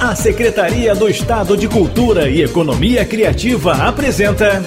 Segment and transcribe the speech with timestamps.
[0.00, 4.60] A Secretaria do Estado de Cultura e Economia Criativa apresenta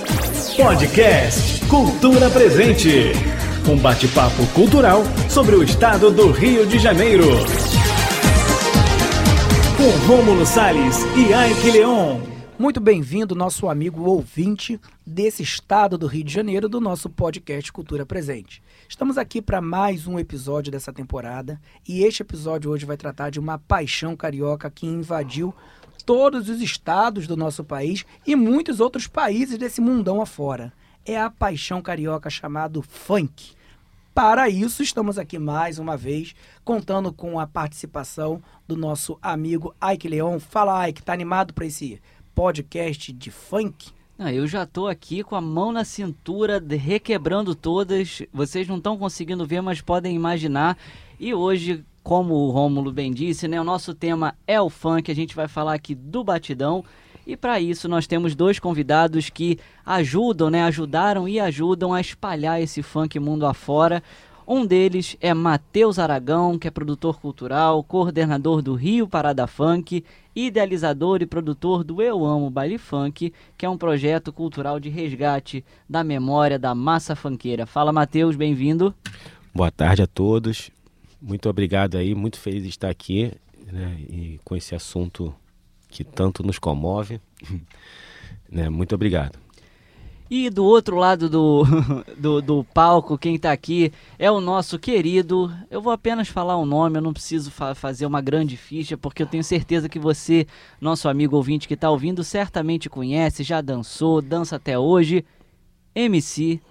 [0.56, 3.12] Podcast Cultura Presente.
[3.68, 7.28] Um bate-papo cultural sobre o estado do Rio de Janeiro.
[9.76, 12.29] Com Rômulo Salles e Ike Leon.
[12.60, 18.06] Muito bem-vindo, nosso amigo ouvinte desse estado do Rio de Janeiro, do nosso podcast Cultura
[18.06, 18.62] Presente.
[18.86, 23.40] Estamos aqui para mais um episódio dessa temporada e este episódio hoje vai tratar de
[23.40, 25.56] uma paixão carioca que invadiu
[26.06, 30.74] todos os estados do nosso país e muitos outros países desse mundão afora.
[31.06, 33.58] É a paixão carioca chamado funk.
[34.14, 40.10] Para isso, estamos aqui mais uma vez contando com a participação do nosso amigo Ike
[40.10, 40.40] Leon.
[40.40, 42.02] Fala, Ike, tá animado para esse
[42.40, 43.92] podcast de funk?
[44.18, 48.22] Ah, eu já tô aqui com a mão na cintura, requebrando todas.
[48.32, 50.78] Vocês não estão conseguindo ver, mas podem imaginar.
[51.20, 55.12] E hoje, como o Rômulo bem disse, né, o nosso tema é o funk.
[55.12, 56.82] A gente vai falar aqui do batidão.
[57.28, 62.62] E para isso nós temos dois convidados que ajudam, né, ajudaram e ajudam a espalhar
[62.62, 64.02] esse funk mundo afora.
[64.52, 70.04] Um deles é Matheus Aragão, que é produtor cultural, coordenador do Rio Parada Funk,
[70.36, 75.64] idealizador e produtor do Eu Amo Baile Funk, que é um projeto cultural de resgate
[75.88, 77.68] da memória da massa funkeira.
[77.68, 78.92] Fala, Matheus, bem-vindo.
[79.54, 80.72] Boa tarde a todos.
[81.22, 83.32] Muito obrigado aí, muito feliz de estar aqui
[83.72, 85.32] né, e com esse assunto
[85.88, 87.22] que tanto nos comove.
[88.52, 89.38] né, muito obrigado.
[90.30, 91.64] E do outro lado do,
[92.16, 95.52] do, do, palco, quem está aqui é o nosso querido.
[95.72, 99.24] Eu vou apenas falar o nome, eu não preciso fa fazer uma grande ficha, porque
[99.24, 100.46] eu tenho certeza que você,
[100.80, 105.26] nosso amigo ouvinte que está ouvindo, certamente conhece, já dançou, dança até hoje.
[105.96, 106.62] MC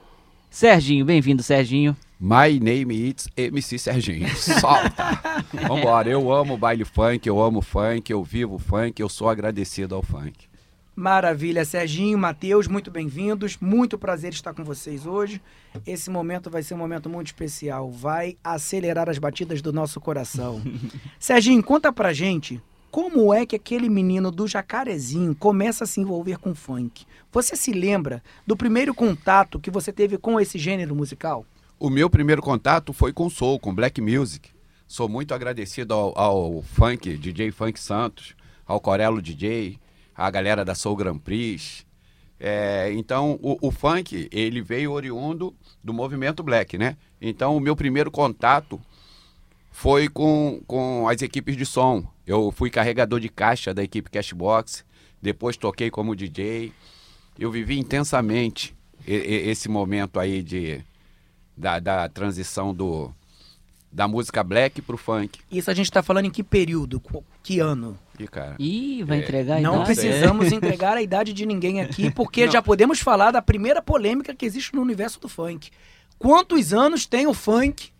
[0.51, 1.97] Serginho, bem-vindo, Serginho.
[2.19, 4.29] My name is MC Serginho.
[4.35, 5.45] Solta!
[5.67, 10.03] Vambora, eu amo baile funk, eu amo funk, eu vivo funk, eu sou agradecido ao
[10.03, 10.48] funk.
[10.99, 13.57] Maravilha, Serginho, Matheus, muito bem-vindos.
[13.61, 15.41] Muito prazer estar com vocês hoje.
[15.87, 17.89] Esse momento vai ser um momento muito especial.
[17.89, 20.61] Vai acelerar as batidas do nosso coração.
[21.17, 22.61] Serginho, conta pra gente
[22.91, 27.07] como é que aquele menino do Jacarezinho começa a se envolver com funk.
[27.31, 31.47] Você se lembra do primeiro contato que você teve com esse gênero musical?
[31.79, 34.51] O meu primeiro contato foi com soul, com black music.
[34.89, 38.35] Sou muito agradecido ao, ao funk, DJ Funk Santos,
[38.67, 39.79] ao Corelo DJ,
[40.19, 41.87] a galera da Soul Grand Prix.
[42.41, 46.97] É, então, o, o, funk, ele veio oriundo do movimento black, né?
[47.21, 48.81] Então, o meu primeiro contato
[49.71, 52.05] foi com, com as equipes de som.
[52.27, 54.85] Eu fui carregador de caixa da equipe Cashbox,
[55.23, 56.73] depois toquei como DJ.
[57.39, 58.77] Eu vivi intensamente
[59.07, 60.85] esse momento aí de,
[61.57, 63.15] da, da transição do,
[63.91, 65.41] da música black pro funk.
[65.51, 67.03] Isso a gente tá falando em que período?
[67.43, 67.99] Que ano?
[68.19, 68.57] Ih, cara.
[68.59, 69.87] Ih, vai é, entregar a Não idade?
[69.87, 74.45] precisamos entregar a idade de ninguém aqui, porque já podemos falar da primeira polêmica que
[74.45, 75.71] existe no universo do funk.
[76.19, 77.91] Quantos anos tem o funk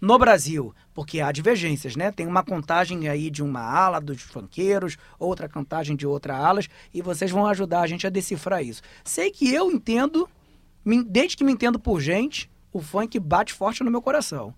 [0.00, 0.74] no Brasil?
[0.94, 2.12] Porque há divergências, né?
[2.12, 7.02] Tem uma contagem aí de uma ala dos funkeiros, outra contagem de outra alas, e
[7.02, 8.80] vocês vão ajudar a gente a decifrar isso.
[9.02, 10.28] Sei que eu entendo,
[11.08, 14.54] desde que me entendo por gente, o funk bate forte no meu coração.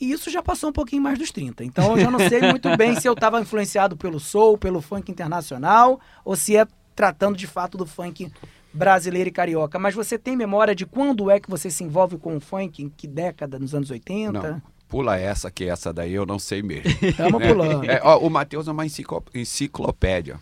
[0.00, 1.64] E isso já passou um pouquinho mais dos 30.
[1.64, 5.10] Então eu já não sei muito bem se eu estava influenciado pelo soul, pelo funk
[5.10, 8.30] internacional, ou se é tratando de fato do funk
[8.72, 9.78] brasileiro e carioca.
[9.78, 12.82] Mas você tem memória de quando é que você se envolve com o funk?
[12.82, 13.58] Em que década?
[13.58, 14.32] Nos anos 80?
[14.32, 14.62] Não.
[14.88, 16.90] Pula essa, que essa daí eu não sei mesmo.
[17.00, 17.48] Estamos né?
[17.48, 17.90] pulando.
[17.90, 20.38] É, ó, o Matheus é uma enciclopédia.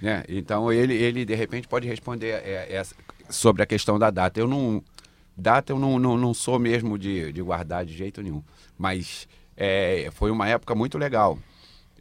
[0.00, 0.22] Né?
[0.28, 2.82] Então ele, ele, de repente, pode responder é, é,
[3.30, 4.38] sobre a questão da data.
[4.38, 4.82] Eu não.
[5.36, 8.42] Data eu não, não, não sou mesmo de, de guardar de jeito nenhum.
[8.78, 11.38] Mas é, foi uma época muito legal.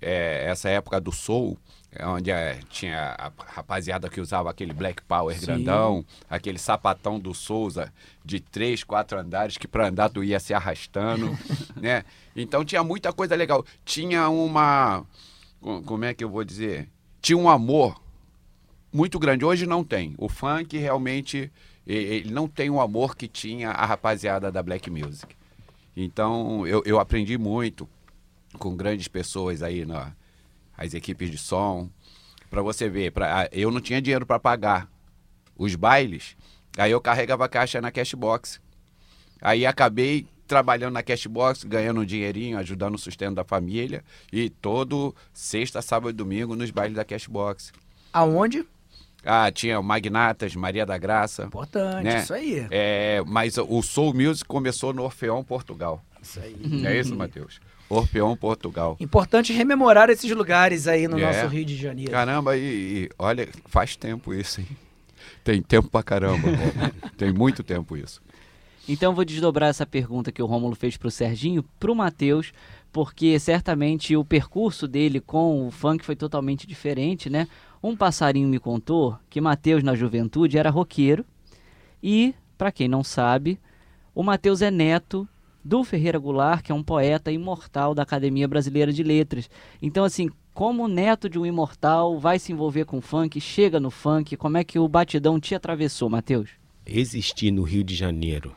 [0.01, 1.57] É, essa época do soul,
[1.91, 5.45] é onde é, tinha a rapaziada que usava aquele Black Power Sim.
[5.45, 7.91] grandão, aquele sapatão do Souza
[8.23, 11.37] de três, quatro andares que para andar tu ia se arrastando,
[11.75, 12.03] né?
[12.35, 13.65] Então tinha muita coisa legal.
[13.85, 15.05] Tinha uma,
[15.85, 16.89] como é que eu vou dizer?
[17.21, 17.99] Tinha um amor
[18.91, 19.45] muito grande.
[19.45, 20.13] Hoje não tem.
[20.17, 21.51] O funk realmente
[21.85, 25.35] ele não tem o amor que tinha a rapaziada da Black Music.
[25.95, 27.87] Então, eu, eu aprendi muito
[28.57, 30.13] com grandes pessoas aí, na,
[30.77, 31.89] as equipes de som.
[32.49, 34.89] Para você ver, pra, eu não tinha dinheiro para pagar
[35.57, 36.35] os bailes,
[36.77, 38.59] aí eu carregava a caixa na Cashbox.
[39.41, 44.03] Aí acabei trabalhando na Cashbox, ganhando um dinheirinho, ajudando o sustento da família.
[44.31, 47.71] E todo sexta, sábado e domingo nos bailes da Cashbox.
[48.13, 48.65] Aonde?
[49.25, 51.43] Ah, tinha o Magnatas, Maria da Graça.
[51.45, 52.19] Importante, né?
[52.19, 52.67] isso aí.
[52.69, 56.03] É, mas o Soul Music começou no Orfeão, Portugal.
[56.21, 56.55] Isso aí.
[56.85, 57.59] É isso, Matheus?
[57.89, 58.95] Orfeão, Portugal.
[58.99, 61.21] Importante rememorar esses lugares aí no É.
[61.25, 62.11] nosso Rio de Janeiro.
[62.11, 62.61] Caramba, e,
[63.05, 64.67] e olha, faz tempo isso, hein?
[65.43, 66.47] Tem tempo pra caramba.
[67.17, 68.21] Tem muito tempo isso.
[68.87, 72.51] Então vou desdobrar essa pergunta que o Rômulo fez pro Serginho pro Matheus,
[72.91, 77.47] porque certamente o percurso dele com o funk foi totalmente diferente, né?
[77.85, 81.23] Um passarinho me contou que Matheus na juventude era roqueiro
[82.01, 83.59] e, para quem não sabe,
[84.15, 85.29] o Matheus é neto
[85.63, 89.47] do Ferreira Goulart, que é um poeta imortal da Academia Brasileira de Letras.
[89.79, 94.35] Então assim, como neto de um imortal vai se envolver com funk, chega no funk,
[94.35, 96.49] como é que o batidão te atravessou, Matheus?
[96.87, 98.55] Existir no Rio de Janeiro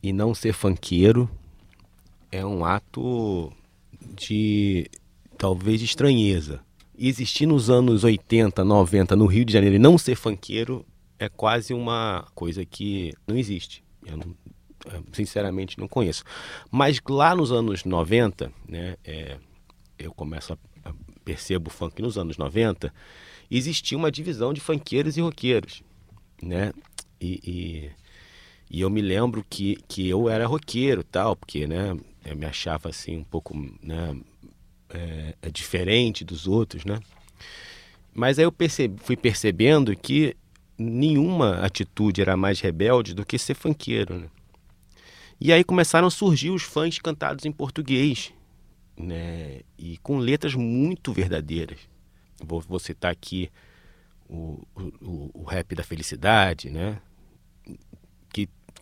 [0.00, 1.28] e não ser funkeiro
[2.30, 3.52] é um ato
[4.14, 4.88] de
[5.36, 6.67] talvez estranheza.
[6.98, 10.84] Existir nos anos 80, 90 no Rio de Janeiro e não ser funkeiro
[11.18, 13.84] é quase uma coisa que não existe.
[14.04, 14.34] Eu não-
[14.92, 16.24] eu, sinceramente não conheço.
[16.70, 19.36] Mas lá nos anos 90, né, é,
[19.98, 20.92] eu começo a, a
[21.24, 22.92] percebo o funk nos anos 90,
[23.50, 25.82] existia uma divisão de funkeiros e roqueiros,
[26.42, 26.72] né?
[27.20, 27.90] E, e,
[28.70, 32.88] e eu me lembro que, que eu era roqueiro tal, porque, né, eu me achava
[32.88, 34.16] assim um pouco, né,
[34.90, 37.00] é, é diferente dos outros, né?
[38.14, 40.36] Mas aí eu percebi, fui percebendo que
[40.76, 44.28] nenhuma atitude era mais rebelde do que ser funkeiro, né?
[45.40, 48.32] E aí começaram a surgir os fãs cantados em português,
[48.96, 49.60] né?
[49.78, 51.78] E com letras muito verdadeiras.
[52.44, 53.50] Vou, vou citar aqui
[54.28, 54.66] o,
[55.00, 57.00] o, o rap da felicidade, né?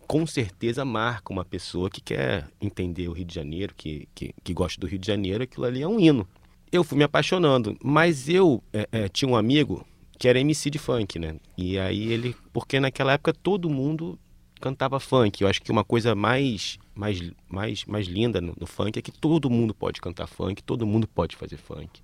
[0.07, 4.53] Com certeza marca uma pessoa que quer entender o Rio de Janeiro, que, que, que
[4.53, 6.27] gosta do Rio de Janeiro, aquilo ali é um hino.
[6.71, 9.85] Eu fui me apaixonando, mas eu é, é, tinha um amigo
[10.17, 11.35] que era MC de funk, né?
[11.57, 14.17] E aí ele, porque naquela época todo mundo
[14.59, 15.41] cantava funk.
[15.41, 19.11] Eu acho que uma coisa mais mais mais, mais linda no, no funk é que
[19.11, 22.01] todo mundo pode cantar funk, todo mundo pode fazer funk.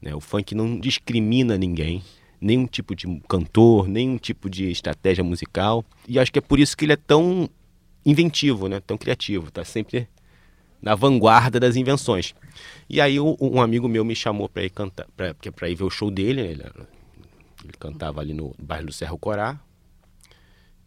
[0.00, 0.14] Né?
[0.14, 2.02] O funk não discrimina ninguém,
[2.40, 5.84] nenhum tipo de cantor, nenhum tipo de estratégia musical.
[6.06, 7.48] E acho que é por isso que ele é tão
[8.04, 8.80] inventivo, né?
[8.80, 10.08] tão criativo, tá sempre
[10.80, 12.34] na vanguarda das invenções.
[12.88, 15.90] E aí um, amigo meu me chamou para ir cantar, para para ir ver o
[15.90, 16.62] show dele, ele,
[17.64, 19.58] ele cantava ali no bairro do Cerro Corá.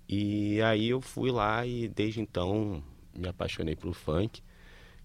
[0.07, 2.83] E aí eu fui lá e desde então
[3.15, 4.41] me apaixonei pelo funk,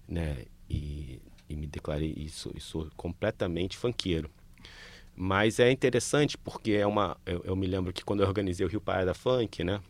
[0.07, 0.45] né?
[0.69, 4.29] E, e me declarei isso, sou completamente funkeiro.
[5.19, 7.17] Mas é interessante porque é uma.
[7.25, 9.81] Eu, eu me lembro que quando eu organizei o Rio Parada Funk, né?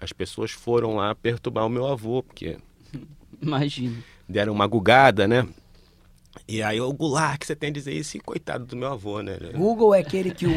[0.00, 2.56] As pessoas foram lá perturbar o meu avô, porque
[3.42, 3.96] Imagina.
[4.28, 5.48] deram uma gugada, né?
[6.46, 8.16] E aí, o Goulart, que você tem a dizer isso?
[8.16, 9.36] E coitado do meu avô, né?
[9.54, 10.50] Google é aquele que o,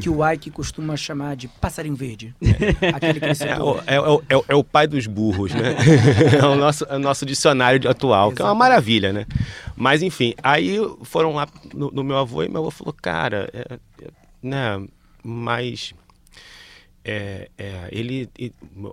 [0.00, 2.34] que o Ike costuma chamar de passarinho verde.
[2.94, 3.76] Aquele que ele É citou.
[3.76, 5.74] o, é, o- é é o pai dos burros, né?
[6.40, 9.26] é o nosso, é o nosso dicionário de- atual, que é uma maravilha, né?
[9.76, 13.74] Mas, enfim, aí foram lá no, no meu avô e meu avô falou, cara, é,
[14.04, 14.10] é,
[14.42, 14.86] né,
[15.22, 15.94] mas
[17.04, 18.28] é, é, ele,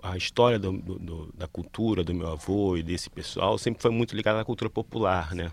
[0.03, 4.15] a história do- do- da cultura do meu avô e desse pessoal sempre foi muito
[4.15, 5.51] ligada à cultura popular, né?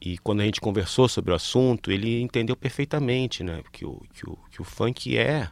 [0.00, 3.62] E quando a gente conversou sobre o assunto, ele entendeu perfeitamente, né?
[3.70, 5.50] Que o, que o, que o funk é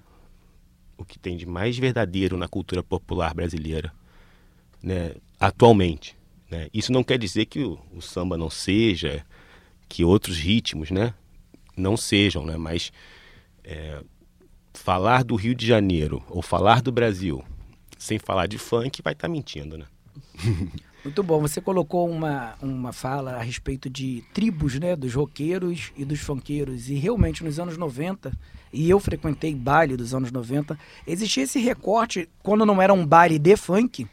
[0.98, 3.92] o que tem de mais verdadeiro na cultura popular brasileira,
[4.82, 6.16] né, atualmente.
[6.50, 6.68] Né?
[6.74, 9.24] Isso não quer dizer que o, o samba não seja,
[9.88, 11.14] que outros ritmos, né,
[11.76, 12.92] não sejam, né, mas
[13.62, 14.02] é,
[14.74, 17.44] falar do Rio de Janeiro ou falar do Brasil
[17.96, 19.86] sem falar de funk vai estar mentindo, né?
[21.04, 21.40] Muito bom.
[21.40, 24.96] Você colocou uma, uma fala a respeito de tribos, né?
[24.96, 26.90] Dos roqueiros e dos funkeiros.
[26.90, 28.32] E realmente, nos anos 90,
[28.72, 33.38] e eu frequentei baile dos anos 90, existia esse recorte, quando não era um baile
[33.38, 34.06] de funk,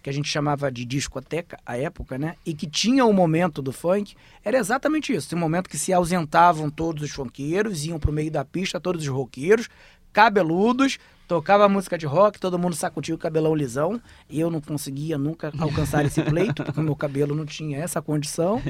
[0.00, 2.36] que a gente chamava de discoteca à época, né?
[2.46, 4.14] E que tinha o momento do funk,
[4.44, 5.28] era exatamente isso.
[5.28, 9.02] Tem um momento que se ausentavam todos os funkeiros, iam pro meio da pista todos
[9.02, 9.68] os roqueiros,
[10.12, 15.18] cabeludos, tocava música de rock, todo mundo sacudia o cabelão lisão, e eu não conseguia
[15.18, 18.62] nunca alcançar esse pleito, porque o meu cabelo não tinha essa condição.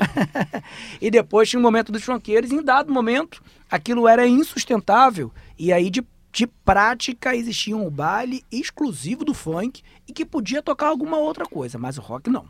[1.00, 5.72] e depois tinha o momento dos funkeiros, e em dado momento, aquilo era insustentável, e
[5.72, 11.16] aí de de prática existia um baile exclusivo do funk e que podia tocar alguma
[11.16, 12.44] outra coisa, mas o rock não.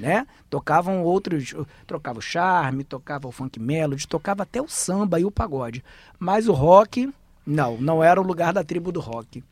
[0.00, 0.26] Né?
[0.48, 1.54] Tocavam outros,
[1.86, 5.84] trocava o charme, tocava o funk melody, tocava até o samba e o pagode.
[6.18, 7.12] Mas o rock,
[7.48, 9.42] não, não era o lugar da tribo do rock.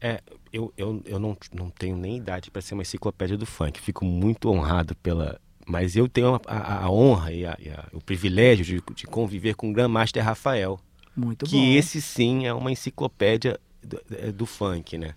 [0.00, 0.20] É,
[0.52, 3.80] eu, eu, eu não, não tenho nem idade para ser uma enciclopédia do funk.
[3.80, 5.40] Fico muito honrado pela.
[5.66, 9.54] Mas eu tenho a, a- a honra e, a- e o privilégio de, de conviver
[9.54, 10.78] com o Grandmaster Rafael.
[11.16, 11.64] Muito que bom.
[11.72, 15.14] esse sim é uma enciclopédia do, é, do funk, né?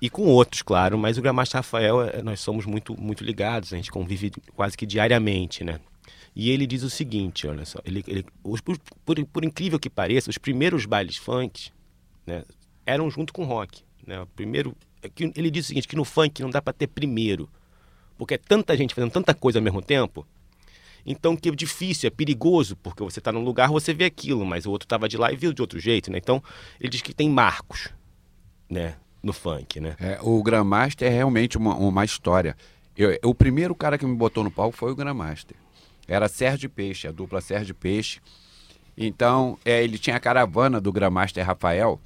[0.00, 3.76] E com outros, claro, mas o Gramaster Rafael, é, nós somos muito, muito ligados, a
[3.76, 5.78] gente convive quase que diariamente, né?
[6.34, 9.90] E ele diz o seguinte, olha só, ele, ele, os, por, por, por incrível que
[9.90, 11.70] pareça, os primeiros bailes funk
[12.26, 12.44] né,
[12.86, 13.82] eram junto com rock.
[14.06, 14.20] Né?
[14.20, 17.48] O primeiro, é ele diz o seguinte, que no funk não dá para ter primeiro,
[18.16, 20.26] porque é tanta gente fazendo tanta coisa ao mesmo tempo,
[21.04, 24.66] então que é difícil, é perigoso, porque você está num lugar, você vê aquilo, mas
[24.66, 26.18] o outro estava de lá e viu de outro jeito, né?
[26.18, 26.42] Então,
[26.78, 27.88] ele diz que tem marcos,
[28.68, 29.96] né, no funk, né?
[29.98, 32.56] É, o Grandmaster é realmente uma, uma história.
[32.96, 35.56] Eu, o primeiro cara que me botou no palco foi o Grandmaster.
[36.10, 38.20] Era Sérgio Peixe, a dupla Sérgio Peixe.
[38.96, 42.00] Então, é, ele tinha a caravana do Grandmaster Rafael,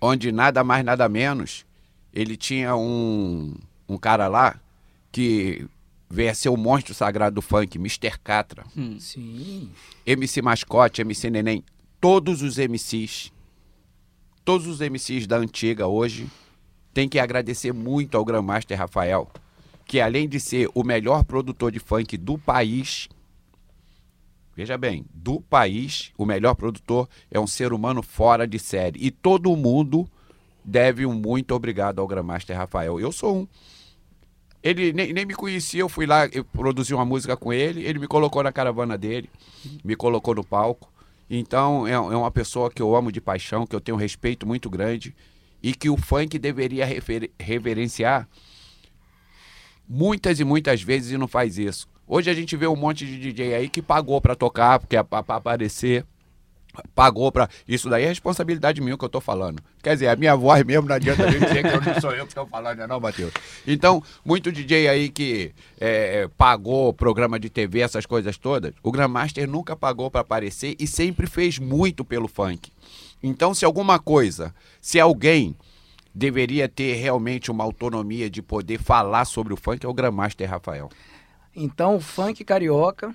[0.00, 1.64] onde nada mais, nada menos,
[2.12, 3.54] ele tinha um,
[3.88, 4.60] um cara lá
[5.12, 5.64] que
[6.10, 8.18] veio a ser o monstro sagrado do funk, Mr.
[8.18, 8.64] Catra.
[8.98, 9.70] Sim.
[10.04, 11.62] MC Mascote, MC Neném,
[12.00, 13.32] todos os MCs,
[14.44, 16.26] todos os MCs da antiga hoje,
[16.92, 19.30] tem que agradecer muito ao Grandmaster Rafael,
[19.88, 23.08] que além de ser o melhor produtor de funk do país,
[24.54, 29.02] veja bem, do país, o melhor produtor é um ser humano fora de série.
[29.02, 30.06] E todo mundo
[30.62, 33.00] deve um muito obrigado ao Grandmaster Rafael.
[33.00, 33.48] Eu sou um.
[34.62, 37.98] Ele nem, nem me conhecia, eu fui lá, eu produzi uma música com ele, ele
[37.98, 39.30] me colocou na caravana dele,
[39.82, 40.92] me colocou no palco.
[41.30, 44.46] Então é, é uma pessoa que eu amo de paixão, que eu tenho um respeito
[44.46, 45.16] muito grande
[45.62, 46.86] e que o funk deveria
[47.38, 48.28] reverenciar
[49.88, 51.86] muitas e muitas vezes e não faz isso.
[52.06, 55.02] Hoje a gente vê um monte de DJ aí que pagou pra tocar, porque é
[55.02, 56.04] pra aparecer.
[56.94, 57.48] Pagou pra.
[57.66, 59.60] Isso daí é responsabilidade minha que eu tô falando.
[59.82, 62.24] Quer dizer, a minha voz mesmo não adianta nem dizer que eu não sou eu
[62.24, 63.32] que estou falando, não, é Matheus?
[63.66, 69.48] Então, muito DJ aí que é, pagou programa de TV, essas coisas todas, o Grandmaster
[69.48, 72.70] nunca pagou pra aparecer e sempre fez muito pelo funk.
[73.22, 75.56] Então, se alguma coisa, se alguém
[76.18, 80.88] deveria ter realmente uma autonomia de poder falar sobre o funk, é o Grandmaster Rafael.
[81.54, 83.14] Então, o funk carioca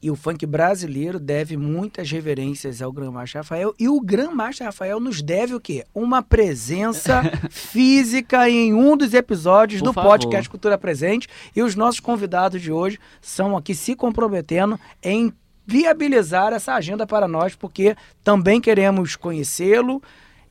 [0.00, 3.74] e o funk brasileiro deve muitas reverências ao Grandmaster Rafael.
[3.76, 5.84] E o Grandmaster Rafael nos deve o quê?
[5.92, 7.20] Uma presença
[7.50, 10.10] física em um dos episódios Por do favor.
[10.10, 11.26] podcast Cultura Presente.
[11.54, 15.32] E os nossos convidados de hoje são aqui se comprometendo em
[15.66, 20.00] viabilizar essa agenda para nós, porque também queremos conhecê-lo.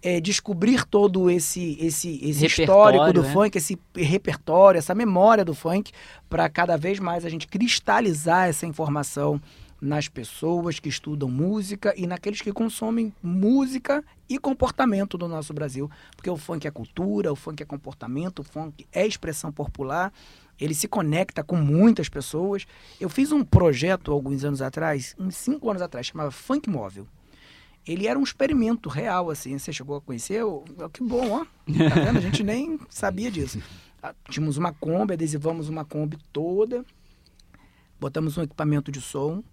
[0.02, 3.34] Eh, descobrir todo esse esse, esse histórico do né?
[3.34, 5.92] funk, esse repertório, essa memória do funk,
[6.30, 9.42] para cada vez mais a gente cristalizar essa informação
[9.82, 15.90] nas pessoas que estudam música e naqueles que consomem música e comportamento do nosso Brasil.
[16.16, 20.12] Porque o funk é cultura, o funk é comportamento, o funk é expressão popular,
[20.60, 22.66] ele se conecta com muitas pessoas.
[23.00, 27.08] Eu fiz um projeto alguns anos atrás, uns cinco anos atrás, chamava Funk Móvel.
[27.90, 29.58] Ele era um experimento real, assim.
[29.58, 30.44] Você chegou a conhecer?
[30.44, 31.40] Oh, Que bom, ó.
[31.90, 32.18] Tá vendo?
[32.18, 33.60] A gente nem sabia disso.
[34.02, 36.86] Ah, Tínhamos uma Kombi, adesivamos uma Kombi toda,
[38.00, 39.44] botamos um equipamento de som,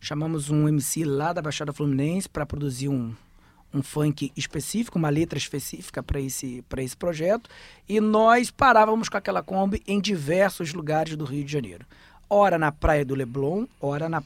[0.00, 3.14] chamamos um MC lá da Baixada Fluminense para produzir um,
[3.72, 7.48] um funk específico, uma letra específica para esse, pra esse projeto,
[7.88, 11.86] e nós parávamos com aquela Kombi em diversos lugares do Rio de Janeiro.
[12.28, 14.20] Ora na Praia do Leblon, ora na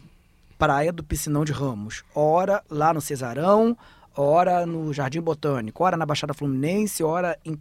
[0.59, 3.77] Praia do Piscinão de Ramos, ora lá no Cesarão,
[4.17, 7.55] ora no Jardim Botânico, ora na Baixada Fluminense, ora em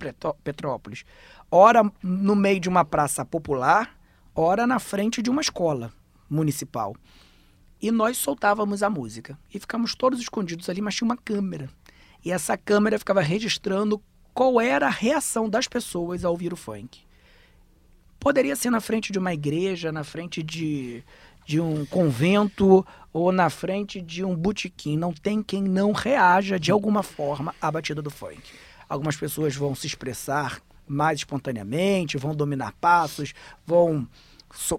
[0.43, 1.03] Petrópolis,
[1.51, 3.97] ora no meio de uma praça popular,
[4.33, 5.91] ora na frente de uma escola
[6.29, 6.95] municipal.
[7.81, 9.37] E nós soltávamos a música.
[9.53, 11.69] E ficamos todos escondidos ali, mas tinha uma câmera.
[12.23, 14.01] E essa câmera ficava registrando
[14.33, 17.01] qual era a reação das pessoas ao ouvir o funk.
[18.19, 21.03] Poderia ser na frente de uma igreja, na frente de,
[21.45, 24.97] de um convento ou na frente de um botequim.
[24.97, 28.41] Não tem quem não reaja de alguma forma à batida do funk.
[28.89, 33.33] Algumas pessoas vão se expressar mais espontaneamente, vão dominar passos,
[33.65, 34.07] vão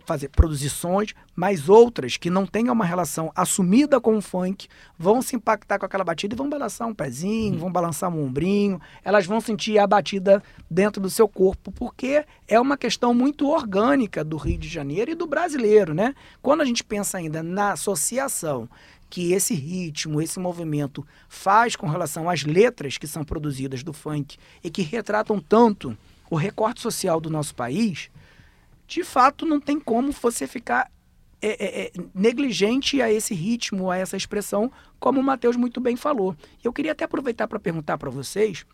[0.04, 4.68] fazer produzir sons, mas outras que não tenham uma relação assumida com o funk
[4.98, 8.80] vão se impactar com aquela batida e vão balançar um pezinho, vão balançar um ombrinho,
[9.04, 14.24] elas vão sentir a batida dentro do seu corpo, porque é uma questão muito orgânica
[14.24, 16.14] do Rio de Janeiro e do brasileiro, né?
[16.40, 18.68] Quando a gente pensa ainda na associação
[19.08, 24.36] que esse ritmo, esse movimento faz com relação às letras que são produzidas do funk
[24.64, 25.96] e que retratam tanto
[26.28, 28.10] o recorte social do nosso país,
[28.86, 30.90] de fato não tem como você ficar
[31.42, 35.96] é, é, é, negligente a esse ritmo, a essa expressão, como o Matheus muito bem
[35.96, 36.34] falou.
[36.64, 38.64] Eu queria até aproveitar para perguntar para vocês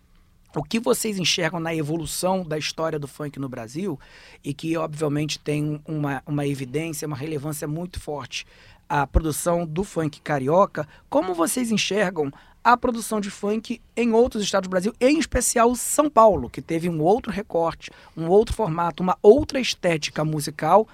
[0.54, 3.98] o que vocês enxergam na evolução da história do funk no Brasil
[4.44, 8.46] e que, obviamente, tem uma, uma evidência, uma relevância muito forte
[8.92, 12.30] a produção do funk carioca, como vocês enxergam
[12.64, 16.88] a produção de funk em outros estados do Brasil, em especial São Paulo, que teve
[16.88, 20.86] um outro recorte, um outro formato, uma outra estética musical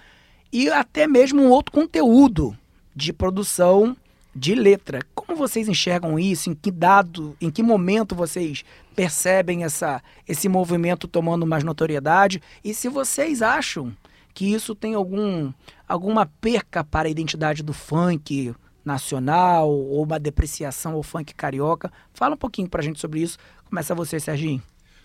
[0.52, 2.56] e até mesmo um outro conteúdo
[2.94, 3.96] de produção
[4.34, 5.00] de letra.
[5.14, 6.48] Como vocês enxergam isso?
[6.48, 12.42] Em que dado, em que momento vocês percebem essa, esse movimento tomando mais notoriedade?
[12.64, 13.92] E se vocês acham
[14.32, 15.52] que isso tem algum,
[15.88, 18.54] alguma perca para a identidade do funk
[18.88, 21.92] nacional ou uma depreciação ao funk carioca?
[22.12, 23.38] Fala um pouquinho pra gente sobre isso.
[23.68, 24.62] Começa você, Serginho.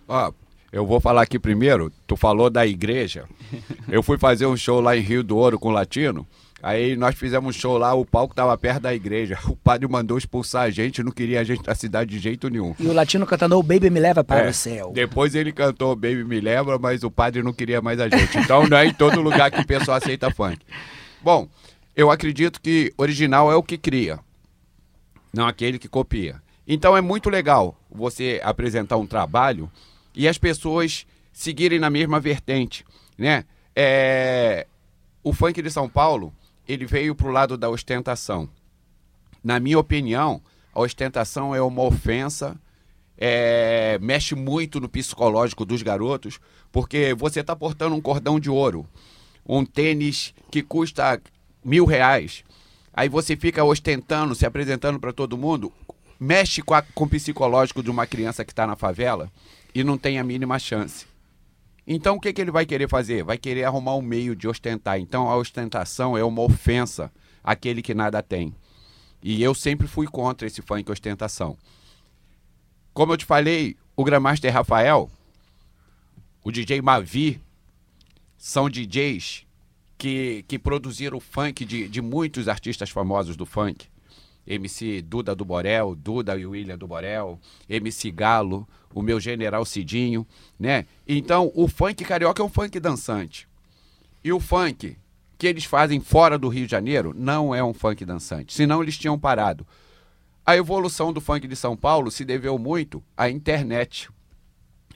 [0.07, 0.31] Ó,
[0.71, 1.91] eu vou falar aqui primeiro.
[2.07, 3.25] Tu falou da igreja.
[3.87, 6.25] Eu fui fazer um show lá em Rio do Ouro com o Latino.
[6.63, 9.37] Aí nós fizemos um show lá, o palco tava perto da igreja.
[9.47, 12.73] O padre mandou expulsar a gente, não queria a gente na cidade de jeito nenhum.
[12.79, 14.91] E o latino cantando O Baby Me Leva para É, o Céu.
[14.93, 18.37] Depois ele cantou Baby Me Lembra, mas o padre não queria mais a gente.
[18.37, 20.59] Então não é em todo lugar que o pessoal aceita funk.
[21.21, 21.47] Bom,
[21.95, 24.19] eu acredito que original é o que cria,
[25.33, 26.41] não aquele que copia.
[26.67, 29.69] Então é muito legal você apresentar um trabalho
[30.15, 32.85] e as pessoas seguirem na mesma vertente,
[33.17, 33.45] né?
[33.75, 34.67] É,
[35.23, 36.33] O funk de São Paulo,
[36.67, 38.49] ele veio pro lado da ostentação.
[39.43, 40.41] Na minha opinião,
[40.73, 42.55] a ostentação é uma ofensa,
[43.17, 46.39] é, mexe muito no psicológico dos garotos,
[46.71, 48.87] porque você está portando um cordão de ouro,
[49.45, 51.21] um tênis que custa
[51.63, 52.43] mil reais,
[52.93, 55.71] aí você fica ostentando, se apresentando para todo mundo,
[56.19, 59.31] mexe com, a- com o psicológico de uma criança que está na favela
[59.73, 61.05] e não tem a mínima chance.
[61.85, 63.23] Então o que, que ele vai querer fazer?
[63.23, 64.99] Vai querer arrumar um meio de ostentar.
[64.99, 67.11] Então a ostentação é uma ofensa
[67.43, 68.55] àquele que nada tem.
[69.21, 71.57] E eu sempre fui contra esse funk ostentação.
[72.93, 75.09] Como eu te falei, o Grandmaster Rafael,
[76.43, 77.41] o DJ Mavi,
[78.37, 79.45] são DJs
[80.03, 83.87] que, que produziram o funk de, de muitos artistas famosos do funk.
[84.45, 90.27] MC Duda do Borel, Duda e William do Borel, MC Galo, o meu general Cidinho,
[90.59, 90.85] né?
[91.07, 93.47] Então, o funk carioca é um funk dançante.
[94.21, 94.97] E o funk
[95.37, 98.97] que eles fazem fora do Rio de Janeiro não é um funk dançante, senão eles
[98.97, 99.65] tinham parado.
[100.45, 104.09] A evolução do funk de São Paulo se deveu muito à internet.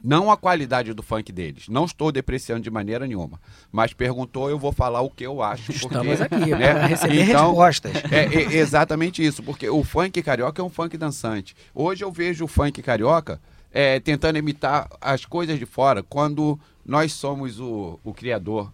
[0.04, 1.68] Não à qualidade do funk deles.
[1.68, 3.40] Não estou depreciando de maneira nenhuma.
[3.72, 5.74] Mas perguntou, eu vou falar o que eu acho.
[5.74, 6.74] Porque, Estamos aqui né?
[6.74, 7.94] para receber Então, respostas.
[8.12, 11.56] é, é exatamente isso, porque o funk carioca é um funk dançante.
[11.74, 17.14] Hoje eu vejo o funk carioca é, tentando imitar as coisas de fora, quando nós
[17.14, 18.72] somos o, o criador.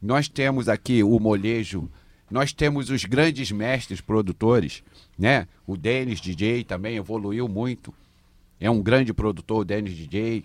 [0.00, 1.90] Nós temos aqui o molejo,
[2.30, 4.82] nós temos os grandes mestres produtores,
[5.18, 5.46] né?
[5.66, 7.92] O Denis DJ também evoluiu muito.
[8.58, 10.44] É um grande produtor, o Denis DJ.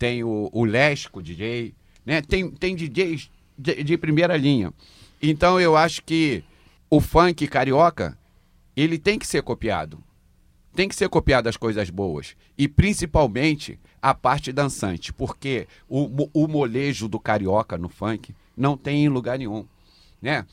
[0.00, 1.74] Tem o, o Lesco DJ,
[2.06, 2.22] né?
[2.22, 4.72] Tem, tem DJs de, de primeira linha.
[5.20, 6.42] Então eu acho que
[6.88, 8.16] o funk carioca,
[8.74, 10.02] ele tem que ser copiado.
[10.74, 12.34] Tem que ser copiado as coisas boas.
[12.56, 15.12] E principalmente a parte dançante.
[15.12, 19.66] Porque o, o molejo do carioca no funk não tem em lugar nenhum.
[20.22, 20.46] Né?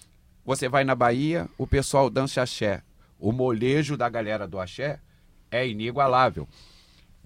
[0.46, 2.84] Você vai na Bahia, o pessoal dança axé.
[3.18, 5.00] O molejo da galera do axé
[5.50, 6.46] é inigualável.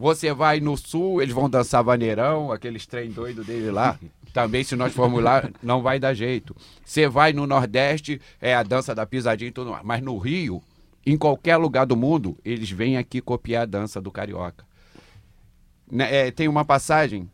[0.02, 4.00] Você vai no sul, eles vão dançar vaneirão, aqueles trem doido dele lá.
[4.34, 6.56] Também, se nós formos lá, não vai dar jeito.
[6.84, 9.84] Você vai no Nordeste, é a dança da pisadinha e tudo mais.
[9.86, 10.60] Mas no Rio,
[11.06, 14.66] em qualquer lugar do mundo, eles vêm aqui copiar a dança do carioca.
[15.92, 17.30] Né, é, tem uma passagem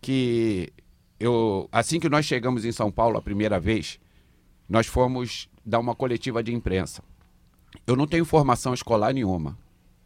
[0.00, 0.72] que
[1.20, 4.00] eu, assim que nós chegamos em São Paulo a primeira vez,
[4.68, 7.04] nós fomos dar uma coletiva de imprensa.
[7.86, 9.56] Eu não tenho formação escolar nenhuma,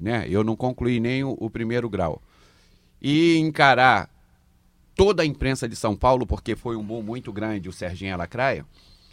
[0.04, 0.26] né?
[0.28, 2.22] Eu não concluí nem o, o primeiro grau.
[3.00, 4.10] E encarar
[4.94, 8.12] toda a imprensa de São Paulo, porque foi um boom muito grande o Serginho e
[8.12, 8.66] a Lacraia,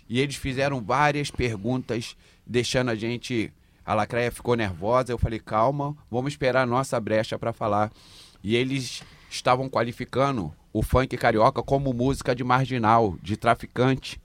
[0.10, 3.54] e eles fizeram várias perguntas, deixando a gente.
[3.86, 5.13] A Lacraia ficou nervosa.
[5.13, 7.89] Eu falei, calma, vamos esperar a nossa brecha para falar.
[8.43, 14.19] E eles estavam qualificando o funk carioca como música de marginal, de traficante.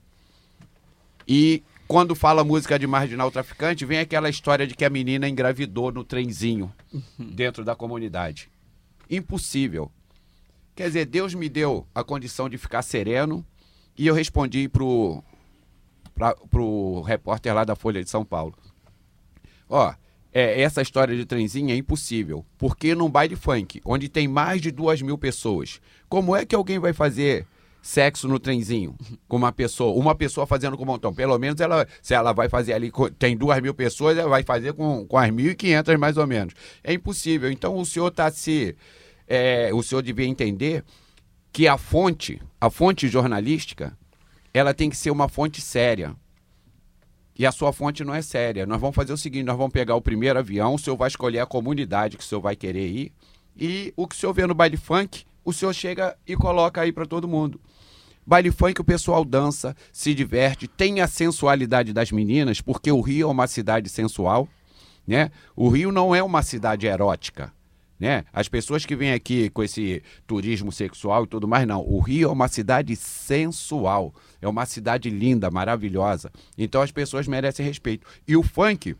[1.25, 5.91] E quando fala música de marginal traficante, vem aquela história de que a menina engravidou
[5.91, 6.71] no trenzinho
[7.17, 8.49] dentro da comunidade.
[9.09, 9.89] Impossível.
[10.75, 13.45] Quer dizer, Deus me deu a condição de ficar sereno
[13.97, 15.23] e eu respondi pro,
[16.13, 18.53] pra, pro repórter lá da Folha de São Paulo.
[19.69, 19.93] Ó,
[20.33, 22.45] é, essa história de trenzinho é impossível.
[22.57, 26.79] Porque num baile funk, onde tem mais de duas mil pessoas, como é que alguém
[26.79, 27.47] vai fazer
[27.87, 28.95] sexo no trenzinho
[29.27, 29.97] com uma pessoa?
[29.97, 31.13] Uma pessoa fazendo com um montão.
[31.13, 34.73] Pelo menos ela, se ela vai fazer ali, tem duas mil pessoas, ela vai fazer
[34.73, 36.53] com, com as mil e quinhentas mais ou menos.
[36.83, 37.49] É impossível.
[37.49, 38.75] Então o senhor está se.
[39.27, 40.83] é, o senhor devia entender
[41.51, 43.97] que a fonte, a fonte jornalística,
[44.53, 46.13] ela tem que ser uma fonte séria
[47.39, 48.65] e a sua fonte não é séria.
[48.65, 51.39] Nós vamos fazer o seguinte: nós vamos pegar o primeiro avião, o senhor vai escolher
[51.39, 53.13] a comunidade que o senhor vai querer ir,
[53.55, 56.91] e o que o senhor vê no baile funk, o senhor chega e coloca aí
[56.91, 57.61] para todo mundo.
[58.27, 63.29] Baile funk o pessoal dança, se diverte, tem a sensualidade das meninas, porque o Rio
[63.29, 64.49] é uma cidade sensual,
[65.07, 65.31] né?
[65.55, 67.53] O Rio não é uma cidade erótica,
[67.97, 68.25] né?
[68.33, 71.81] As pessoas que vêm aqui com esse turismo sexual e tudo mais, não.
[71.87, 76.29] O Rio é uma cidade sensual, é uma cidade linda, maravilhosa.
[76.57, 78.05] Então as pessoas merecem respeito.
[78.27, 78.93] E o funk,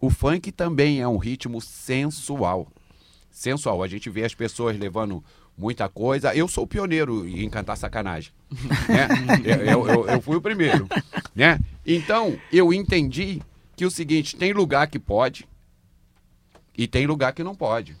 [0.00, 2.68] o funk também é um ritmo sensual.
[3.28, 3.82] Sensual.
[3.82, 5.22] A gente vê as pessoas levando
[5.58, 6.34] muita coisa.
[6.34, 8.32] Eu sou o pioneiro em cantar sacanagem.
[8.88, 9.08] né?
[9.44, 10.88] eu, eu, eu fui o primeiro.
[11.34, 11.58] Né?
[11.84, 13.42] Então, eu entendi
[13.74, 15.46] que o seguinte, tem lugar que pode
[16.76, 17.96] e tem lugar que não pode.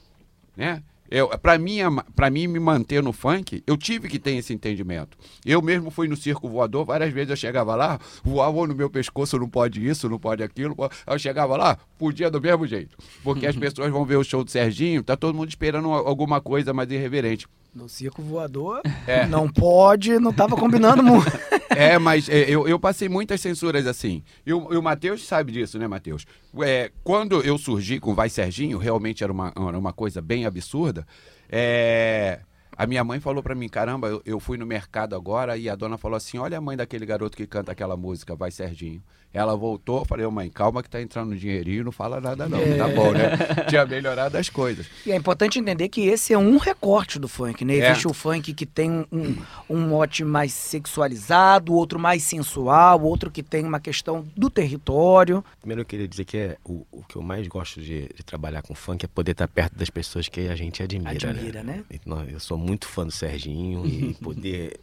[0.56, 0.82] Né?
[1.10, 1.78] Eu, para mim,
[2.14, 5.16] para mim me manter no funk, eu tive que ter esse entendimento.
[5.44, 9.38] Eu mesmo fui no circo voador, várias vezes eu chegava lá, voava no meu pescoço,
[9.38, 10.76] não pode isso, não pode aquilo.
[11.06, 12.96] Eu chegava lá, podia do mesmo jeito.
[13.22, 16.72] Porque as pessoas vão ver o show do Serginho, tá todo mundo esperando alguma coisa
[16.72, 17.46] mais irreverente.
[17.74, 19.26] No circo voador, é.
[19.26, 21.30] não pode, não tava combinando muito.
[21.70, 24.24] É, mas é, eu, eu passei muitas censuras assim.
[24.44, 26.24] E o, e o Matheus sabe disso, né, Matheus?
[26.64, 31.06] É, quando eu surgi com Vai Serginho, realmente era uma, era uma coisa bem absurda.
[31.48, 32.40] É,
[32.76, 35.74] a minha mãe falou para mim, caramba, eu, eu, fui no mercado agora e a
[35.74, 39.02] dona falou assim, olha a mãe daquele garoto que canta aquela música, Vai Serginho.
[39.32, 42.76] Ela voltou, falei, mãe, calma que tá entrando dinheirinho, não fala nada não, é.
[42.76, 43.36] tá bom, né?
[43.68, 44.86] Tinha melhorado as coisas.
[45.04, 47.76] E é importante entender que esse é um recorte do funk, né?
[47.76, 47.90] É.
[47.90, 49.36] Existe o funk que tem um,
[49.68, 55.44] um mote mais sexualizado, outro mais sensual, outro que tem uma questão do território.
[55.60, 58.62] Primeiro eu queria dizer que é o, o que eu mais gosto de, de, trabalhar
[58.62, 61.84] com funk é poder estar perto das pessoas que a gente admira, admira né?
[61.90, 62.26] né?
[62.30, 64.80] Eu sou muito fã do Serginho e poder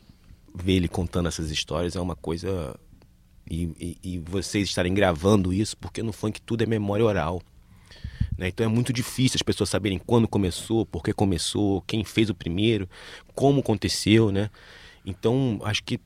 [0.54, 2.76] ver ele contando essas histórias é uma coisa
[3.50, 7.42] e, e, vocês estarem gravando isso, porque no funk tudo é memória oral.
[8.38, 8.48] Né?
[8.48, 12.36] Então é muito difícil as pessoas saberem quando começou, por que começou, quem fez o
[12.36, 12.90] primeiro,
[13.34, 14.50] como aconteceu, né?
[15.06, 16.00] Então acho que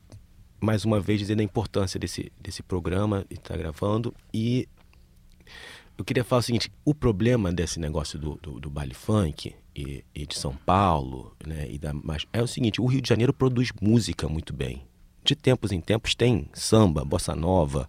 [0.60, 4.68] mais uma vez dizer da importância desse, desse programa e estar tá gravando e
[5.96, 10.04] eu queria falar o seguinte: o problema desse negócio do, do, do baile funk e,
[10.14, 13.32] e, de São Paulo, né, e da, mas é o seguinte: o Rio de Janeiro
[13.32, 14.89] produz música muito bem
[15.30, 17.88] de tempos em tempos tem samba, bossa nova,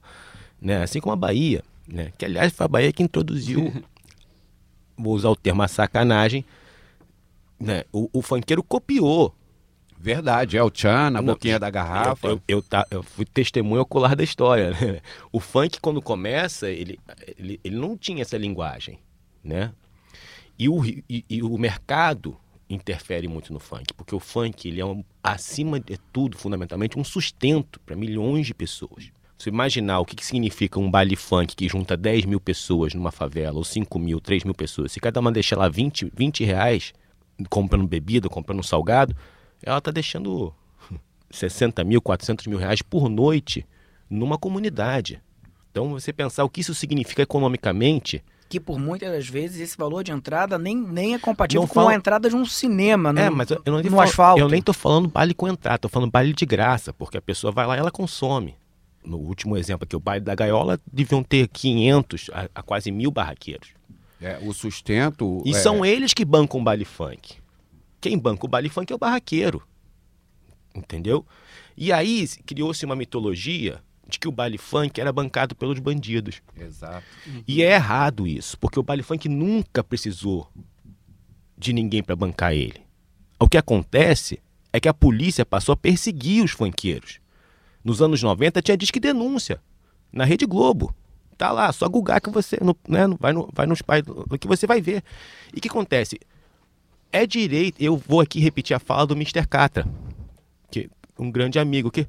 [0.62, 0.84] né?
[0.84, 2.12] Assim como a Bahia, né?
[2.17, 3.73] Que aliás foi a Bahia que introduziu,
[4.97, 6.45] vou usar o termo a sacanagem,
[7.60, 7.84] né?
[7.91, 9.34] O, o funkeiro copiou.
[9.97, 12.27] Verdade, é o Tchan, a boquinha da garrafa.
[12.27, 14.71] Eu, eu, eu, tá, eu fui testemunho ocular da história.
[14.71, 14.99] Né?
[15.32, 16.99] O funk, quando começa, ele,
[17.38, 18.97] ele, ele não tinha essa linguagem,
[19.43, 19.71] né?
[20.58, 22.36] E o, e, e o mercado
[22.67, 27.03] interfere muito no funk, porque o funk ele é um, acima de tudo, fundamentalmente, um
[27.03, 29.12] sustento para milhões de pessoas.
[29.38, 33.12] Você imaginar o que, que significa um baile funk que junta 10 mil pessoas numa
[33.12, 36.93] favela, ou 5 mil, 3 mil pessoas, se cada uma deixar lá 20, 20 reais
[37.49, 39.15] comprando bebida, comprando salgado,
[39.63, 40.53] ela está deixando
[41.31, 43.65] 60 mil, 400 mil reais por noite
[44.10, 45.21] numa comunidade.
[45.71, 50.11] Então, você pensar o que isso significa economicamente, que por muitas vezes esse valor de
[50.11, 53.49] entrada nem, nem é compatível não com a entrada de um cinema no, é, mas
[53.49, 54.41] eu, eu não no falo, asfalto.
[54.41, 57.53] Eu nem estou falando baile com entrada, estou falando baile de graça, porque a pessoa
[57.53, 58.57] vai lá e ela consome.
[59.05, 63.09] No último exemplo aqui, o baile da gaiola deviam ter 500 a, a quase mil
[63.09, 63.69] barraqueiros.
[64.21, 65.41] É, o sustento...
[65.45, 65.53] E é...
[65.53, 67.35] são eles que bancam o baile funk.
[68.01, 69.63] Quem banca o baile funk é o barraqueiro.
[70.75, 71.25] Entendeu?
[71.77, 73.81] E aí criou-se uma mitologia
[74.12, 76.41] de que o baile funk era bancado pelos bandidos.
[76.56, 77.06] Exato.
[77.47, 80.47] E é errado isso, porque o baile funk nunca precisou
[81.58, 82.82] de ninguém para bancar ele.
[83.39, 84.39] O que acontece
[84.74, 87.19] é que a polícia passou a perseguir os funkeiros.
[87.84, 89.60] Nos anos 90 tinha disque denúncia
[90.12, 90.93] na Rede Globo.
[91.38, 94.04] Tá lá, só gugar que você né, vai, no, vai nos pais
[94.39, 95.04] que você vai ver.
[95.54, 96.19] E o que acontece?
[97.12, 99.47] É direito, eu vou aqui repetir a fala do Mr.
[99.47, 99.86] Catra,
[100.69, 102.08] que um grande amigo que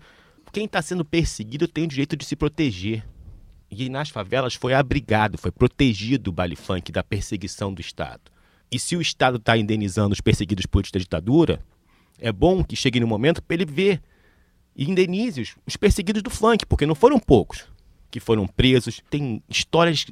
[0.53, 3.05] quem está sendo perseguido tem o direito de se proteger.
[3.71, 8.31] E nas favelas foi abrigado, foi protegido o baile funk da perseguição do Estado.
[8.71, 11.65] E se o Estado está indenizando os perseguidos por ditadura,
[12.19, 14.03] é bom que chegue no momento para ele ver
[14.77, 17.67] e indenize os, os perseguidos do funk, porque não foram poucos
[18.11, 19.03] que foram presos.
[19.09, 20.05] Tem histórias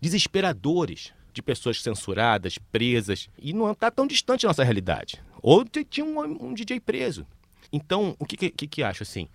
[0.00, 5.20] desesperadoras de pessoas censuradas, presas, e não está tão distante da nossa realidade.
[5.42, 7.26] Ou tinha um, um DJ preso.
[7.72, 9.28] Então, o que, que, que acho assim?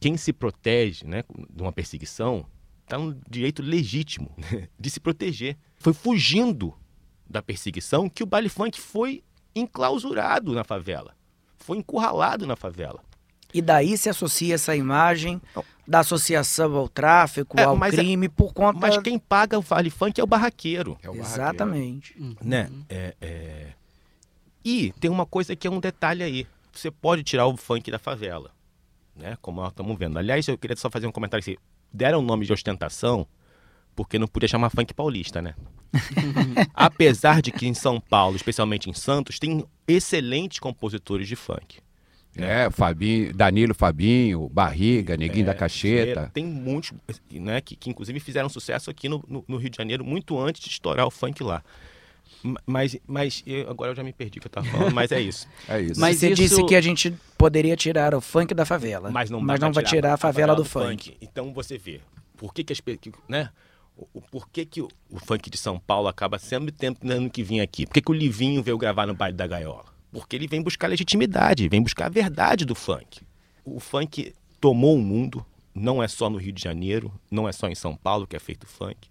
[0.00, 2.46] Quem se protege né, de uma perseguição
[2.84, 4.30] está no direito legítimo
[4.78, 5.56] de se proteger.
[5.78, 6.74] Foi fugindo
[7.28, 9.22] da perseguição que o baile funk foi
[9.54, 11.14] enclausurado na favela,
[11.58, 13.00] foi encurralado na favela.
[13.54, 15.40] E daí se associa essa imagem
[15.86, 18.78] da associação ao tráfico, É, ao mas é- crime, por conta...
[18.78, 20.98] Mas quem paga o vale funk é o barraqueiro.
[21.02, 21.34] É o barraqueiro.
[21.42, 22.16] Exatamente.
[22.42, 22.70] né?
[22.88, 23.72] É, é...
[24.64, 26.46] E tem uma coisa que é um detalhe aí.
[26.72, 28.50] Você pode tirar o funk da favela,
[29.16, 29.36] né?
[29.40, 30.18] Como nós estamos vendo.
[30.18, 31.56] Aliás, eu queria só fazer um comentário assim.
[31.92, 33.26] Deram o nome de ostentação
[33.94, 35.54] porque não podia chamar funk paulista, né?
[36.74, 41.78] Apesar de que em São Paulo, especialmente em Santos, tem excelentes compositores de funk.
[42.36, 46.30] É, Fabinho, Danilo Fabinho, Barriga, Neguinho É, da Cacheta.
[46.34, 46.92] Tem muitos,
[47.32, 50.60] né, que, que inclusive fizeram sucesso aqui no, no- no Rio de Janeiro muito antes
[50.62, 51.62] de estourar o funk lá.
[52.42, 55.10] Ma- Mas, mas eu- agora eu já me perdi o que eu estava falando, mas
[55.12, 55.48] é isso.
[55.68, 56.00] É isso.
[56.00, 59.10] Mas Você isso- disse que a gente poderia tirar o funk da favela.
[59.10, 61.16] Mas não, mas não vai tirar a favela do funk.
[61.20, 62.00] Então você vê,
[62.36, 62.80] por que, que as
[63.28, 63.50] né?
[64.12, 67.60] O, por que, que o, o funk de São Paulo acaba sempre tendo que vir
[67.60, 67.86] aqui?
[67.86, 69.86] Por que, que o Livinho veio gravar no baile da Gaiola?
[70.12, 73.22] Porque ele vem buscar legitimidade, vem buscar a verdade do funk.
[73.64, 77.68] O funk tomou o mundo, não é só no Rio de Janeiro, não é só
[77.68, 79.08] em São Paulo que é feito funk.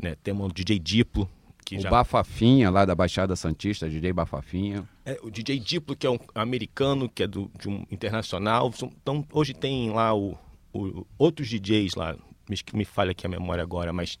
[0.00, 0.14] Né?
[0.22, 1.28] Temos o DJ Diplo,
[1.70, 4.88] que O já Bafafinha, lá da Baixada Santista, DJ Bafafinha.
[5.04, 8.72] é, o DJ Diplo, que é um americano, que é do, de um internacional.
[9.00, 10.36] Então, hoje tem lá o,
[10.72, 12.16] o- outros DJs lá,
[12.48, 14.18] me, me falha aqui a memória agora, mas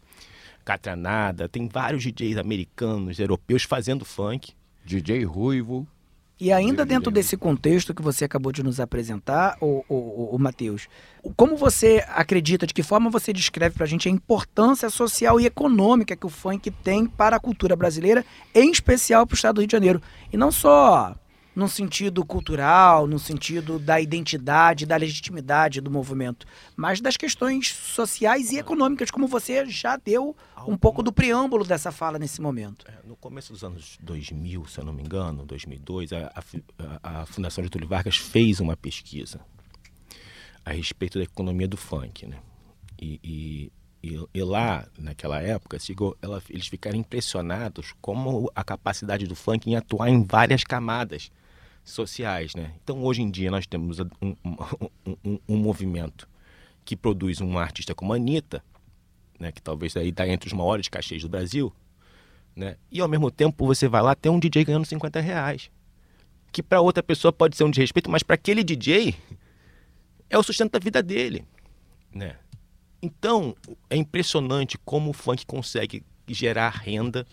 [0.64, 4.52] Catranada, tem vários DJs americanos, europeus fazendo funk.
[4.84, 5.86] DJ Ruivo.
[6.40, 10.88] E ainda dentro desse contexto que você acabou de nos apresentar, o, o, o, Matheus,
[11.36, 16.16] como você acredita, de que forma você descreve pra gente a importância social e econômica
[16.16, 18.24] que o funk tem para a cultura brasileira,
[18.54, 20.00] em especial para o estado do Rio de Janeiro?
[20.32, 21.14] E não só
[21.60, 28.50] no sentido cultural, no sentido da identidade, da legitimidade do movimento, mas das questões sociais
[28.50, 30.34] e econômicas, como você já deu
[30.66, 32.86] um pouco do preâmbulo dessa fala nesse momento.
[32.88, 37.26] É, No começo dos anos 2000, se eu não me engano, 2002, a, a a-
[37.26, 39.38] Fundação Getúlio Vargas fez uma pesquisa
[40.64, 42.38] a respeito da economia do funk, né?
[43.00, 49.26] E, e- e- e lá, naquela época, chegou- ela- eles ficaram impressionados como a capacidade
[49.26, 51.30] do funk em atuar em várias camadas
[51.92, 52.72] sociais, né?
[52.82, 56.28] Então, hoje em dia, nós temos um, um- um- um movimento
[56.84, 58.62] que produz um artista como a Anitta,
[59.38, 59.52] né?
[59.52, 61.72] Que talvez aí está entre os maiores cachês do Brasil,
[62.56, 62.76] né?
[62.90, 65.70] E ao mesmo tempo você vai lá tem um DJ ganhando 50 reais.
[66.52, 69.14] Que para outra pessoa pode ser um desrespeito, mas para aquele DJ
[70.28, 71.44] é o sustento da vida dele,
[72.12, 72.36] né?
[73.02, 73.54] Então,
[73.88, 77.26] é impressionante como o funk consegue gerar renda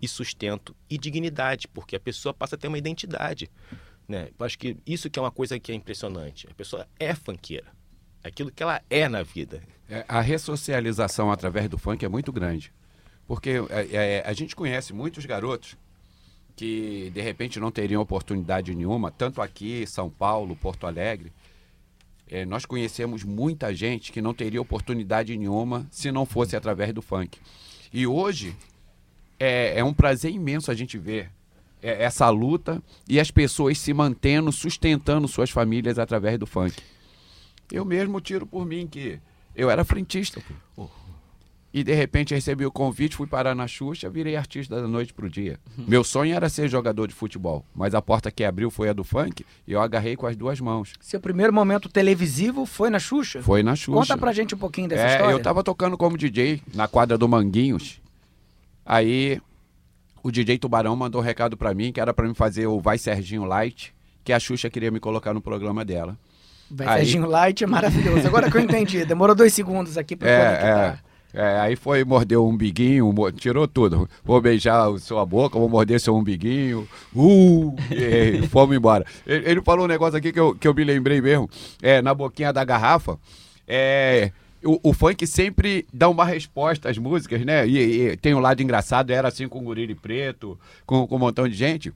[0.00, 3.50] e sustento e dignidade, porque a pessoa passa a ter uma identidade,
[4.08, 4.30] né?
[4.38, 6.48] Eu acho que isso que é uma coisa que é impressionante.
[6.50, 7.66] A pessoa é funkeira.
[8.24, 9.62] É aquilo que ela é na vida.
[9.88, 12.72] É, a ressocialização através do funk é muito grande.
[13.26, 15.76] Porque é, é, a gente conhece muitos garotos
[16.56, 21.32] que de repente não teriam oportunidade nenhuma, tanto aqui, São Paulo, Porto Alegre.
[22.26, 27.00] É, nós conhecemos muita gente que não teria oportunidade nenhuma se não fosse através do
[27.00, 27.38] funk.
[27.92, 28.56] E hoje
[29.38, 31.30] é, é um prazer imenso a gente ver
[31.82, 36.74] essa luta e as pessoas se mantendo, sustentando suas famílias através do funk.
[37.70, 39.18] Eu mesmo tiro por mim que
[39.54, 40.42] eu era frentista.
[40.74, 40.88] pô.
[41.72, 45.28] E de repente recebi o convite, fui parar na Xuxa, virei artista da noite pro
[45.28, 45.60] dia.
[45.76, 49.04] Meu sonho era ser jogador de futebol, mas a porta que abriu foi a do
[49.04, 50.94] funk e eu agarrei com as duas mãos.
[50.98, 53.42] Seu primeiro momento televisivo foi na Xuxa?
[53.42, 53.98] Foi na Xuxa.
[53.98, 55.32] Conta pra gente um pouquinho dessa é, história.
[55.32, 58.00] eu tava tocando como DJ na quadra do Manguinhos.
[58.84, 59.38] Aí
[60.22, 62.98] o DJ Tubarão mandou um recado pra mim que era pra mim fazer o Vai
[62.98, 66.16] Serginho Light, que a Xuxa queria me colocar no programa dela.
[66.70, 68.26] Vai Aí- Serginho Light é maravilhoso.
[68.26, 71.02] Agora que eu entendi, demorou dois segundos aqui pra É, conectar.
[71.04, 71.08] é.
[71.34, 74.08] É, aí foi, mordeu o umbiguinho, tirou tudo.
[74.24, 76.88] Vou beijar sua boca, vou morder seu umbiguinho.
[77.14, 77.74] Uh!
[77.90, 79.04] E fomos embora.
[79.26, 81.48] Ele, ele falou um negócio aqui que eu, que eu me lembrei mesmo.
[81.82, 83.18] É, na boquinha da garrafa.
[83.66, 84.32] É.
[84.64, 87.66] O, o funk sempre dá uma resposta às músicas, né?
[87.66, 91.18] E, e tem um lado engraçado, era assim com o Guriri Preto, com, com um
[91.18, 91.92] montão de gente.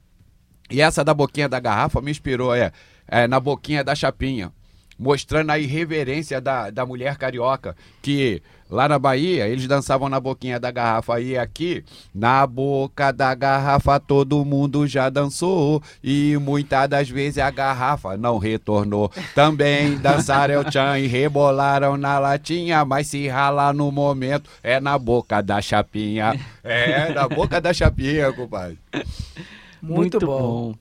[0.70, 2.72] E essa da boquinha da garrafa me inspirou, é,
[3.06, 4.52] é na boquinha da chapinha.
[4.98, 8.40] Mostrando a irreverência da, da mulher carioca, que
[8.72, 14.00] lá na Bahia eles dançavam na boquinha da garrafa e aqui, na boca da garrafa
[14.00, 19.12] todo mundo já dançou e muitas das vezes a garrafa não retornou.
[19.34, 24.98] Também dançaram o tchan e rebolaram na latinha, mas se ralar no momento é na
[24.98, 26.38] boca da chapinha.
[26.64, 28.78] É, na boca da chapinha, compadre.
[29.82, 30.74] Muito, bom.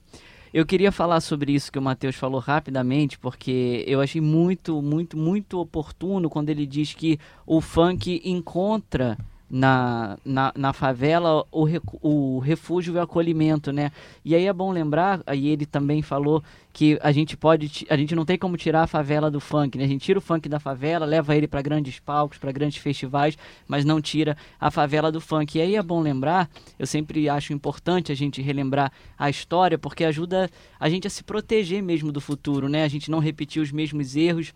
[0.54, 5.16] Eu queria falar sobre isso que o Matheus falou rapidamente, porque eu achei muito, muito,
[5.16, 9.18] muito oportuno quando ele diz que o funk encontra
[9.52, 11.68] na, na, na favela o,
[12.02, 13.92] o refúgio e o acolhimento, né?
[14.24, 18.16] E aí é bom lembrar, aí ele também falou que a gente pode, a gente
[18.16, 19.84] não tem como tirar a favela do funk, né?
[19.84, 23.38] A gente tira o funk da favela, leva ele para grandes palcos, para grandes festivais,
[23.68, 25.58] mas não tira a favela do funk.
[25.58, 30.06] E aí é bom lembrar, eu sempre acho importante a gente relembrar a história, porque
[30.06, 32.86] ajuda a gente a se proteger mesmo do futuro, né?
[32.86, 34.54] A gente não repetir os mesmos erros.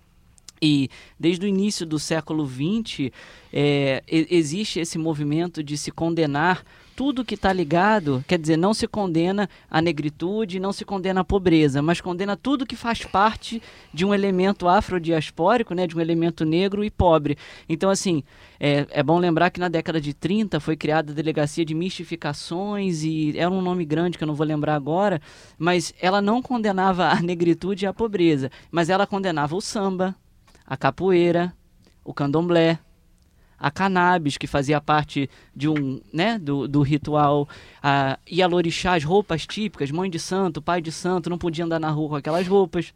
[0.65, 3.11] E desde o início do século XX,
[3.53, 6.63] é, existe esse movimento de se condenar
[6.95, 11.25] tudo que está ligado, quer dizer, não se condena a negritude, não se condena a
[11.25, 13.61] pobreza, mas condena tudo que faz parte
[13.93, 17.37] de um elemento afrodiaspórico, né, de um elemento negro e pobre.
[17.67, 18.23] Então, assim,
[18.59, 23.03] é, é bom lembrar que na década de 30 foi criada a Delegacia de Mistificações
[23.03, 25.21] e era um nome grande que eu não vou lembrar agora,
[25.59, 30.15] mas ela não condenava a negritude e a pobreza, mas ela condenava o samba,
[30.65, 31.53] a capoeira,
[32.03, 32.79] o candomblé,
[33.57, 37.47] a cannabis, que fazia parte de um, né, do, do ritual,
[37.81, 41.89] a Ialorixá, as roupas típicas, mãe de santo, pai de santo, não podia andar na
[41.89, 42.93] rua com aquelas roupas.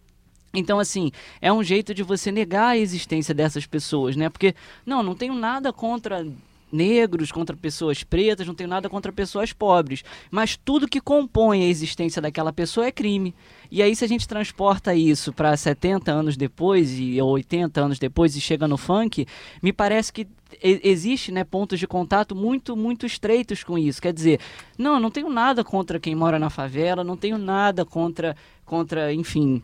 [0.54, 4.30] Então, assim, é um jeito de você negar a existência dessas pessoas, né?
[4.30, 4.56] Porque,
[4.86, 6.26] não, não tenho nada contra
[6.72, 11.68] negros, contra pessoas pretas, não tenho nada contra pessoas pobres, mas tudo que compõe a
[11.68, 13.34] existência daquela pessoa é crime.
[13.72, 18.00] E aí, se a gente transporta isso para 70 anos depois, e ou 80 anos
[18.00, 19.28] depois, e chega no funk,
[19.62, 20.28] me parece que
[20.62, 24.02] existe né, pontos de contato muito, muito estreitos com isso.
[24.02, 24.40] Quer dizer,
[24.78, 29.14] não, eu não tenho nada contra quem mora na favela, não tenho nada contra, contra
[29.14, 29.62] enfim,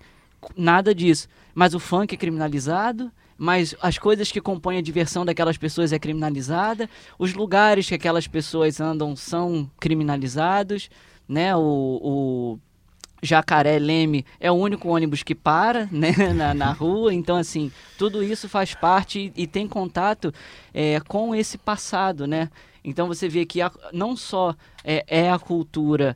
[0.55, 1.27] nada disso.
[1.53, 5.99] Mas o funk é criminalizado, mas as coisas que compõem a diversão daquelas pessoas é
[5.99, 10.89] criminalizada, os lugares que aquelas pessoas andam são criminalizados,
[11.27, 11.55] né?
[11.55, 11.59] O,
[12.01, 12.59] o
[13.21, 18.23] Jacaré Leme é o único ônibus que para né, na, na rua, então assim, tudo
[18.23, 20.33] isso faz parte e, e tem contato
[20.73, 22.49] é, com esse passado, né?
[22.83, 26.15] Então você vê que a- não só é, é a cultura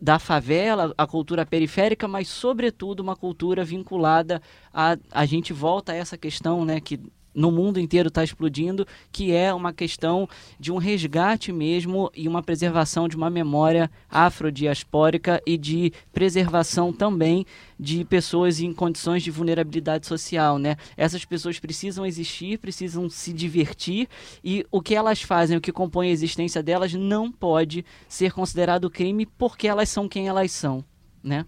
[0.00, 4.40] da favela, a cultura periférica, mas sobretudo uma cultura vinculada
[4.72, 6.98] a a gente volta a essa questão, né, que
[7.34, 12.42] no mundo inteiro está explodindo, que é uma questão de um resgate mesmo e uma
[12.42, 17.46] preservação de uma memória afrodiaspórica e de preservação também
[17.78, 20.76] de pessoas em condições de vulnerabilidade social, né?
[20.96, 24.08] Essas pessoas precisam existir, precisam se divertir
[24.44, 28.90] e o que elas fazem, o que compõe a existência delas não pode ser considerado
[28.90, 30.84] crime porque elas são quem elas são,
[31.22, 31.46] né?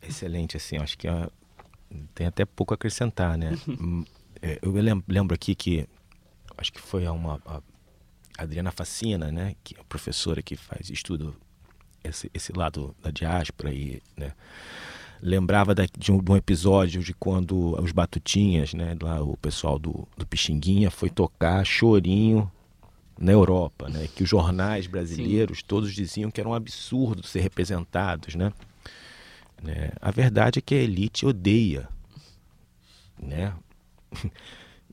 [0.00, 1.30] Excelente, assim, acho que ah,
[2.14, 3.56] tem até pouco a acrescentar, né?
[3.68, 4.04] Hum,
[4.42, 5.86] é, eu lem- lembro aqui que
[6.56, 7.60] acho que foi uma a
[8.42, 11.34] Adriana Facina, né, que é a professora que faz estudo
[12.04, 14.32] esse, esse lado da diáspora e, né,
[15.20, 19.76] lembrava da- de, um, de um episódio de quando os Batutinhas, né, lá o pessoal
[19.78, 22.50] do, do Pixinguinha foi tocar chorinho
[23.18, 28.36] na Europa, né, que os jornais brasileiros todos diziam que era um absurdo ser representados,
[28.36, 28.52] né?
[29.62, 29.90] Né?
[30.00, 31.88] A verdade é que a elite odeia,
[33.20, 33.54] né?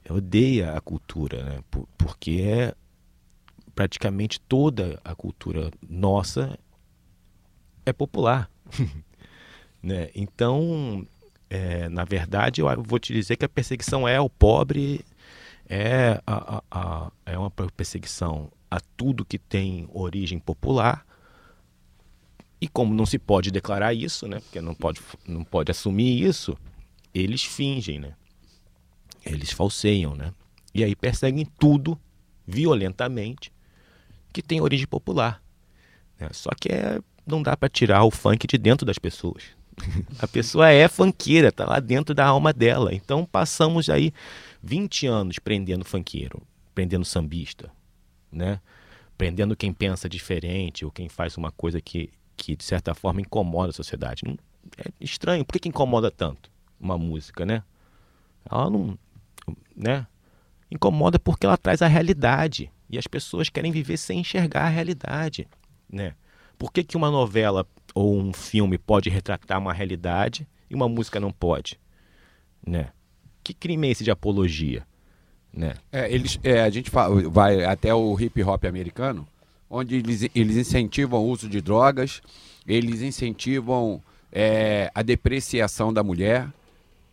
[0.10, 1.60] odeia a cultura, né?
[1.70, 2.74] Por- porque é
[3.74, 6.58] praticamente toda a cultura nossa
[7.86, 8.50] é popular,
[9.82, 10.10] né?
[10.16, 11.06] Então,
[11.50, 15.06] é, na verdade, eu vou te dizer que a perseguição é ao pobre,
[15.70, 21.06] é, a, a- a- é uma perseguição a tudo que tem origem popular.
[22.66, 24.40] E como não se pode declarar isso, né?
[24.40, 26.58] Porque não pode, não pode assumir isso,
[27.14, 28.14] eles fingem, né?
[29.24, 30.34] Eles falseiam, né?
[30.74, 31.96] E aí perseguem tudo
[32.48, 33.54] violentamente
[34.34, 35.44] que tem origem popular.
[36.20, 36.28] né?
[36.32, 39.44] Só que é, não dá para tirar o funk de dentro das pessoas.
[40.18, 42.96] A pessoa é funkeira, tá lá dentro da alma dela.
[42.96, 44.12] Então passamos aí
[44.64, 46.42] 20 anos prendendo funkeiro,
[46.74, 47.70] prendendo sambista,
[48.32, 48.60] né?
[49.16, 52.10] Prendendo quem pensa diferente ou quem faz uma coisa que,
[52.46, 54.22] que de certa forma incomoda a sociedade.
[54.78, 57.64] É estranho, por que, que incomoda tanto uma música, né?
[58.50, 59.00] Ela não,
[59.76, 60.06] né?
[60.70, 65.48] Incomoda porque ela traz a realidade e as pessoas querem viver sem enxergar a realidade,
[65.92, 66.14] né?
[66.56, 71.20] Por que, que uma novela ou um filme pode retratar uma realidade e uma música
[71.20, 71.80] não pode,
[72.66, 72.90] né?
[73.44, 74.86] Que crime é esse de apologia,
[75.52, 75.74] né?
[75.92, 79.28] É, eles, é, a gente fa- vai até o hip hop americano,
[79.70, 82.22] onde eles, eles incentivam o uso de drogas,
[82.68, 84.02] eles incentivam
[84.32, 86.48] é, a depreciação da mulher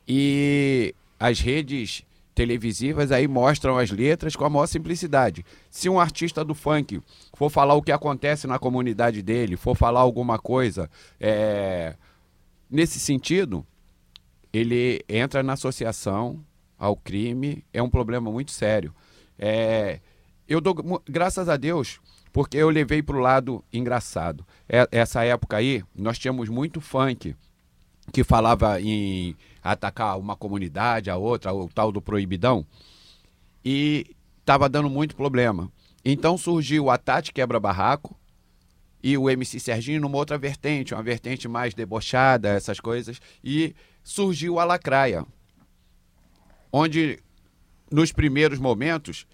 [0.07, 5.45] e as redes televisivas aí mostram as letras com a maior simplicidade.
[5.71, 7.01] Se um artista do funk
[7.35, 10.91] for falar o que acontece na comunidade dele, for falar alguma coisa
[11.21, 11.95] é,
[12.71, 13.65] nesse sentido,
[14.53, 16.43] ele entra na associação
[16.79, 18.95] ao crime, é um problema muito sério.
[19.39, 20.01] É,
[20.49, 20.75] eu dou
[21.07, 22.01] graças a Deus
[22.33, 24.47] porque eu levei para o lado engraçado.
[24.69, 27.37] É- essa época aí, nós tínhamos muito funk
[28.13, 32.67] que falava em atacar uma comunidade, a outra, o tal do proibidão,
[33.65, 35.71] e estava dando muito problema.
[36.05, 38.19] Então surgiu a Tati Quebra Barraco
[39.03, 44.59] e o MC Serginho numa outra vertente, uma vertente mais debochada, essas coisas, e surgiu
[44.59, 45.25] a Lacraia,
[46.73, 47.21] onde
[47.91, 49.27] nos primeiros momentos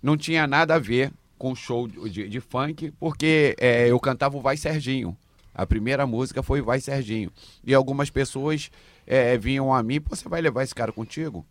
[0.00, 4.40] não tinha nada a ver com show de, de- funk, porque é, eu cantava o
[4.40, 5.16] Vai Serginho.
[5.54, 7.30] A primeira música foi Vai Serginho.
[7.64, 8.70] E algumas pessoas
[9.06, 11.44] é, vinham a mim, "Pô, você vai levar esse cara contigo?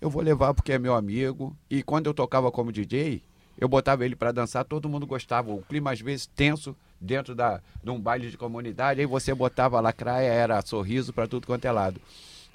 [0.00, 1.56] Eu vou levar porque é meu amigo.
[1.70, 3.22] E quando eu tocava como DJ,
[3.58, 5.52] eu botava ele para dançar, todo mundo gostava.
[5.52, 9.80] O clima às vezes tenso dentro da, de um baile de comunidade, aí você botava
[9.80, 12.00] lacraia, era sorriso para tudo quanto é lado.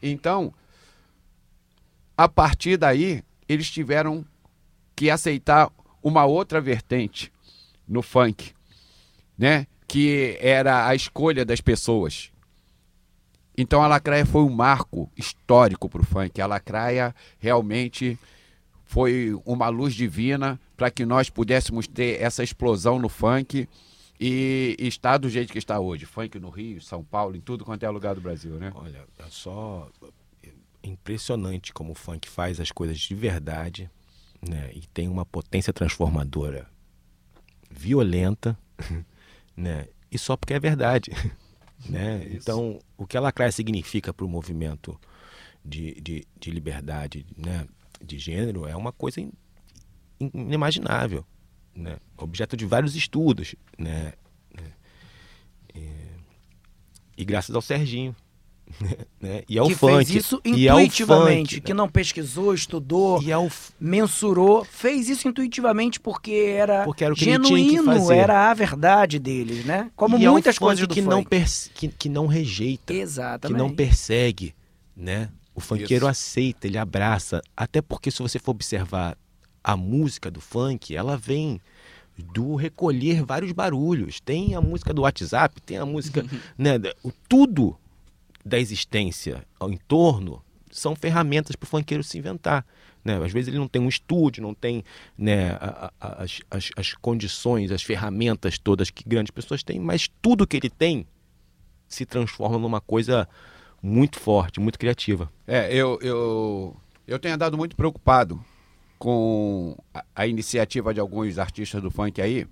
[0.01, 0.53] Então,
[2.17, 4.25] a partir daí, eles tiveram
[4.95, 5.71] que aceitar
[6.01, 7.31] uma outra vertente
[7.87, 8.53] no funk,
[9.37, 9.67] né?
[9.87, 12.31] Que era a escolha das pessoas.
[13.57, 16.39] Então a Lacraia foi um marco histórico para o funk.
[16.39, 18.17] A Lacraia realmente
[18.85, 23.67] foi uma luz divina para que nós pudéssemos ter essa explosão no funk
[24.19, 26.05] e estar do jeito que está hoje.
[26.05, 28.71] Funk no Rio, São Paulo, em tudo quanto é lugar do Brasil, né?
[28.75, 29.89] Olha, é só
[30.83, 33.89] impressionante como o funk faz as coisas de verdade,
[34.41, 34.71] né?
[34.73, 36.67] E tem uma potência transformadora
[37.69, 38.57] violenta,
[39.55, 39.87] né?
[40.11, 41.11] E só porque é verdade,
[41.87, 42.27] né?
[42.31, 44.99] Então, o que a lacraia significa para o movimento
[45.63, 47.67] de, de, de liberdade, né?
[48.01, 49.31] De gênero é uma coisa in-
[50.19, 51.25] in- inimaginável,
[51.75, 51.97] né?
[52.17, 54.13] Objeto de vários estudos, né?
[57.17, 58.15] E graças ao Serginho,
[59.19, 59.43] né?
[59.49, 59.95] E ao que funk.
[60.05, 65.99] fez isso ao intuitivamente, funk, que não pesquisou, estudou, E f- mensurou, fez isso intuitivamente
[65.99, 69.91] porque era, Porque era o que que genuíno, era a verdade deles, né?
[69.95, 71.09] Como e ao muitas funk coisas do que funk.
[71.13, 73.57] não perse- que, que não rejeita, que Exatamente.
[73.57, 74.53] não persegue,
[74.95, 75.29] né?
[75.55, 76.07] O funkeiro Isso.
[76.07, 79.17] aceita, ele abraça, até porque se você for observar
[79.63, 81.59] a música do funk, ela vem
[82.17, 84.19] do recolher vários barulhos.
[84.21, 86.25] Tem a música do WhatsApp, tem a música,
[86.57, 87.75] né, o tudo
[88.45, 92.65] da existência ao entorno são ferramentas para o funkeiro se inventar.
[93.03, 93.15] Né?
[93.23, 94.83] Às vezes ele não tem um estúdio, não tem
[95.17, 95.57] né,
[95.99, 100.69] as, as, as condições, as ferramentas todas que grandes pessoas têm, mas tudo que ele
[100.69, 101.07] tem
[101.87, 103.27] se transforma numa coisa
[103.81, 105.31] muito forte, muito criativa.
[105.47, 106.75] É, eu, eu,
[107.07, 108.43] eu tenho andado muito preocupado
[108.97, 112.45] com a, a iniciativa de alguns artistas do funk aí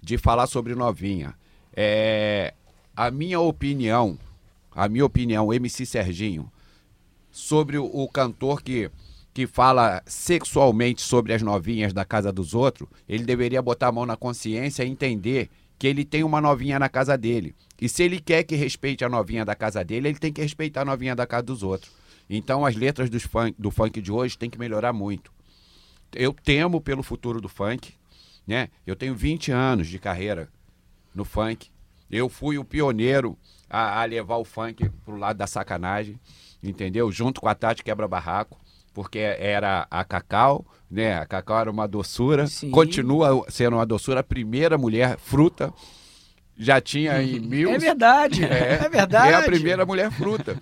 [0.00, 1.34] de falar sobre novinha.
[1.74, 2.52] É,
[2.94, 4.18] a minha opinião,
[4.74, 6.50] a minha opinião, MC Serginho,
[7.30, 8.90] sobre o, cantor que,
[9.32, 14.06] que fala sexualmente sobre as novinhas da casa dos outros, ele deveria botar a mão
[14.06, 17.54] na consciência e entender que ele tem uma novinha na casa dele.
[17.80, 20.82] E se ele quer que respeite a novinha da casa dele, ele tem que respeitar
[20.82, 21.92] a novinha da casa dos outros.
[22.28, 25.32] Então as letras dos funk, do funk de hoje têm que melhorar muito.
[26.14, 27.94] Eu temo pelo futuro do funk,
[28.46, 28.68] né?
[28.86, 30.48] Eu tenho 20 anos de carreira
[31.14, 31.68] no funk.
[32.10, 33.36] Eu fui o pioneiro
[33.74, 36.18] a, a levar o funk pro lado da sacanagem,
[36.62, 37.10] entendeu?
[37.10, 38.56] Junto com a Tati Quebra Barraco,
[38.92, 41.18] porque era a Cacau, né?
[41.18, 42.70] A Cacau era uma doçura, Sim.
[42.70, 45.74] continua sendo uma doçura, a primeira mulher fruta.
[46.56, 47.68] Já tinha em mil.
[47.70, 49.32] É verdade, é, verdade.
[49.32, 50.56] É a primeira mulher fruta.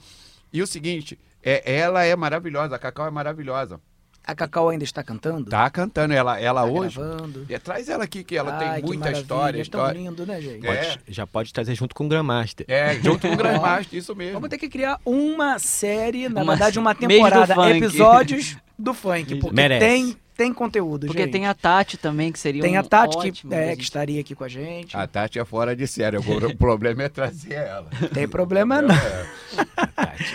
[0.50, 3.78] E o seguinte, é, ela é maravilhosa, a Cacau é maravilhosa.
[4.24, 5.50] A Cacau ainda está cantando?
[5.50, 6.96] Tá cantando, ela, ela Tá hoje.
[6.96, 7.46] gravando.
[7.48, 9.56] É, traz ela aqui, que ela Ai, tem que muita história.
[9.56, 9.98] É tão história.
[9.98, 10.64] lindo, né, gente?
[10.66, 10.74] É.
[10.76, 12.64] Pode- já pode trazer junto com o Grandmaster.
[12.68, 14.34] É, junto com o Grandmaster, isso mesmo.
[14.34, 17.76] Vamos ter que criar uma série, na Uma- verdade, uma do temporada, funk.
[17.78, 19.84] episódios do funk, porque Merece.
[19.86, 21.32] tem, tem conteúdo, Porque gente.
[21.32, 23.82] tem a Tati também, que seria Tem um a Tati, que, é, da que gente-
[23.82, 24.96] estaria aqui com a gente.
[24.96, 26.16] A Tati é fora de série.
[26.16, 27.86] O problema é trazer ela.
[28.14, 28.94] Tem problema não.
[28.94, 29.26] É.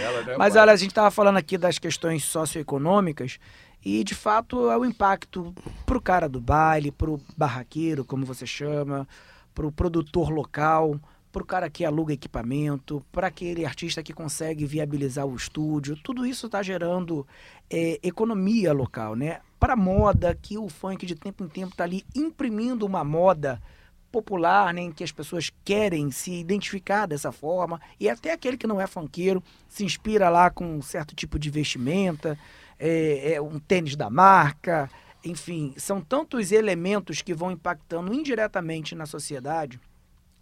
[0.01, 3.39] Ela não é Mas olha, a gente estava falando aqui das questões socioeconômicas
[3.87, 9.07] e, de fato, é o impacto pro cara do baile, pro barraqueiro, como você chama,
[9.55, 10.99] pro produtor local,
[11.31, 15.95] pro cara que aluga equipamento, para aquele artista que consegue viabilizar o estúdio.
[16.03, 17.25] Tudo isso está gerando
[17.69, 19.39] é, economia local, né?
[19.57, 23.61] Para moda, que o funk de tempo em tempo está ali imprimindo uma moda
[24.11, 28.67] popular, né, em que as pessoas querem se identificar dessa forma, e até aquele que
[28.67, 32.37] não é funkeiro se inspira lá com um certo tipo de vestimenta,
[32.79, 34.89] é, é um tênis da marca,
[35.23, 39.79] enfim, são tantos elementos que vão impactando indiretamente na sociedade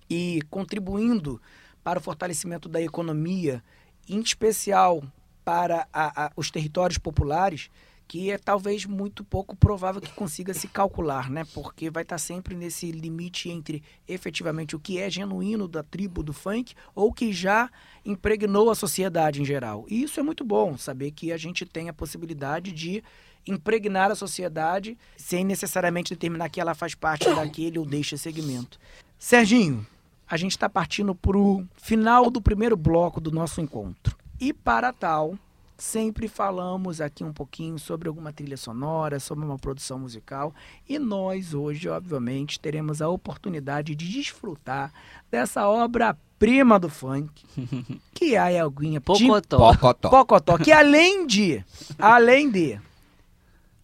[0.10, 1.42] e contribuindo
[1.84, 3.64] para o fortalecimento da economia,
[4.08, 5.04] em especial
[5.44, 7.70] para a- a- os territórios populares,
[8.08, 11.44] que é talvez muito pouco provável que consiga se calcular, né?
[11.54, 16.34] Porque vai estar sempre nesse limite entre efetivamente o que é genuíno da tribo do
[16.34, 17.70] funk ou que já
[18.06, 19.86] impregnou a sociedade em geral.
[19.90, 23.04] E isso é muito bom, saber que a gente tem a possibilidade de
[23.48, 28.80] impregnar a sociedade sem necessariamente determinar que ela faz parte daquele ou deixa segmento.
[29.18, 29.86] Serginho,
[30.28, 34.18] a gente está partindo para o final do primeiro bloco do nosso encontro.
[34.40, 35.38] E para tal,
[35.78, 40.54] sempre falamos aqui um pouquinho sobre alguma trilha sonora, sobre uma produção musical.
[40.88, 44.92] E nós hoje, obviamente, teremos a oportunidade de desfrutar
[45.30, 47.44] dessa obra-prima do funk,
[48.14, 49.58] que é a Elguinha Pocotó.
[49.58, 50.10] Pocotó.
[50.10, 51.64] Pocotó, que além de,
[52.00, 52.80] além de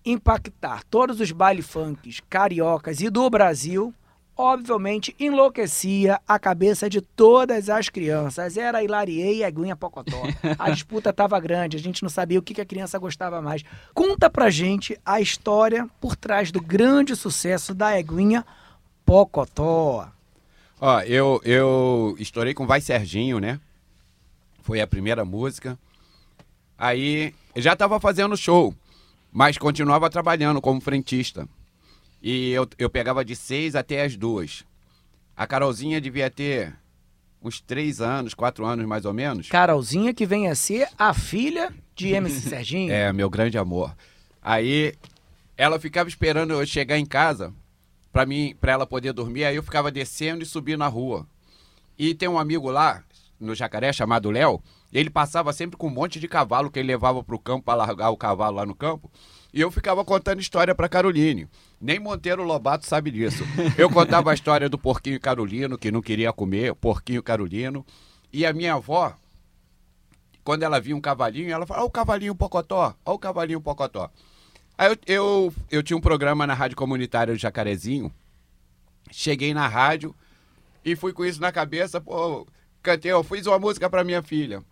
[0.06, 3.94] impactar todos os baile funks cariocas e do Brasil,
[4.38, 8.58] obviamente enlouquecia a cabeça de todas as crianças.
[8.58, 10.22] Era a Hilarie e a Eguinha Pocotó.
[10.58, 13.64] A disputa estava grande, a gente não sabia o que que a criança gostava mais.
[13.94, 18.46] Conta pra gente a história por trás do grande sucesso da Eguinha
[19.06, 20.08] Pocotó.
[20.80, 23.60] Ó, eu, eu estourei com Vai Serginho, né?
[24.62, 25.78] Foi a primeira música.
[26.78, 28.74] Aí, já tava fazendo show,
[29.32, 31.48] mas continuava trabalhando como frentista.
[32.22, 34.63] E eu, eu pegava de seis até as duas.
[35.36, 36.76] A Carolzinha devia ter
[37.41, 39.49] uns três anos, quatro anos mais ou menos.
[39.49, 42.93] Carolzinha, que vem a ser a filha de MC Serginho.
[42.93, 43.95] É, meu grande amor.
[44.41, 44.93] Aí
[45.57, 47.53] ela ficava esperando eu chegar em casa
[48.11, 49.45] pra mim, para ela poder dormir.
[49.45, 51.26] Aí eu ficava descendo e subindo na rua.
[51.97, 53.03] E tem um amigo lá
[53.39, 54.61] no Jacaré chamado Léo.
[54.93, 58.09] Ele passava sempre com um monte de cavalo que ele levava pro campo para largar
[58.09, 59.09] o cavalo lá no campo.
[59.54, 61.47] E eu ficava contando história pra Caroline.
[61.80, 63.43] Nem Monteiro Lobato sabe disso.
[63.78, 67.86] Eu contava a história do porquinho Carolino, que não queria comer, porquinho Carolino.
[68.32, 69.14] E a minha avó,
[70.43, 74.10] quando ela via um cavalinho, ela falava, ó o cavalinho Pocotó, ó o cavalinho Pocotó.
[74.78, 78.12] Aí eu, eu, eu tinha um programa na rádio comunitária do Jacarezinho,
[79.12, 80.16] cheguei na rádio
[80.84, 82.47] e fui com isso na cabeça, pô,
[82.82, 84.64] cantei, eu fiz uma música pra minha filha.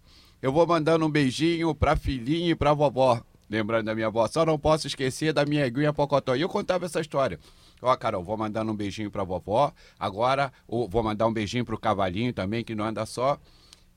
[0.41, 4.27] Eu vou mandando um beijinho pra filhinha e pra vovó, lembrando da minha avó.
[4.27, 6.35] Só não posso esquecer da minha eguinha Pocotó.
[6.35, 7.39] E eu contava essa história.
[7.81, 9.71] Ó, Carol, vou mandando um beijinho pra vovó.
[9.99, 13.39] Agora, vou mandar um beijinho pro cavalinho também, que não anda só.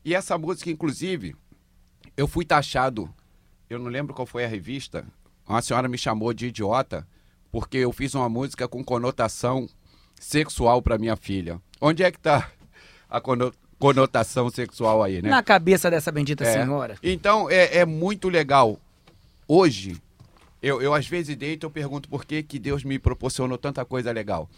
[0.05, 1.34] E essa música, inclusive,
[2.16, 3.12] eu fui taxado.
[3.68, 5.05] Eu não lembro qual foi a revista.
[5.48, 7.07] Uma senhora me chamou de idiota
[7.50, 9.68] porque eu fiz uma música com conotação
[10.18, 11.61] sexual pra minha filha.
[11.80, 12.50] Onde é que tá
[13.11, 15.28] a cono- conotação sexual aí, né?
[15.28, 16.53] Na cabeça dessa bendita É.
[16.53, 16.96] senhora.
[17.03, 18.78] Então é, é muito legal.
[19.55, 19.98] Hoje,
[20.62, 23.84] eu, eu às vezes deito e eu pergunto por que, que Deus me proporcionou tanta
[23.84, 24.48] coisa legal.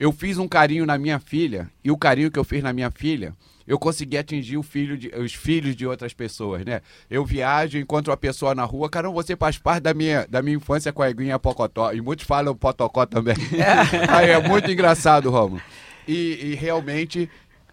[0.00, 2.90] Eu fiz um carinho na minha filha, e o carinho que eu fiz na minha
[2.90, 6.80] filha, eu consegui atingir filho de- os filhos de outras pessoas, né?
[7.10, 10.56] Eu viajo, encontro uma pessoa na rua, caramba, você faz parte da minha, da minha
[10.56, 11.92] infância com a Eguinha Pocotó.
[11.92, 13.36] E muitos falam Potocó também.
[14.08, 15.60] Aí é muito engraçado, Romulo.
[16.08, 17.28] E, e realmente.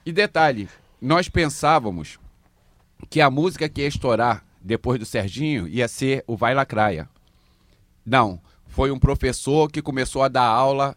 [0.06, 0.68] E detalhe,
[1.02, 2.20] nós pensávamos
[3.10, 7.10] que a música que ia estourar depois do Serginho ia ser o Vai Lacraia.
[8.06, 10.96] Não, foi um professor que começou a dar aula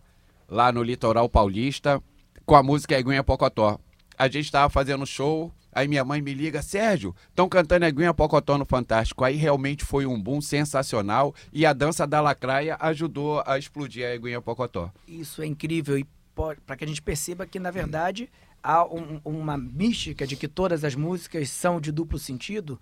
[0.48, 2.02] lá no litoral paulista
[2.44, 3.78] com a música Eguinha Pocotó.
[4.18, 8.58] A gente estava fazendo show, aí minha mãe me liga, Sérgio, estão cantando Eguinha Pocotó
[8.58, 9.24] no Fantástico.
[9.24, 14.14] Aí realmente foi um boom sensacional e a dança da lacraia ajudou a explodir a
[14.14, 14.90] Eguinha Pocotó.
[15.06, 18.28] Isso é incrível e para que a gente perceba que, na verdade,
[18.62, 22.80] há um- uma mística de que todas as músicas são de duplo sentido.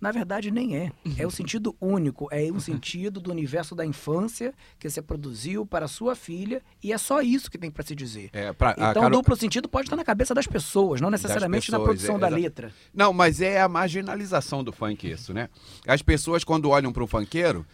[0.00, 0.92] Na verdade, nem é.
[1.16, 2.28] É o sentido único.
[2.30, 6.92] É o sentido do universo da infância que você produziu para a sua filha e
[6.92, 8.30] é só isso que tem para se dizer.
[8.32, 11.10] É, pra- a Então, o Carol- duplo sentido pode estar na cabeça das pessoas, não
[11.10, 12.72] necessariamente na pessoas, produção é, da letra.
[12.94, 15.48] Não, mas é a marginalização do funk isso, né?
[15.86, 17.66] As pessoas quando olham para o funkeiro,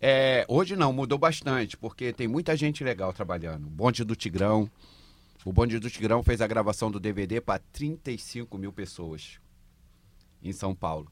[0.00, 3.66] é, hoje não, mudou bastante, porque tem muita gente legal trabalhando.
[3.66, 4.70] O Bonde do Tigrão,
[5.44, 9.40] o Bonde do Tigrão fez a gravação do DVD para 35 mil pessoas
[10.42, 11.10] em São Paulo.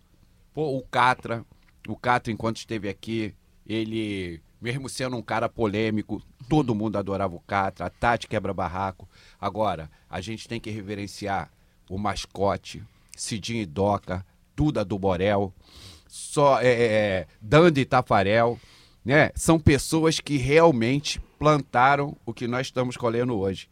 [0.55, 1.44] Pô, o Catra,
[1.88, 3.34] o Catra enquanto esteve aqui,
[3.66, 9.09] ele, mesmo sendo um cara polêmico, todo mundo adorava o Catra, a Tati quebra barraco.
[9.40, 11.50] Agora, a gente tem que reverenciar
[11.90, 12.82] o mascote,
[13.16, 14.24] Cidinho e Doca,
[14.55, 15.52] Duda do Borel,
[16.07, 18.57] só é, é, Dandy Tafarel,
[19.05, 19.32] né?
[19.34, 23.68] São pessoas que realmente plantaram o que nós estamos colhendo hoje.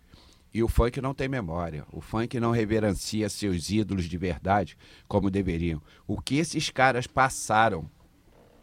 [0.55, 1.87] E o funk não tem memória.
[1.93, 4.77] O funk não reverencia seus ídolos de verdade
[5.09, 5.81] como deveriam.
[6.07, 7.89] O que esses caras passaram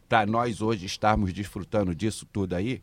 [0.08, 2.82] para nós hoje estarmos desfrutando disso tudo aí,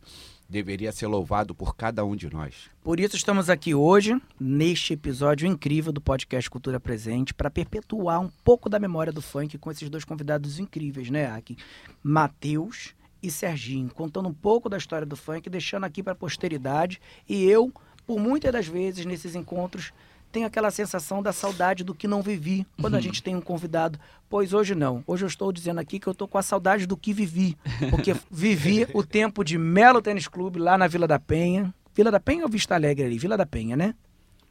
[0.49, 2.69] deveria ser louvado por cada um de nós.
[2.81, 8.29] Por isso estamos aqui hoje, neste episódio incrível do podcast Cultura Presente, para perpetuar um
[8.45, 11.57] pouco da memória do funk com esses dois convidados incríveis, né, Aki?
[12.01, 17.01] Matheus e Serginho, contando um pouco da história do funk, deixando aqui para a posteridade.
[17.27, 17.73] E eu,
[18.07, 19.91] por muitas das vezes nesses encontros,
[20.31, 23.99] tenho aquela sensação da saudade do que não vivi quando a gente tem um convidado.
[24.29, 25.03] Pois hoje não.
[25.05, 27.57] Hoje eu estou dizendo aqui que eu estou com a saudade do que vivi.
[27.89, 31.73] Porque vivi o tempo de Melo Tênis Clube lá na Vila da Penha.
[31.93, 33.17] Vila da Penha ou Vista Alegre ali?
[33.17, 33.93] Vila da Penha, né?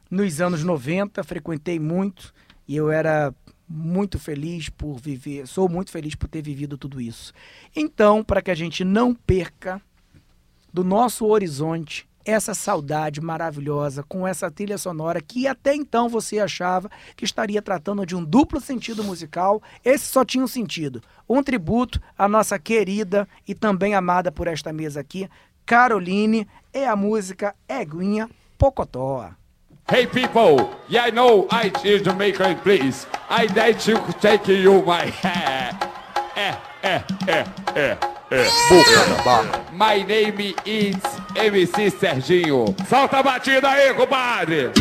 [0.09, 2.33] Nos anos 90, frequentei muito
[2.67, 3.33] e eu era
[3.67, 7.33] muito feliz por viver, sou muito feliz por ter vivido tudo isso.
[7.75, 9.81] Então, para que a gente não perca
[10.73, 16.91] do nosso horizonte essa saudade maravilhosa com essa trilha sonora que até então você achava
[17.15, 21.01] que estaria tratando de um duplo sentido musical, esse só tinha um sentido.
[21.27, 25.29] Um tributo à nossa querida e também amada por esta mesa aqui,
[25.65, 29.31] Caroline, é a música Eguinha Pocotó.
[29.89, 33.07] Hey people, yeah I know I is Jamaican please.
[33.29, 35.71] I like to take you my hair.
[36.35, 38.47] Eh, eh, eh, eh, eh.
[38.69, 39.65] Boca da barra.
[39.71, 40.95] My name is
[41.35, 42.75] MC Serginho.
[42.89, 44.71] Solta a batida aí, compadre.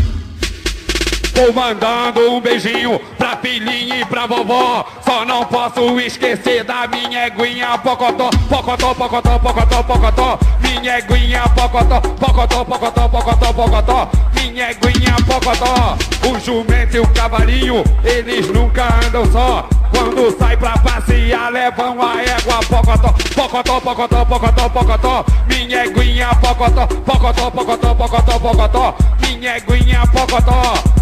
[1.37, 4.87] Vou mandando um beijinho pra filhinha e pra vovó.
[5.05, 10.39] Só não posso esquecer da minha eguinha pocotó, pocotó, pocotó, pocotó, pocotó.
[10.62, 14.09] Minha eguinha pocotó, pocotó, pocotó, pocotó, pocotó.
[14.34, 15.99] Minha eguinha pocotó.
[16.26, 19.68] O jumento e o cavalinho, eles nunca andam só.
[19.91, 25.24] Quando sai pra passear, levam a égua pocotó, pocotó, pocotó, pocotó, pocotó.
[25.47, 28.95] Minha eguinha pocotó, pocotó, pocotó, pocotó, pocotó.
[29.20, 30.97] Minha eguinha pocotó.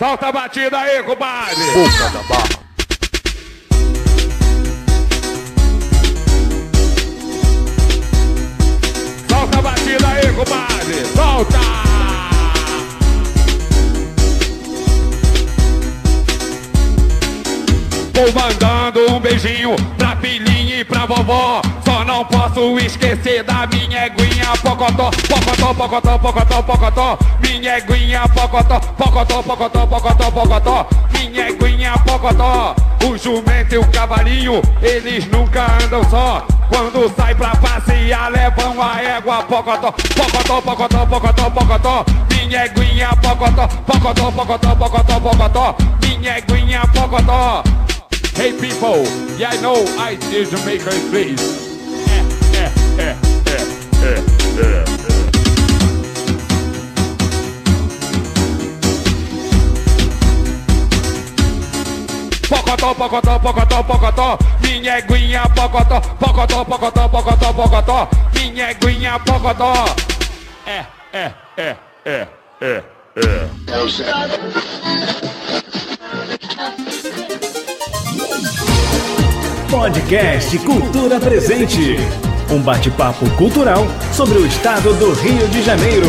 [0.00, 1.62] Solta a batida aí, compadre!
[1.74, 2.48] Boca da barra.
[9.28, 11.04] Solta a batida aí, compadre!
[11.14, 11.58] Solta!
[18.14, 20.49] Vou mandando um beijinho pra filhinha
[21.00, 21.62] e pra vovó.
[21.84, 27.18] Só não posso esquecer da minha eguinha pocotó, pocotó, pocotó, pocotó, pocotó.
[27.40, 30.86] Minha eguinha pocotó, pocotó, pocotó, pocotó, pocotó.
[31.12, 32.74] Minha eguinha pocotó.
[33.04, 36.46] O jumento e o cavalinho, eles nunca andam só.
[36.68, 42.04] Quando sai pra passear, levam a égua pocotó, pocotó, pocotó, pocotó, pocotó.
[42.30, 45.76] Minha eguinha pocotó, pocotó, pocotó, pocotó, pocotó.
[46.02, 47.62] Minha eguinha pocotó.
[48.40, 49.04] Hey people,
[49.36, 51.36] yeah I know I is Jamaican please.
[52.08, 52.24] Eh,
[52.56, 53.14] eh, eh,
[53.44, 53.64] eh,
[54.00, 54.24] eh,
[54.64, 54.84] eh.
[62.48, 64.38] Pocotó, pocotó, pocotó, pocotó.
[64.62, 68.08] Minha eguinha pocotó, pocotó, pocotó, pocotó, pocotó.
[68.32, 69.74] Minha eguinha pocotó.
[70.64, 71.76] É, é, é,
[72.06, 72.26] é,
[72.62, 72.82] é,
[73.16, 73.50] é.
[79.70, 81.94] Podcast Cultura Presente.
[82.52, 86.08] Um bate-papo cultural sobre o estado do Rio de Janeiro.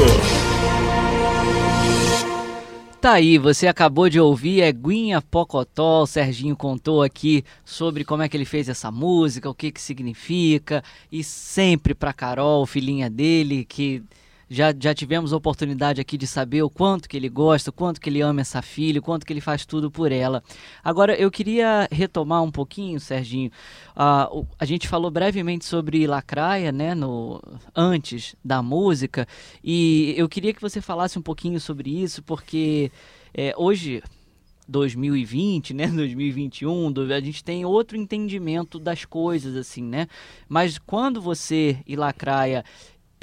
[2.99, 8.29] Tá aí, você acabou de ouvir Eguinha Pocotó, o Serginho contou aqui sobre como é
[8.29, 13.63] que ele fez essa música, o que que significa, e sempre pra Carol, filhinha dele,
[13.63, 14.01] que
[14.53, 18.01] já, já tivemos a oportunidade aqui de saber o quanto que ele gosta, o quanto
[18.01, 20.43] que ele ama essa filha, o quanto que ele faz tudo por ela.
[20.83, 23.49] Agora, eu queria retomar um pouquinho, Serginho,
[23.95, 27.41] ah, o- a gente falou brevemente sobre Lacraia, né, no,
[27.73, 29.25] antes da música,
[29.63, 32.91] e eu queria que você falasse um pouquinho sobre isso, porque
[33.33, 34.03] é, hoje
[34.67, 40.07] 2020, né, 2021, do- a gente tem outro entendimento das coisas, assim, né?
[40.49, 42.65] Mas quando você e Lacraia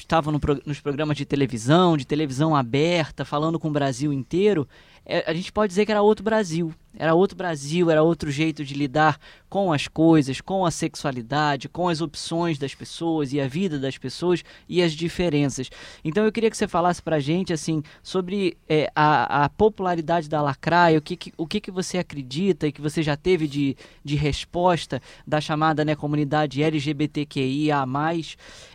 [0.02, 4.68] estavam no nos programas de televisão, de televisão aberta, falando com o Brasil inteiro,
[5.04, 6.72] é, a gente pode dizer que era outro Brasil.
[6.98, 9.18] Era outro Brasil, era outro jeito de lidar
[9.48, 13.96] com as coisas, com a sexualidade, com as opções das pessoas e a vida das
[13.96, 15.70] pessoas e as diferenças.
[16.04, 20.42] Então eu queria que você falasse pra gente assim sobre é, a, a popularidade da
[20.42, 23.76] lacraia, o que, que- o que, que você acredita e que você já teve de,
[24.04, 27.84] de resposta da chamada né, comunidade LGBTQIA+.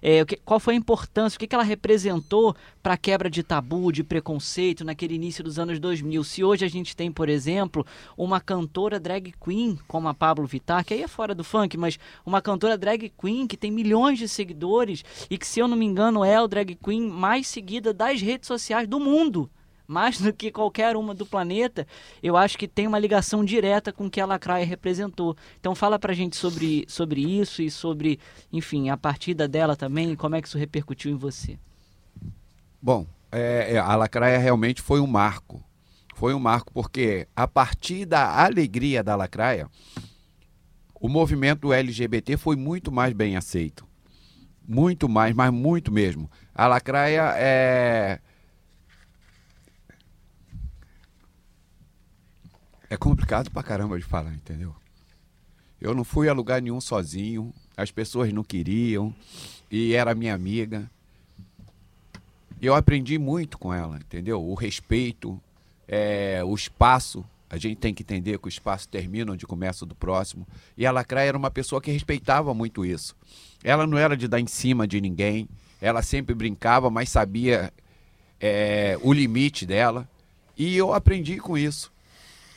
[0.02, 3.30] É, o que, qual foi a importância, o que, que ela representou para a quebra
[3.30, 6.24] de tabu, de preconceito naquele início dos anos 2000?
[6.24, 7.86] Se hoje a gente tem, por exemplo,
[8.18, 11.98] uma cantora drag queen como a Pablo Vittar, que aí é fora do funk, mas
[12.26, 15.86] uma cantora drag queen que tem milhões de seguidores e que, se eu não me
[15.86, 19.50] engano, é o drag queen mais seguida das redes sociais do mundo.
[19.86, 21.86] Mais do que qualquer uma do planeta,
[22.22, 25.36] eu acho que tem uma ligação direta com o que a Lacraia representou.
[25.60, 28.18] Então fala pra gente sobre, sobre isso e sobre,
[28.52, 31.60] enfim, a partida dela também como é que isso repercutiu em você.
[32.82, 35.64] Bom, é, é, a Lacraia realmente foi um marco.
[36.14, 39.70] Foi um marco porque, a partir da alegria da Lacraia,
[40.94, 43.86] o movimento LGBT foi muito mais bem aceito.
[44.66, 46.32] Muito mais, mas muito mesmo.
[46.56, 48.20] A lacraia é.
[52.90, 54.74] É complicado pra caramba de falar, entendeu?
[55.82, 59.14] Eu não fui a lugar nenhum sozinho, as pessoas não queriam,
[59.70, 60.90] e era minha amiga.
[62.62, 64.42] E eu aprendi muito com ela, entendeu?
[64.42, 65.42] O respeito,
[65.88, 67.24] é, o espaço.
[67.50, 70.48] A gente tem que entender que o espaço termina onde começa o do próximo.
[70.76, 73.16] E a Lacraia era uma pessoa que respeitava muito isso.
[73.64, 75.48] Ela não era de dar em cima de ninguém.
[75.80, 77.72] Ela sempre brincava, mas sabia
[78.40, 80.10] é, o limite dela.
[80.58, 81.92] E eu aprendi com isso.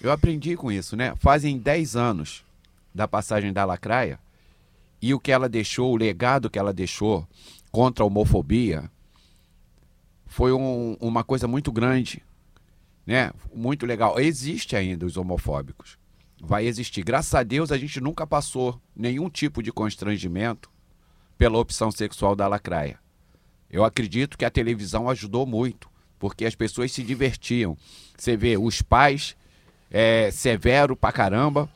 [0.00, 1.14] Eu aprendi com isso, né?
[1.16, 2.44] Fazem 10 anos
[2.94, 4.18] da passagem da Lacraia.
[5.02, 7.26] E o que ela deixou, o legado que ela deixou
[7.70, 8.90] contra a homofobia,
[10.26, 12.22] foi um- uma coisa muito grande,
[13.06, 13.30] né?
[13.54, 14.18] Muito legal.
[14.18, 15.96] Existe ainda os homofóbicos.
[16.40, 17.02] Vai existir.
[17.02, 20.70] Graças a Deus a gente nunca passou nenhum tipo de constrangimento
[21.38, 22.98] pela opção sexual da lacraia.
[23.70, 25.88] Eu acredito que a televisão ajudou muito,
[26.18, 27.76] porque as pessoas se divertiam.
[28.16, 29.36] Você vê os pais
[29.90, 31.68] é, severo pra caramba,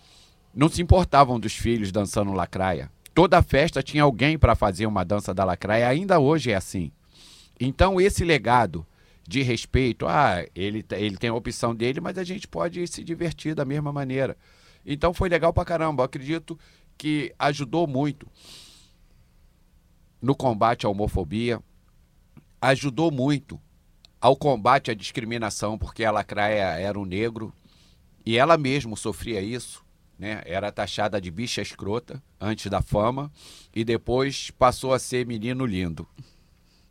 [0.55, 2.91] não se importavam dos filhos dançando lacraia.
[3.15, 6.93] Toda festa tinha alguém para fazer uma dança da lacraia, ainda hoje é assim.
[7.59, 8.87] Então, esse legado
[9.31, 13.55] de respeito, ah, ele, ele tem a opção dele, mas a gente pode se divertir
[13.55, 14.37] da mesma maneira.
[14.85, 16.03] Então, foi legal pra caramba.
[16.03, 16.59] Eu acredito
[16.99, 18.27] que ajudou muito
[20.21, 21.63] no combate à homofobia,
[22.61, 23.61] ajudou muito
[24.21, 27.55] ao combate à discriminação, porque a lacraia era um negro
[28.27, 29.85] e ela mesma sofria isso.
[30.19, 30.43] Né?
[30.45, 33.31] Era taxada de bicha escrota antes da fama
[33.73, 36.05] e depois passou a ser menino lindo.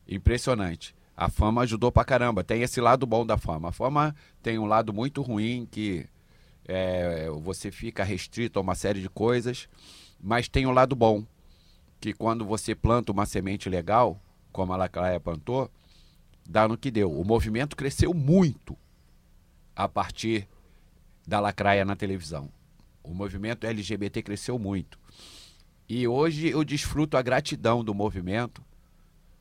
[0.07, 0.95] Impressionante.
[1.19, 2.45] A fama ajudou pra caramba.
[2.45, 3.67] Tem esse lado bom da fama.
[3.67, 6.07] A fama tem um lado muito ruim que
[6.65, 9.67] é, você fica restrito a uma série de coisas,
[10.17, 11.25] mas tem um lado bom
[11.99, 14.17] que quando você planta uma semente legal,
[14.49, 15.69] como a Lacraia plantou,
[16.47, 17.11] dá no que deu.
[17.11, 18.77] O movimento cresceu muito
[19.75, 20.47] a partir
[21.27, 22.49] da Lacraia na televisão.
[23.03, 24.97] O movimento LGBT cresceu muito.
[25.89, 28.63] E hoje eu desfruto a gratidão do movimento,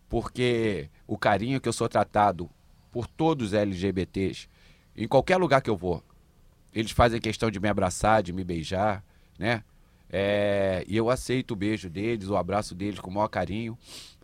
[0.08, 2.48] porque o carinho que eu sou tratado
[2.90, 4.48] por todos os LGBTs,
[4.96, 6.02] em qualquer lugar que eu vou,
[6.72, 9.04] eles fazem questão de me abraçar, de me beijar,
[9.38, 9.62] né?
[10.10, 13.76] É, e eu aceito o beijo deles, o abraço deles com o maior carinho,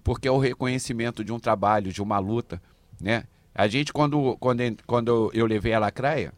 [0.03, 2.61] porque é o reconhecimento de um trabalho, de uma luta,
[3.01, 3.25] né?
[3.55, 6.33] A gente, quando, quando, quando eu levei a lacraia,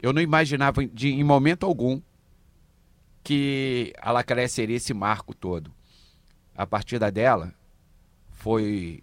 [0.00, 2.00] eu não imaginava de, em momento algum
[3.22, 5.72] que a lacraia seria esse marco todo.
[6.54, 7.54] A partida dela
[8.44, 9.02] foi.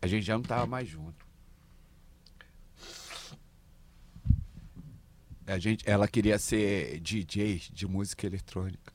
[0.00, 1.26] A gente já não estava mais junto.
[5.46, 8.90] A gente, ela queria ser DJ de música eletrônica.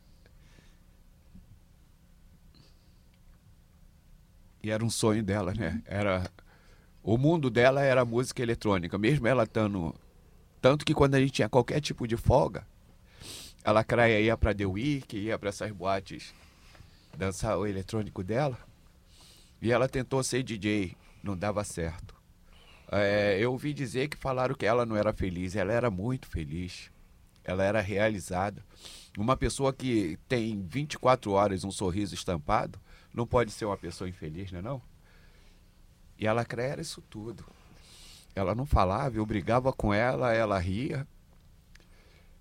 [4.63, 5.83] E era um sonho dela, né?
[5.85, 6.31] Era
[7.03, 9.93] o mundo dela era música eletrônica, mesmo ela estando
[10.59, 12.65] tanto que quando a gente tinha qualquer tipo de folga,
[13.63, 16.33] a Lacraia ia para The Week, ia para essas boates
[17.17, 18.57] dançar o eletrônico dela.
[19.61, 22.15] E ela tentou ser DJ, não dava certo.
[22.91, 26.91] É, eu ouvi dizer que falaram que ela não era feliz, ela era muito feliz.
[27.43, 28.63] Ela era realizada.
[29.17, 32.79] Uma pessoa que tem 24 horas um sorriso estampado
[33.13, 34.81] não pode ser uma pessoa infeliz, não é não?
[36.17, 37.45] E ela era isso tudo.
[38.35, 41.07] Ela não falava, eu brigava com ela, ela ria.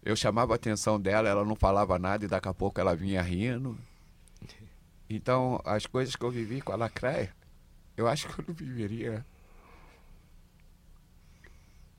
[0.04, 3.22] Eu chamava a atenção dela, ela não falava nada e daqui a pouco ela vinha
[3.22, 3.76] rindo.
[5.14, 7.36] Então, as coisas que eu vivi com a Lacraia,
[7.98, 9.26] eu acho que eu não viveria.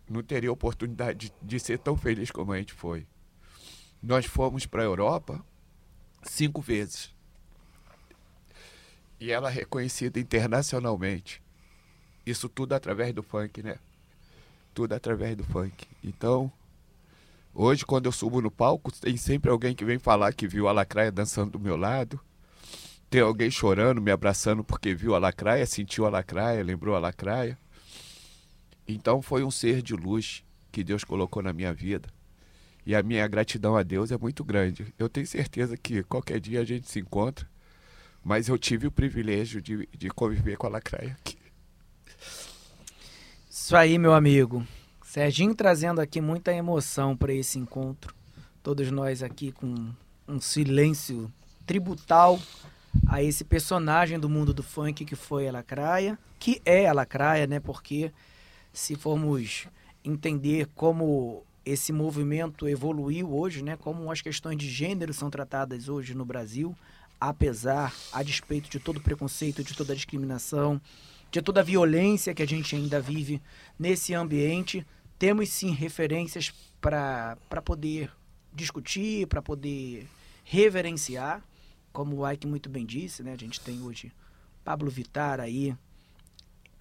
[0.10, 3.06] Não teria oportunidade de, de ser tão feliz como a gente foi.
[4.02, 5.46] Nós fomos para a Europa
[6.24, 7.14] cinco vezes.
[9.20, 11.40] E ela é reconhecida internacionalmente.
[12.26, 13.78] Isso tudo através do funk, né?
[14.74, 15.86] Tudo através do funk.
[16.04, 16.52] Então,
[17.54, 20.72] hoje, quando eu subo no palco, tem sempre alguém que vem falar que viu a
[20.72, 22.20] Lacraia dançando do meu lado.
[23.14, 27.56] Tem alguém chorando, me abraçando porque viu a Lacraia, sentiu a Lacraia, lembrou a Lacraia.
[28.88, 32.10] Então, foi um ser de luz que Deus colocou na minha vida.
[32.84, 34.92] E a minha gratidão a Deus é muito grande.
[34.98, 37.48] Eu tenho certeza que qualquer dia a gente se encontra,
[38.24, 41.38] mas eu tive o privilégio de, de conviver com a Lacraia aqui.
[43.48, 44.66] Isso aí, meu amigo.
[45.04, 48.12] Serginho trazendo aqui muita emoção para esse encontro.
[48.64, 49.94] Todos nós aqui com
[50.28, 51.32] um silêncio
[51.64, 52.40] tributal
[53.08, 57.48] a esse personagem do mundo do funk que foi a Lacraia, que é a Lacraia,
[57.48, 57.60] né?
[57.60, 58.12] Porque
[58.72, 59.68] se formos
[60.04, 63.78] entender como esse movimento evoluiu hoje, né?
[63.78, 66.76] Como as questões de gênero são tratadas hoje no Brasil,
[67.20, 70.82] apesar, a despeito de todo preconceito, de toda discriminação,
[71.32, 73.42] de toda a violência que a gente ainda vive
[73.80, 74.86] nesse ambiente,
[75.18, 78.12] temos sim referências para poder
[78.54, 80.08] discutir, para poder
[80.44, 81.42] reverenciar,
[81.94, 83.32] como o Ike muito bem disse, né?
[83.32, 84.12] A gente tem hoje
[84.66, 85.76] Pablo Vittar aí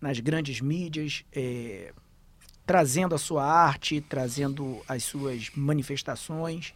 [0.01, 1.93] nas grandes mídias, é,
[2.67, 6.75] trazendo a sua arte, trazendo as suas manifestações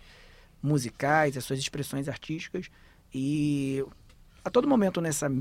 [0.62, 2.70] musicais, as suas expressões artísticas.
[3.12, 3.84] E
[4.45, 5.32] a todo momento nessa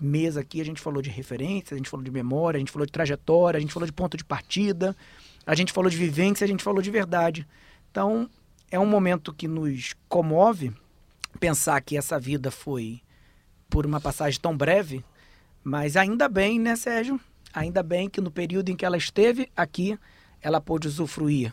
[0.00, 2.86] mesa aqui a gente falou de referência, a gente falou de memória, a gente falou
[2.86, 4.96] de trajetória, a gente falou de ponto de partida,
[5.44, 7.46] a gente falou de vivência, a gente falou de verdade.
[7.90, 8.30] Então
[8.70, 10.72] é um momento que nos comove
[11.36, 13.00] pensar que essa vida foi
[13.68, 15.04] por uma passagem tão breve,
[15.62, 17.20] mas ainda bem, né, Sérgio?
[17.52, 19.98] Ainda bem que no período em que ela esteve aqui,
[20.40, 21.52] ela pôde usufruir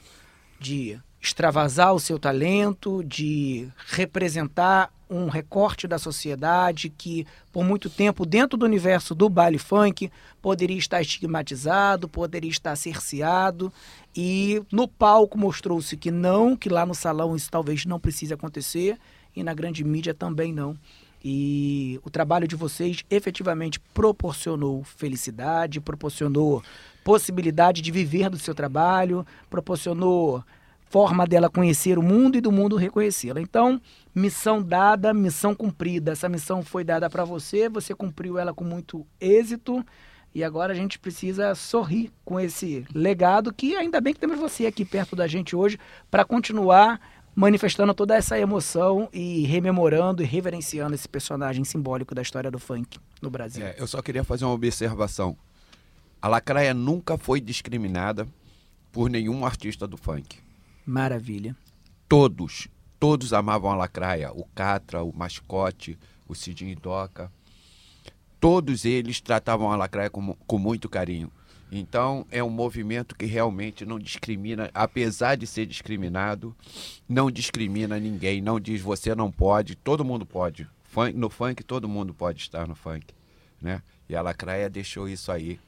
[0.59, 8.25] de extravasar o seu talento, de representar um recorte da sociedade que, por muito tempo,
[8.25, 10.11] dentro do universo do baile funk,
[10.41, 13.71] poderia estar estigmatizado, poderia estar cerceado.
[14.15, 18.99] E no palco mostrou-se que não, que lá no salão isso talvez não precise acontecer,
[19.35, 20.77] e na grande mídia também não.
[21.23, 26.61] E o trabalho de vocês efetivamente proporcionou felicidade, proporcionou
[27.03, 30.43] possibilidade de viver do seu trabalho, proporcionou
[30.89, 33.41] forma dela conhecer o mundo e do mundo reconhecê-la.
[33.41, 33.81] Então,
[34.13, 36.11] missão dada, missão cumprida.
[36.11, 39.83] Essa missão foi dada para você, você cumpriu ela com muito êxito.
[40.35, 44.65] E agora a gente precisa sorrir com esse legado que ainda bem que temos você
[44.65, 45.79] aqui perto da gente hoje
[46.11, 46.99] para continuar
[47.35, 52.99] manifestando toda essa emoção e rememorando e reverenciando esse personagem simbólico da história do funk
[53.21, 53.65] no Brasil.
[53.65, 55.35] É, eu só queria fazer uma observação.
[56.21, 58.27] A Lacraia nunca foi discriminada
[58.91, 60.39] por nenhum artista do funk.
[60.85, 61.55] Maravilha.
[62.07, 62.67] Todos,
[62.99, 64.31] todos amavam a Lacraia.
[64.31, 67.31] O Catra, o Mascote, o Cidinho Doca.
[68.39, 71.31] Todos eles tratavam a Lacraia com, com muito carinho.
[71.75, 76.55] Então, é um movimento que realmente não discrimina, apesar de ser discriminado,
[77.09, 80.67] não discrimina ninguém, não diz você não pode, todo mundo pode.
[80.83, 83.07] Funk, no funk, todo mundo pode estar no funk.
[83.59, 83.81] Né?
[84.07, 85.59] E a Lacraia deixou isso aí.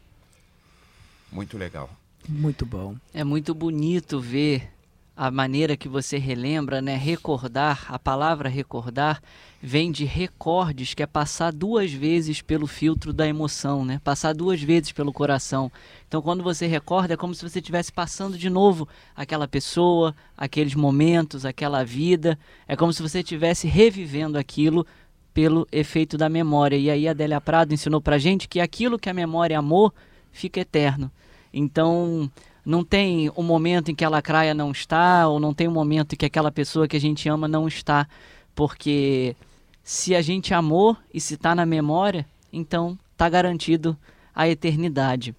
[1.31, 1.89] Muito legal.
[2.29, 2.95] Muito bom.
[3.11, 4.74] É muito bonito ver
[5.15, 6.95] a maneira que você relembra, né?
[6.97, 9.21] Recordar, a palavra recordar
[9.61, 14.01] vem de recordes, que é passar duas vezes pelo filtro da emoção, né?
[14.03, 15.71] Passar duas vezes pelo coração.
[16.07, 20.75] Então, quando você recorda, é como se você estivesse passando de novo aquela pessoa, aqueles
[20.75, 22.37] momentos, aquela vida.
[22.67, 24.85] É como se você estivesse revivendo aquilo
[25.33, 26.75] pelo efeito da memória.
[26.75, 29.93] E aí a Adélia Prado ensinou pra gente que aquilo que a memória amou
[30.31, 31.09] fica eterno.
[31.53, 32.29] Então,
[32.65, 36.13] não tem um momento em que a lacraia não está, ou não tem um momento
[36.13, 38.07] em que aquela pessoa que a gente ama não está,
[38.55, 39.35] porque
[39.83, 43.95] se a gente amou e se está na memória, então está garantido
[44.33, 45.35] a eternidade.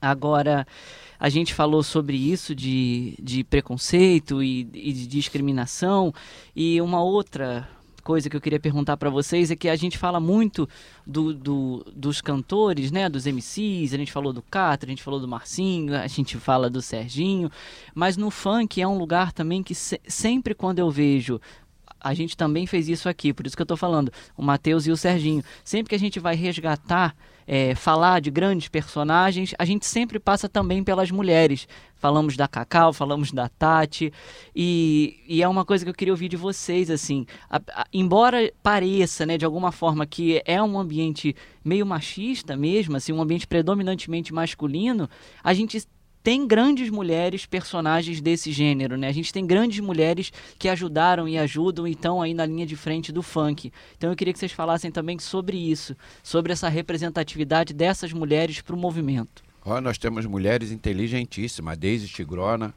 [0.00, 0.66] Agora,
[1.20, 6.14] a gente falou sobre isso de, de preconceito e, e de discriminação,
[6.56, 7.68] e uma outra
[8.08, 10.66] coisa que eu queria perguntar para vocês é que a gente fala muito
[11.06, 15.20] do, do, dos cantores, né, dos MCs, a gente falou do Catra, a gente falou
[15.20, 17.50] do Marcinho, a gente fala do Serginho,
[17.94, 21.38] mas no funk é um lugar também que se, sempre quando eu vejo
[22.00, 24.90] a gente também fez isso aqui, por isso que eu estou falando, o Matheus e
[24.90, 25.42] o Serginho.
[25.64, 27.14] Sempre que a gente vai resgatar,
[27.46, 31.66] é, falar de grandes personagens, a gente sempre passa também pelas mulheres.
[31.96, 34.12] Falamos da Cacau, falamos da Tati,
[34.54, 38.52] e, e é uma coisa que eu queria ouvir de vocês, assim, a, a, embora
[38.62, 41.34] pareça, né, de alguma forma, que é um ambiente
[41.64, 45.08] meio machista mesmo, assim, um ambiente predominantemente masculino,
[45.42, 45.82] a gente
[46.28, 49.08] tem grandes mulheres personagens desse gênero, né?
[49.08, 52.76] A gente tem grandes mulheres que ajudaram e ajudam e estão aí na linha de
[52.76, 53.72] frente do funk.
[53.96, 58.76] Então eu queria que vocês falassem também sobre isso, sobre essa representatividade dessas mulheres para
[58.76, 59.42] o movimento.
[59.64, 62.74] Oh, nós temos mulheres inteligentíssimas, Deise Tigrona,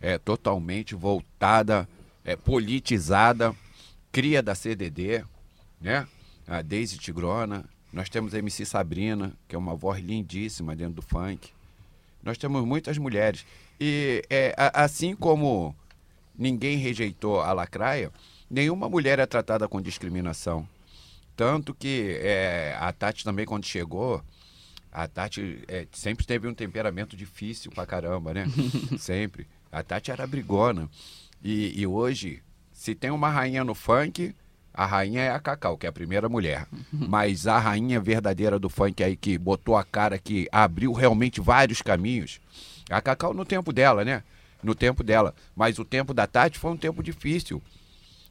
[0.00, 1.86] é totalmente voltada,
[2.24, 3.54] é, politizada,
[4.10, 5.22] cria da CDD,
[5.78, 6.08] né?
[6.46, 7.66] A Deise Tigrona.
[7.92, 11.50] Nós temos a MC Sabrina, que é uma voz lindíssima dentro do funk.
[12.22, 13.46] Nós temos muitas mulheres.
[13.80, 15.74] E é, a, assim como
[16.36, 18.12] ninguém rejeitou a lacraia,
[18.50, 20.68] nenhuma mulher é tratada com discriminação.
[21.36, 24.22] Tanto que é, a Tati também, quando chegou,
[24.90, 28.46] a Tati é, sempre teve um temperamento difícil pra caramba, né?
[28.98, 29.46] sempre.
[29.70, 30.90] A Tati era brigona.
[31.42, 32.42] E, e hoje,
[32.72, 34.34] se tem uma rainha no funk,
[34.78, 36.68] a rainha é a Cacau, que é a primeira mulher.
[36.92, 41.82] Mas a rainha verdadeira do funk aí, que botou a cara, que abriu realmente vários
[41.82, 42.40] caminhos,
[42.88, 44.22] a Cacau no tempo dela, né?
[44.62, 45.34] No tempo dela.
[45.56, 47.60] Mas o tempo da Tati foi um tempo difícil.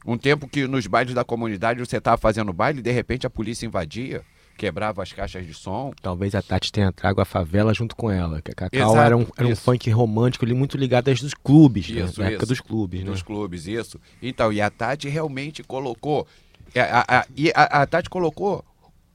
[0.05, 3.29] Um tempo que nos bailes da comunidade você estava fazendo baile e de repente a
[3.29, 4.23] polícia invadia,
[4.57, 5.93] quebrava as caixas de som.
[6.01, 8.41] Talvez a Tati tenha trago a favela junto com ela.
[8.41, 9.61] Que a Cacau Exato, era um, era um isso.
[9.61, 12.01] funk romântico ali muito ligado desde os clubes, né?
[12.01, 12.51] Isso, na época isso.
[12.53, 13.05] dos clubes, né?
[13.11, 13.99] Dos clubes, isso.
[14.21, 16.27] Então, e a Tati realmente colocou.
[16.75, 18.65] é, A, a- a- a, a Tati colocou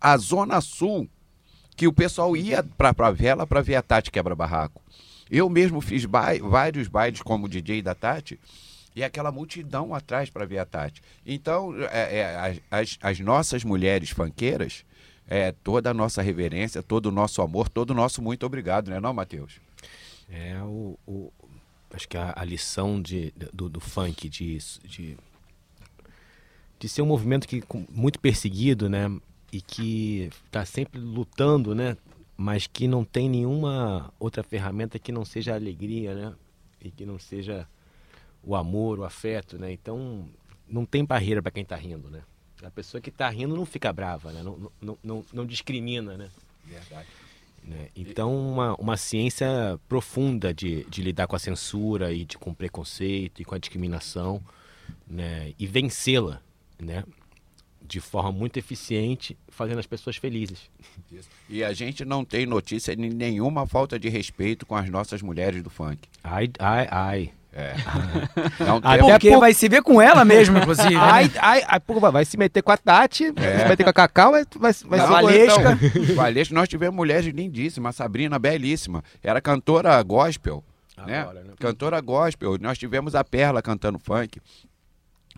[0.00, 1.08] a Zona Sul,
[1.76, 4.80] que o pessoal ia pra favela para ver a Tati quebra-barraco.
[5.30, 8.38] Eu mesmo fiz bai- vários bailes como DJ da Tati.
[8.94, 11.00] E aquela multidão atrás para ver a Tati.
[11.24, 14.84] Então, é, é, as, as nossas mulheres fanqueiras,
[15.34, 19.00] é, toda a nossa reverência, todo o nosso amor, todo o nosso muito obrigado, né,
[19.00, 19.60] não, Matheus?
[20.30, 21.32] É o, o-
[21.90, 25.16] acho que a, a lição de, do, do funk de, de
[26.78, 29.08] de ser um movimento que muito perseguido, né,
[29.52, 31.96] e que está sempre lutando, né,
[32.36, 36.34] mas que não tem nenhuma outra ferramenta que não seja a alegria, né,
[36.80, 37.66] e que não seja
[38.42, 39.72] o amor, o afeto, né.
[39.72, 40.28] Então
[40.68, 42.20] não tem barreira para quem está rindo, né.
[42.62, 46.30] A pessoa que está rindo não fica brava, né, não, não, não, não discrimina, né.
[46.64, 47.08] Verdade.
[47.64, 47.88] né?
[47.96, 52.54] Então, uma, uma ciência profunda de, de lidar com a censura e de, com o
[52.54, 54.40] preconceito e com a discriminação
[55.06, 55.52] né?
[55.58, 56.40] e vencê-la
[56.78, 57.04] né?
[57.80, 60.70] de forma muito eficiente, fazendo as pessoas felizes.
[61.10, 61.28] Isso.
[61.48, 65.62] E a gente não tem notícia de nenhuma falta de respeito com as nossas mulheres
[65.62, 66.08] do funk.
[66.22, 67.32] Ai, ai, ai.
[67.54, 67.74] É.
[68.64, 70.94] Não Até temos- Porque pouco- vai se ver com ela mesmo, inclusive.
[70.94, 71.00] né?
[71.00, 73.92] Ai, ai, ai, pô, vai se meter com a Tati, vai se meter com a
[73.92, 75.78] Cacau, vai, vai, vai Valesca.
[75.82, 79.02] Então, Valesca, nós tivemos mulheres lindíssimas, a Sabrina, belíssima.
[79.22, 80.64] Era cantora gospel.
[81.06, 81.20] né?
[81.20, 81.52] Agora, né?
[81.58, 82.56] Cantora gospel.
[82.60, 84.40] Nós tivemos a Perla cantando funk.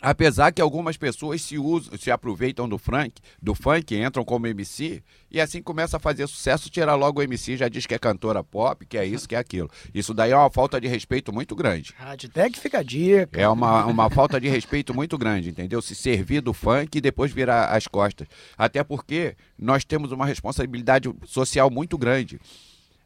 [0.01, 5.03] Apesar que algumas pessoas se usam, se aproveitam do funk, do funk, entram como MC
[5.31, 8.43] e assim começa a fazer sucesso, tira logo o MC, já diz que é cantora
[8.43, 9.71] pop, que é isso, que é aquilo.
[9.95, 11.95] Isso daí é uma falta de respeito muito grande.
[11.97, 13.41] Rádio Tech fica a dica.
[13.41, 15.81] É uma, uma falta de respeito muito grande, entendeu?
[15.81, 18.27] Se servir do funk e depois virar as costas.
[18.59, 22.41] Até porque nós temos uma responsabilidade social muito grande.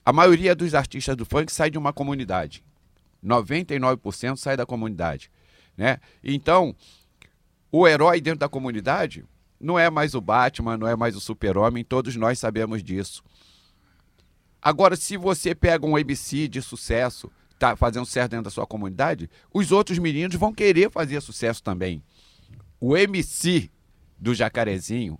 [0.05, 2.62] A maioria dos artistas do funk sai de uma comunidade.
[3.24, 5.30] 99% sai da comunidade.
[5.79, 6.01] Né?
[6.24, 6.74] Então,
[7.70, 9.24] o herói dentro da comunidade
[9.61, 13.22] não é mais o Batman, não é mais o Super-Homem, todos nós sabemos disso.
[14.61, 19.31] Agora, se você pega um MC de sucesso, tá fazendo sucesso dentro da sua comunidade,
[19.55, 22.03] os outros meninos vão querer fazer sucesso também.
[22.81, 23.70] O MC
[24.18, 25.16] do Jacarezinho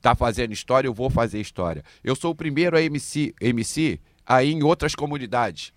[0.00, 1.84] tá fazendo história, eu vou fazer história.
[2.02, 5.72] Eu sou o primeiro a MC, MC aí em outras comunidades.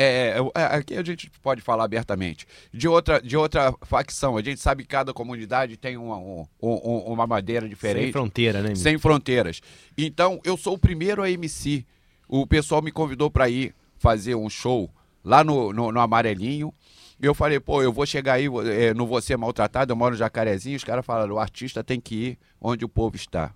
[0.00, 2.46] É, é, aqui a gente pode falar abertamente.
[2.72, 7.12] De outra, de outra facção, a gente sabe que cada comunidade tem uma, um- um-
[7.12, 8.04] uma madeira diferente.
[8.04, 8.76] Sem fronteira, né, Mi?
[8.76, 9.60] Sem fronteiras.
[9.96, 11.84] Então, eu sou o primeiro a MC.
[12.28, 14.90] O pessoal me convidou para ir fazer um show
[15.24, 16.72] lá no, no, no Amarelinho.
[17.20, 20.12] E eu falei, pô, eu vou chegar aí, eh, não vou ser maltratado, eu moro
[20.12, 20.76] no Jacarezinho.
[20.76, 23.52] Os caras falaram, o artista tem que ir onde o povo está.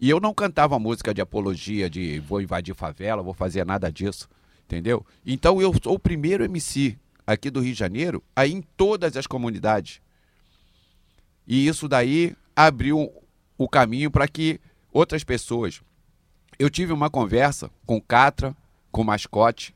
[0.00, 4.28] E eu não cantava música de apologia, de vou invadir favela, vou fazer nada disso,
[4.72, 5.04] entendeu?
[5.24, 6.96] Então eu sou o primeiro MC
[7.26, 10.00] aqui do Rio de Janeiro, aí em todas as comunidades.
[11.46, 13.12] E isso daí abriu
[13.58, 14.58] o caminho para que
[14.90, 15.82] outras pessoas.
[16.58, 18.56] Eu tive uma conversa com Catra,
[18.90, 19.74] com o mascote,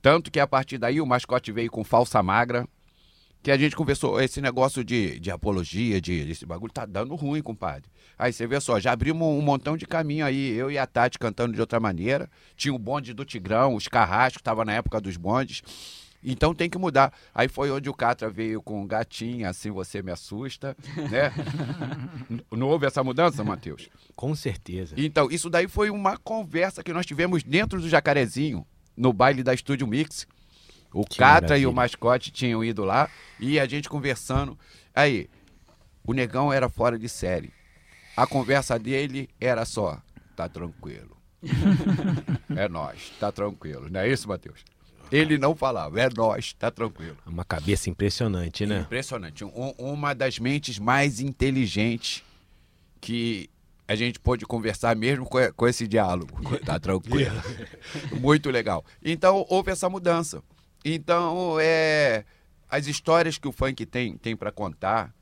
[0.00, 2.66] tanto que a partir daí o mascote veio com falsa magra,
[3.46, 7.40] que a gente conversou, esse negócio de, de apologia, de, desse bagulho, tá dando ruim,
[7.40, 7.88] compadre.
[8.18, 11.16] Aí você vê só, já abrimos um montão de caminho aí, eu e a Tati
[11.16, 15.16] cantando de outra maneira, tinha o bonde do Tigrão, os carrascos, tava na época dos
[15.16, 15.62] bondes,
[16.24, 17.12] então tem que mudar.
[17.32, 20.76] Aí foi onde o Catra veio com gatinha, assim você me assusta,
[21.08, 21.32] né?
[22.50, 23.88] Não houve essa mudança, Matheus?
[24.16, 24.96] Com certeza.
[24.98, 28.66] Então, isso daí foi uma conversa que nós tivemos dentro do Jacarezinho,
[28.96, 30.26] no baile da Estúdio Mix.
[30.92, 33.08] O Que Catra e o mascote tinham ido lá
[33.38, 34.58] e a gente conversando.
[34.94, 35.28] Aí,
[36.04, 37.52] o negão era fora de série.
[38.16, 40.00] A conversa dele era só:
[40.34, 41.16] tá tranquilo.
[42.56, 43.88] é nós, tá tranquilo.
[43.90, 44.64] Não é isso, Matheus?
[45.12, 47.16] Ele não falava, é nós, tá tranquilo.
[47.24, 48.80] Uma cabeça impressionante, né?
[48.80, 49.44] Impressionante.
[49.44, 52.24] Um- uma das mentes mais inteligentes
[53.00, 53.48] que
[53.86, 56.58] a gente pôde conversar mesmo com, com esse diálogo.
[56.64, 57.40] Tá tranquilo.
[58.20, 58.84] Muito legal.
[59.04, 60.42] Então, houve essa mudança.
[60.88, 62.24] Então, é,
[62.70, 65.12] as histórias que o funk tem, tem para contar,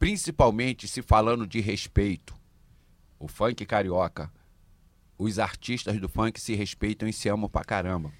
[0.00, 2.34] principalmente se falando de respeito,
[3.20, 4.28] o funk carioca,
[5.16, 8.10] os artistas do funk se respeitam e se amam pra caramba.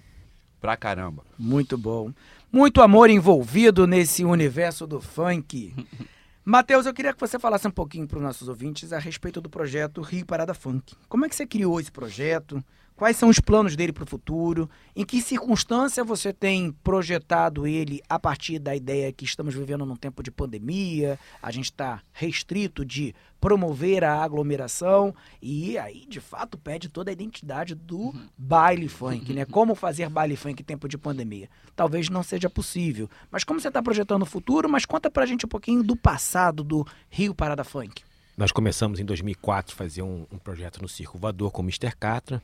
[0.61, 1.25] Pra caramba.
[1.37, 2.13] Muito bom.
[2.53, 5.75] Muito amor envolvido nesse universo do funk.
[6.45, 9.51] Matheus, eu queria que você falasse um pouquinho para os nossos ouvintes a respeito do
[9.51, 10.95] projeto Rio Parada Funk.
[11.09, 12.65] Como é que você criou esse projeto?
[12.99, 14.69] Quais são os planos dele para o futuro?
[14.97, 19.95] Em que circunstância você tem projetado ele a partir da ideia que estamos vivendo num
[19.95, 26.59] tempo de pandemia, a gente está restrito de promover a aglomeração e aí, de fato,
[26.59, 29.45] pede toda a identidade do baile funk, né?
[29.45, 31.49] Como fazer baile funk em tempo de pandemia?
[31.77, 33.09] Talvez não seja possível.
[33.31, 36.65] Mas como você está projetando o futuro, mas conta pra gente um pouquinho do passado
[36.65, 38.03] do Rio Parada Funk.
[38.37, 41.95] Nós começamos em 2004 a fazer um, um projeto no Circo Voador com o Mr.
[41.97, 42.43] Catra.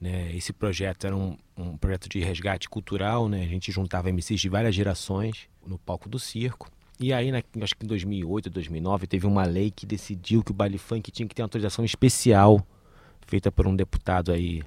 [0.00, 0.34] Né?
[0.34, 3.42] Esse projeto era um, um projeto de resgate cultural, né?
[3.42, 6.70] a gente juntava MCs de várias gerações no palco do circo.
[6.98, 10.54] E aí, na, acho que em 2008, 2009, teve uma lei que decidiu que o
[10.54, 12.66] baile funk tinha que ter uma autorização especial
[13.26, 14.62] feita por um deputado aí.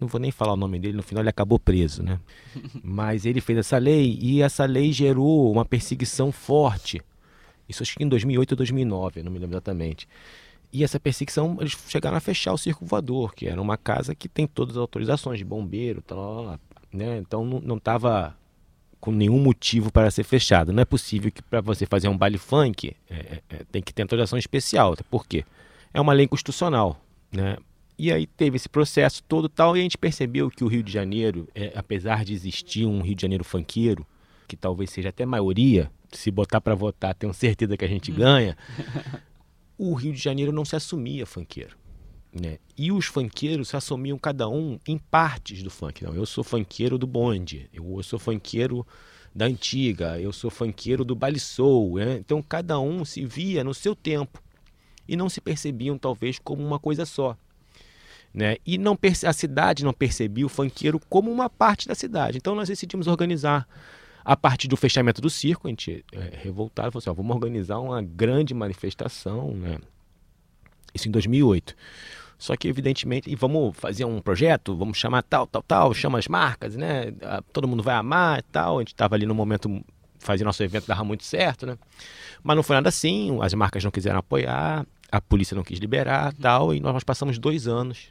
[0.00, 2.20] Não vou nem falar o nome dele, no final ele acabou preso, né?
[2.82, 7.00] Mas ele fez essa lei e essa lei gerou uma perseguição forte.
[7.68, 10.06] Isso acho que em 2008 ou 2009, não me lembro exatamente.
[10.76, 14.28] E essa perseguição, eles chegaram a fechar o Circo Voador, que era uma casa que
[14.28, 16.60] tem todas as autorizações de bombeiro, tal,
[16.92, 17.16] né?
[17.16, 18.36] Então não estava
[19.00, 20.74] com nenhum motivo para ser fechado.
[20.74, 23.90] Não é possível que para você fazer um baile funk é, é, é, tem que
[23.90, 24.94] ter autorização especial.
[25.10, 25.46] Por quê?
[25.94, 27.00] É uma lei constitucional,
[27.32, 27.56] né?
[27.98, 30.92] E aí teve esse processo todo tal e a gente percebeu que o Rio de
[30.92, 34.06] Janeiro, é, apesar de existir um Rio de Janeiro funkeiro,
[34.46, 38.54] que talvez seja até maioria, se botar para votar, tenho certeza que a gente ganha.
[39.78, 41.76] o Rio de Janeiro não se assumia funkeiro.
[42.32, 42.58] Né?
[42.76, 46.04] E os funkeiros se assumiam cada um em partes do funk.
[46.04, 48.86] Não, eu sou funkeiro do bonde, eu, sou funkeiro
[49.34, 51.96] da antiga, eu sou funkeiro do baile soul.
[51.96, 52.18] Né?
[52.18, 54.42] Então cada um se via no seu tempo
[55.08, 57.36] e não se percebiam talvez como uma coisa só.
[58.34, 58.56] Né?
[58.66, 62.36] E não a cidade não percebia o funkeiro como uma parte da cidade.
[62.36, 63.66] Então nós decidimos organizar
[64.26, 67.78] a partir do fechamento do circo, a gente é, revoltado, falou assim, ó, vamos organizar
[67.78, 69.78] uma grande manifestação, né?
[70.92, 71.76] Isso em 2008.
[72.36, 76.26] Só que, evidentemente, e vamos fazer um projeto, vamos chamar tal, tal, tal, chama as
[76.26, 77.12] marcas, né?
[77.52, 78.78] Todo mundo vai amar e tal.
[78.78, 79.80] A gente estava ali no momento,
[80.18, 81.78] fazer nosso evento dava muito certo, né?
[82.42, 86.34] Mas não foi nada assim, as marcas não quiseram apoiar, a polícia não quis liberar
[86.34, 88.08] tal, e nós passamos dois anos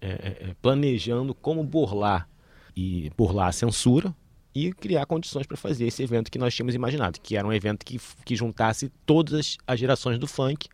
[0.00, 2.28] é, é, planejando como burlar
[2.76, 4.14] e burlar a censura
[4.54, 7.84] e criar condições para fazer esse evento que nós tínhamos imaginado, que era um evento
[7.84, 10.68] que, que juntasse todas as gerações do funk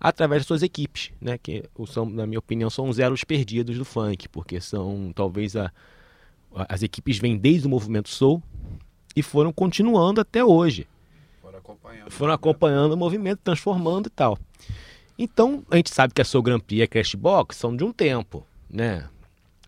[0.00, 1.38] através de suas equipes, né?
[1.38, 5.72] Que são, na minha opinião, são os elos perdidos do funk, porque são talvez a,
[6.68, 8.42] as equipes vêm desde o movimento soul
[9.14, 10.86] e foram continuando até hoje.
[11.40, 14.38] Foram acompanhando, foram acompanhando o movimento, transformando e tal.
[15.16, 17.92] Então, a gente sabe que a Soul Grand Prix e a Crashbox são de um
[17.92, 19.08] tempo, né?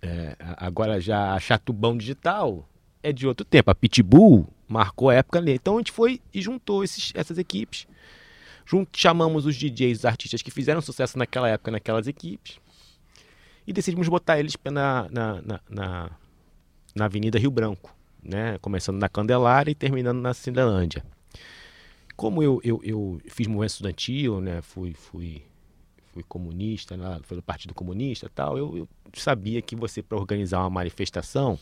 [0.02, 2.68] É, agora já a Chatubão Digital
[3.08, 3.70] é de outro tempo.
[3.70, 5.52] A Pitbull marcou a época ali.
[5.52, 7.86] Então a gente foi e juntou esses, essas equipes
[8.92, 12.58] chamamos os DJs, os artistas que fizeram sucesso naquela época, naquelas equipes,
[13.66, 16.10] e decidimos botar eles na, na, na, na,
[16.94, 18.58] na Avenida Rio Branco, né?
[18.58, 21.04] começando na Candelária e terminando na Cindelândia.
[22.16, 24.62] Como eu, eu, eu fiz movimento estudantil, né?
[24.62, 25.42] fui, fui,
[26.12, 27.20] fui comunista, né?
[27.28, 31.58] do Partido Comunista tal, eu, eu sabia que você, para organizar uma manifestação,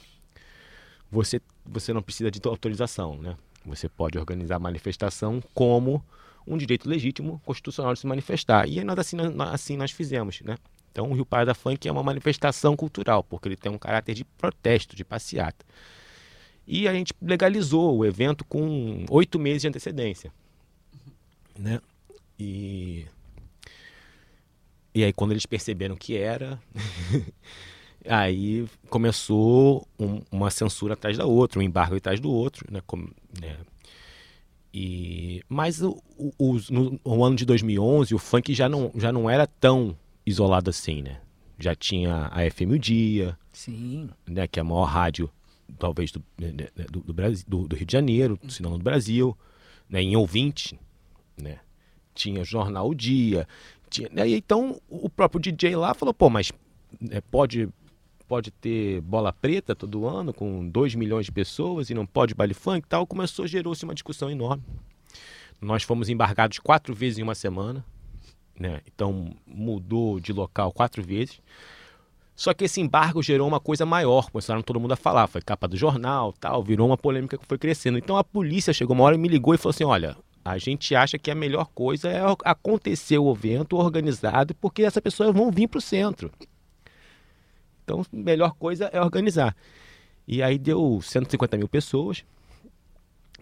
[1.15, 3.37] você, você não precisa de autorização, né?
[3.65, 6.05] Você pode organizar a manifestação como
[6.47, 8.69] um direito legítimo constitucional de se manifestar.
[8.69, 10.57] E nós assim, assim nós fizemos, né?
[10.91, 14.25] Então o Rio Parada Funk é uma manifestação cultural, porque ele tem um caráter de
[14.25, 15.65] protesto, de passeata.
[16.67, 20.33] E a gente legalizou o evento com oito meses de antecedência.
[21.59, 21.81] Né?
[22.39, 23.07] E,
[24.95, 26.61] e aí quando eles perceberam que era,
[28.09, 32.67] aí começou um, uma censura atrás da outra, um embargo atrás do outro.
[32.71, 32.81] Né?
[32.87, 33.11] Como,
[33.41, 33.57] né?
[34.73, 36.03] E, mas o,
[36.37, 40.71] o, no, no, ano de 2011 o funk já não, já não era tão isolado
[40.71, 41.21] assim, né?
[41.59, 44.11] Já tinha a FM O Dia, Sim.
[44.27, 45.31] Né, que é a maior rádio,
[45.79, 48.83] talvez, do, né, né, do, do, Brasil, do, do Rio de Janeiro, se não do
[48.83, 49.39] Brasil,
[49.89, 50.79] né, em ouvinte,
[51.41, 51.61] né?
[52.13, 53.47] Tinha o Jornal O Dia.
[53.89, 56.53] Tinha, né, e então o próprio DJ lá falou, pô, mas
[57.11, 57.69] é, pode
[58.35, 62.53] pode ter bola preta todo ano com 2 milhões de pessoas e não pode baile
[62.53, 64.65] funk e tal, começou, gerou-se uma discussão enorme.
[65.61, 67.85] Nós fomos embargados quatro vezes em uma semana,
[68.59, 68.81] né?
[68.93, 71.41] então mudou de local quatro vezes.
[72.35, 75.69] Só que esse embargo gerou uma coisa maior, começaram todo mundo a falar, foi capa
[75.69, 77.99] do jornal, tal, virou uma polêmica que foi crescendo.
[77.99, 80.93] Então a polícia chegou uma hora e me ligou e falou assim: olha, a gente
[80.97, 85.69] acha que a melhor coisa é acontecer o evento organizado, porque essas pessoas vão vir
[85.69, 86.33] para o centro.
[87.85, 89.55] Então, a melhor coisa é organizar.
[90.27, 92.25] E aí deu 150 mil pessoas.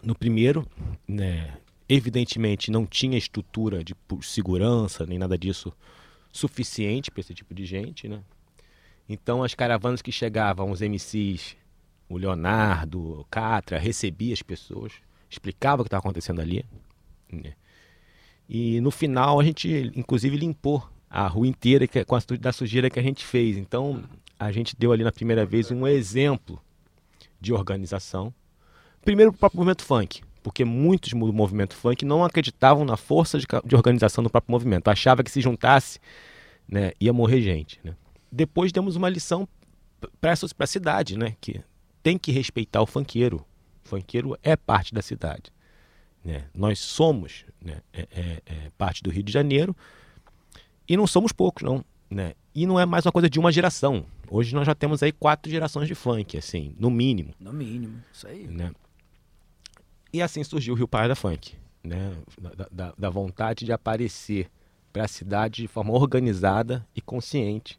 [0.03, 0.67] No primeiro,
[1.07, 1.57] né,
[1.89, 5.73] evidentemente não tinha estrutura de segurança nem nada disso
[6.33, 8.21] suficiente para esse tipo de gente, né?
[9.09, 11.57] Então as caravanas que chegavam, os MCs,
[12.09, 14.93] o Leonardo, o Catra, recebia as pessoas,
[15.31, 16.65] explicava o que estava acontecendo ali.
[17.31, 17.53] né?
[18.49, 22.91] E no final a gente, inclusive, limpou a rua inteira que- com a da sujeira
[22.91, 23.57] que a gente fez.
[23.57, 24.03] Então
[24.45, 26.61] a gente deu ali na primeira vez um exemplo
[27.41, 28.33] de organização.
[29.05, 33.47] Primeiro, o próprio movimento funk, porque muitos do movimento funk não acreditavam na força de,
[33.65, 34.89] de organização do próprio movimento.
[34.89, 35.99] Achava que se juntasse,
[36.69, 37.81] né, ia morrer gente.
[37.85, 37.95] Né?
[38.31, 39.49] Depois demos uma lição
[40.21, 41.61] para a cidade, né, que
[42.03, 43.45] tem que respeitar o funkeiro.
[43.85, 45.53] O funkeiro é parte da cidade.
[46.25, 46.45] Né?
[46.55, 49.77] Nós somos né, é- é- é parte do Rio de Janeiro
[50.89, 51.85] e não somos poucos, não.
[52.15, 52.35] Né?
[52.55, 54.05] E não é mais uma coisa de uma geração.
[54.31, 57.33] Hoje nós já temos aí quatro gerações de funk, assim, no mínimo.
[57.41, 58.47] No mínimo, isso aí.
[58.47, 58.71] Né?
[60.13, 62.15] E assim surgiu o Rio Parada Funk, né?
[62.39, 64.51] da, da- da vontade de aparecer
[64.93, 67.79] para a cidade de forma organizada e consciente,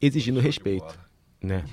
[0.00, 0.96] exigindo respeito.
[1.42, 1.64] Né?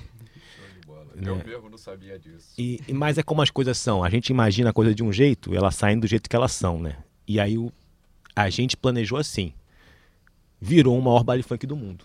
[1.22, 1.44] Eu Né?
[1.44, 2.54] mesmo não sabia disso.
[2.58, 4.02] E, e- mas é como as coisas são.
[4.02, 6.80] A gente imagina a coisa de um jeito, elas saem do jeito que elas são,
[6.80, 6.96] né?
[7.28, 7.70] E aí o,
[8.34, 9.52] a gente planejou assim.
[10.60, 12.04] Virou o maior baile funk do mundo.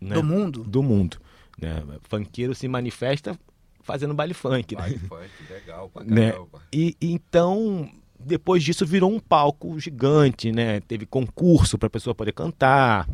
[0.00, 0.14] né?
[0.14, 0.64] Do mundo?
[0.64, 1.18] Do mundo.
[1.60, 1.82] Né?
[2.02, 3.38] Funkeiro se manifesta
[3.82, 4.74] fazendo baile funk.
[4.74, 4.80] né?
[4.82, 6.32] Vai, funk, legal pra né?
[6.32, 6.62] caramba.
[6.72, 10.80] E e então depois disso virou um palco gigante, né?
[10.80, 13.08] Teve concurso para a pessoa poder cantar.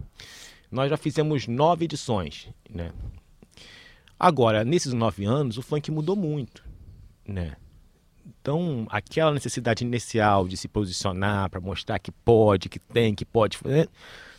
[0.70, 2.90] Nós já fizemos nove edições, né?
[4.18, 6.64] Agora nesses nove anos o funk mudou muito,
[7.26, 7.56] né?
[8.40, 13.58] Então aquela necessidade inicial de se posicionar para mostrar que pode, que tem, que pode,
[13.64, 13.86] né?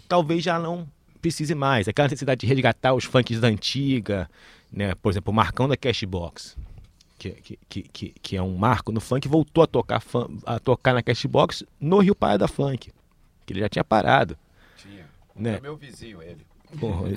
[0.08, 0.88] Talvez já não
[1.22, 1.88] precise mais.
[1.88, 4.30] Aquela necessidade de resgatar os funks da antiga,
[4.72, 4.94] né?
[4.96, 6.56] Por exemplo, o Marcão da Cashbox
[7.18, 10.94] que, que, que, que, é um marco no funk, voltou a tocar, fun- a tocar
[10.94, 12.92] na Cashbox no Rio Parada Funk.
[13.46, 14.38] Que ele já tinha parado.
[14.78, 15.06] Tinha.
[15.36, 15.56] Né?
[15.56, 16.46] É meu vizinho, ele.
[16.80, 17.10] Porra,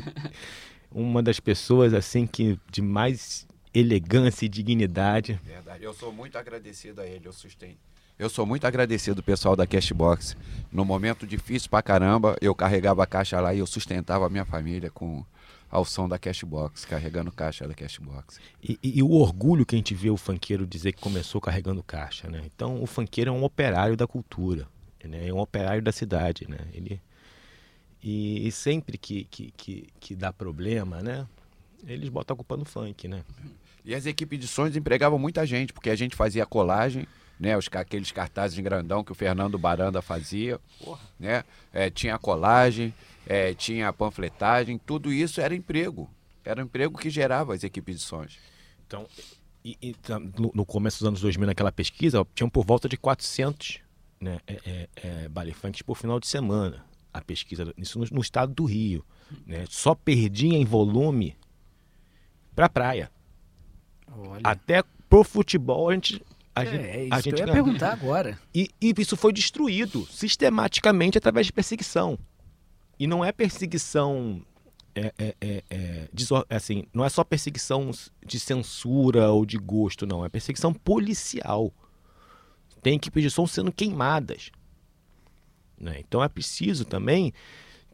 [0.91, 5.39] uma das pessoas assim que de mais elegância e dignidade.
[5.45, 5.85] Verdade.
[5.85, 7.79] Eu sou muito agradecido a ele, eu sustento.
[8.21, 10.37] Eu sou muito agradecido, pessoal da Cashbox.
[10.71, 14.45] No momento difícil pra caramba, eu carregava a caixa lá e eu sustentava a minha
[14.45, 15.25] família com
[15.71, 18.39] ao som da Cashbox, carregando caixa da Cashbox.
[18.63, 21.83] E, e- e o orgulho que a gente vê o funkeiro dizer que começou carregando
[21.83, 22.43] caixa, né?
[22.45, 24.69] Então o funkeiro é um operário da cultura,
[25.03, 25.29] né?
[25.29, 26.59] É um operário da cidade, né?
[26.75, 27.01] Ele
[28.03, 31.27] e, e sempre que, que, que, que dá problema, né?
[31.87, 33.23] Eles botam a culpa no funk, né?
[33.83, 37.07] E as equipes de sons empregavam muita gente, porque a gente fazia colagem,
[37.41, 37.57] né?
[37.57, 40.61] Os, aqueles cartazes em grandão que o Fernando Baranda fazia.
[41.19, 41.43] Né?
[41.73, 42.93] É, tinha colagem,
[43.27, 46.09] é, tinha panfletagem, tudo isso era emprego.
[46.45, 48.39] Era um emprego que gerava as equipes de sons.
[48.87, 49.07] Então,
[49.65, 52.97] e- e tá, no, no começo dos anos 2000, naquela pesquisa, tinham por volta de
[52.97, 53.81] 400
[54.21, 56.85] né, é, é, é, baile funks por final de semana.
[57.13, 59.05] A pesquisa, isso no, no estado do Rio.
[59.47, 59.65] Né?
[59.69, 61.37] Só perdia em volume
[62.55, 63.11] pra praia.
[64.13, 64.41] Olha.
[64.45, 66.23] Até pro futebol a gente.
[66.55, 68.39] A gente, é, isso a que gente eu ia perguntar agora.
[68.55, 72.19] E, e isso foi destruído sistematicamente através de perseguição.
[72.99, 74.45] E não é perseguição.
[74.95, 76.09] É, é, é, é,
[76.51, 77.91] assim, não é só perseguição
[78.27, 80.25] de censura ou de gosto, não.
[80.25, 81.73] É perseguição policial.
[82.83, 84.51] Tem equipes de som sendo queimadas.
[85.79, 85.97] né?
[86.01, 87.33] Então é preciso também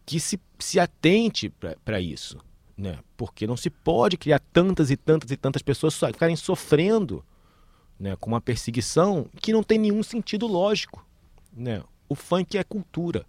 [0.05, 1.53] que se, se atente
[1.85, 2.39] para isso.
[2.77, 2.99] Né?
[3.17, 7.25] Porque não se pode criar tantas e tantas e tantas pessoas so- ficarem sofrendo
[7.99, 11.05] né, com uma perseguição que não tem nenhum sentido lógico.
[11.53, 11.83] Né?
[12.09, 13.25] O funk é cultura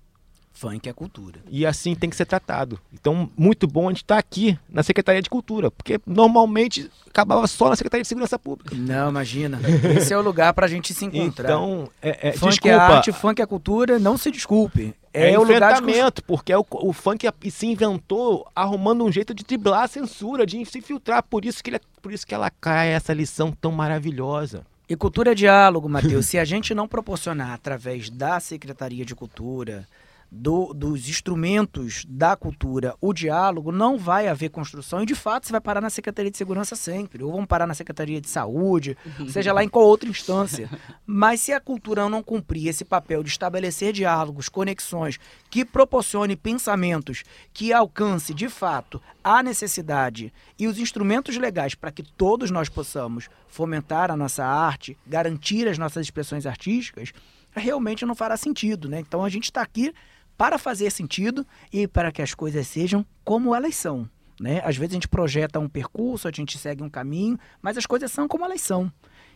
[0.58, 1.40] Funk é cultura.
[1.50, 2.80] e assim tem que ser tratado.
[2.94, 7.70] Então, muito bom a gente estar aqui na Secretaria de Cultura, porque normalmente acabava só
[7.70, 8.76] na Secretaria de Segurança Pública.
[8.76, 9.60] Não, imagina.
[9.96, 11.46] Esse é o lugar pra gente se encontrar.
[11.50, 14.94] Então, é, é, funk desculpa, é arte, funk é cultura, não se desculpe.
[15.14, 19.12] é, É, o lugar de enfrentamento, porque é o, o funk se inventou arrumando um
[19.12, 21.22] jeito de driblar a censura, de se filtrar.
[21.24, 24.64] Por isso que, ele, é- por isso que ela cai essa lição tão maravilhosa.
[24.90, 26.26] E cultura é diálogo, Matheus.
[26.28, 29.86] Se a gente não proporcionar através da Secretaria de Cultura,
[30.30, 35.52] do- dos instrumentos da cultura, o diálogo, não vai haver construção e de fato você
[35.52, 38.98] vai parar na Secretaria de Segurança sempre, ou vão parar na Secretaria de Saúde,
[39.30, 40.70] seja lá em qual outra instância.
[41.06, 45.18] Mas se a cultura não cumprir esse papel de estabelecer diálogos, conexões,
[45.50, 47.24] que proporcione pensamentos
[47.54, 53.30] que alcance de fato a necessidade e os instrumentos legais para que todos nós possamos
[53.48, 57.12] fomentar a nossa arte, garantir as nossas expressões artísticas,
[57.56, 59.00] realmente não fará sentido, né?
[59.00, 59.94] Então a gente está aqui
[60.38, 64.10] para fazer sentido e para que as coisas sejam como elas são.
[64.40, 64.62] Né?
[64.64, 68.12] Às vezes a gente projeta um percurso, a gente segue um caminho, mas as coisas
[68.12, 68.92] são como elas são.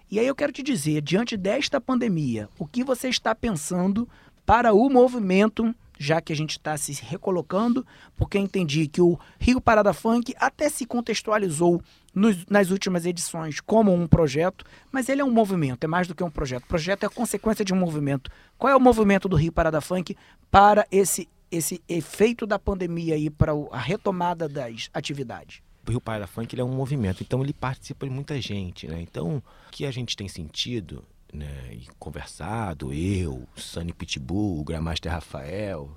[0.09, 4.07] E aí eu quero te dizer, diante desta pandemia, o que você está pensando
[4.45, 7.85] para o movimento já que a gente está se recolocando,
[8.17, 11.79] porque entendi que o Rio Parada Funk até se contextualizou
[12.13, 16.15] nos- nas últimas edições como um projeto, mas ele é um movimento, é mais do
[16.15, 16.63] que um projeto.
[16.63, 18.31] O projeto é a consequência de um movimento.
[18.57, 20.17] Qual é o movimento do Rio Parada Funk
[20.49, 25.61] para esse, esse efeito da pandemia e para a retomada das atividades?
[25.87, 29.01] O Rio Parada Funk ele é um movimento, então ele participa de muita gente, né?
[29.01, 31.03] Então, o que a gente tem sentido,
[31.33, 35.89] né, e conversado, eu, Sunny Pitbull, Gramaster Rafael,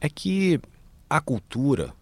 [0.00, 0.60] é que
[1.08, 1.92] a cultura,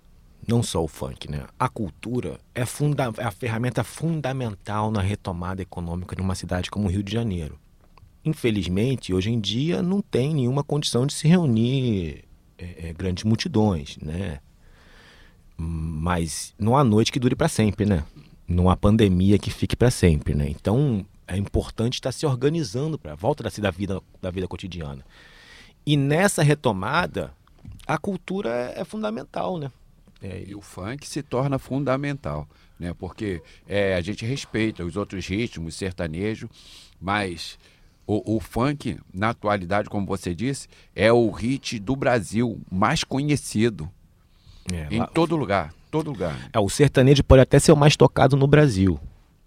[0.47, 1.47] não só o funk, né?
[1.59, 6.86] A cultura é, funda é a ferramenta fundamental na retomada econômica de uma cidade como
[6.86, 7.59] o Rio de Janeiro.
[8.24, 12.24] Infelizmente, hoje em dia não tem nenhuma condição de se reunir
[12.59, 14.40] é, é, grandes multidões, né?
[15.59, 18.05] mas não há noite que dure para sempre, né?
[18.47, 20.49] Não há pandemia que fique para sempre, né?
[20.49, 25.05] Então é importante estar se organizando para a volta da, da vida da vida cotidiana.
[25.86, 27.32] E nessa retomada,
[27.86, 29.70] a cultura é, é fundamental, né?
[30.20, 32.48] É, E o funk se torna fundamental,
[32.78, 32.92] né?
[32.98, 36.48] Porque é, a gente respeita os outros ritmos, sertanejo,
[37.00, 37.59] mas
[38.06, 43.88] o, o funk, na atualidade, como você disse, é o hit do Brasil mais conhecido
[44.72, 45.72] é, em lá- todo lugar.
[45.90, 46.50] Todo lugar.
[46.52, 49.00] é, o sertanejo pode até ser o mais tocado no Brasil,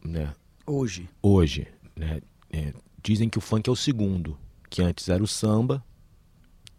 [0.04, 0.34] né?
[0.66, 1.10] Hoje.
[1.22, 2.22] Hoje, né?
[2.52, 4.38] É, dizem que o funk é o segundo,
[4.70, 5.84] que antes era o samba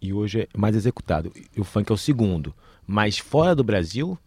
[0.00, 1.32] e hoje é mais executado.
[1.56, 2.54] E o funk é o segundo.
[2.86, 4.18] Mas fora do Brasil,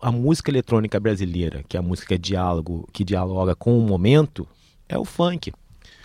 [0.00, 3.82] a música eletrônica brasileira, que é a música que é diálogo, que dialoga com o
[3.82, 4.46] momento,
[4.88, 5.52] é o funk.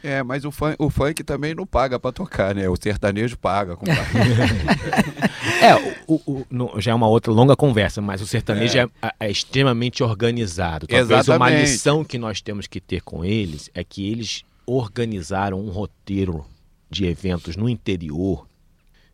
[0.01, 2.69] É, mas o funk, o funk também não paga pra tocar, né?
[2.69, 3.77] O sertanejo paga.
[5.61, 5.75] É,
[6.07, 9.29] o, o- no- já é uma outra longa conversa, mas o sertanejo é, é- é
[9.31, 10.87] extremamente organizado.
[10.87, 11.61] Talvez uma Exatamente.
[11.61, 16.45] lição que nós temos que ter com eles é que eles organizaram um roteiro
[16.89, 18.47] de eventos no interior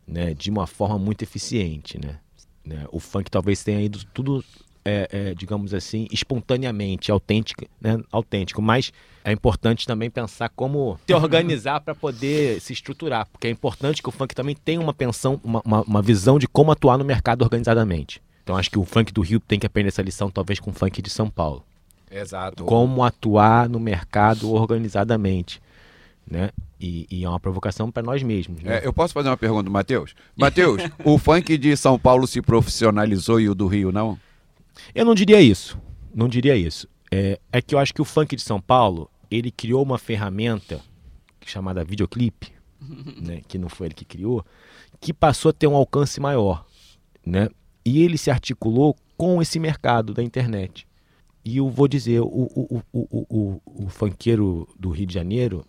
[0.06, 1.98] né, de uma forma muito eficiente.
[1.98, 2.16] Né?
[2.64, 4.44] Né, O funk talvez tenha ido tudo,
[4.86, 8.92] é, é, digamos assim, espontaneamente, autêntico, né, autêntico, mas
[9.24, 14.08] é importante também pensar como se organizar para poder se estruturar, porque é importante que
[14.08, 17.42] o funk também tenha uma pensão, uma, uma, uma visão de como atuar no mercado
[17.42, 18.22] organizadamente.
[18.44, 20.72] Então acho que o funk do Rio tem que aprender essa lição talvez com o
[20.72, 21.64] funk de São Paulo.
[22.08, 22.64] Exato.
[22.64, 25.60] Como atuar no mercado organizadamente,
[26.30, 26.50] né?
[26.78, 28.62] E, e é uma provocação para nós mesmos.
[28.62, 28.78] Né?
[28.78, 30.14] É, eu posso fazer uma pergunta, Matheus?
[30.36, 34.16] Matheus, o funk de São Paulo se profissionalizou e o do Rio não?
[34.94, 35.78] Eu não diria isso.
[36.14, 36.88] Não diria isso.
[37.10, 40.80] É, é que eu acho que o funk de São Paulo, ele criou uma ferramenta
[41.44, 42.52] chamada videoclipe,
[43.20, 44.44] né, que não foi ele que criou,
[45.00, 46.66] que passou a ter um alcance maior,
[47.24, 47.48] né?
[47.84, 50.86] E ele se articulou com esse mercado da internet.
[51.44, 55.64] E eu vou dizer, o, o, o, o, o, o funkeiro do Rio de Janeiro,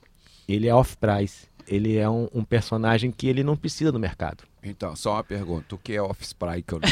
[0.47, 1.47] ele é off-price.
[1.67, 4.43] Ele é um, um personagem que ele não precisa do mercado.
[4.63, 5.75] Então, só uma pergunta.
[5.75, 6.89] O que é off-spray que eu não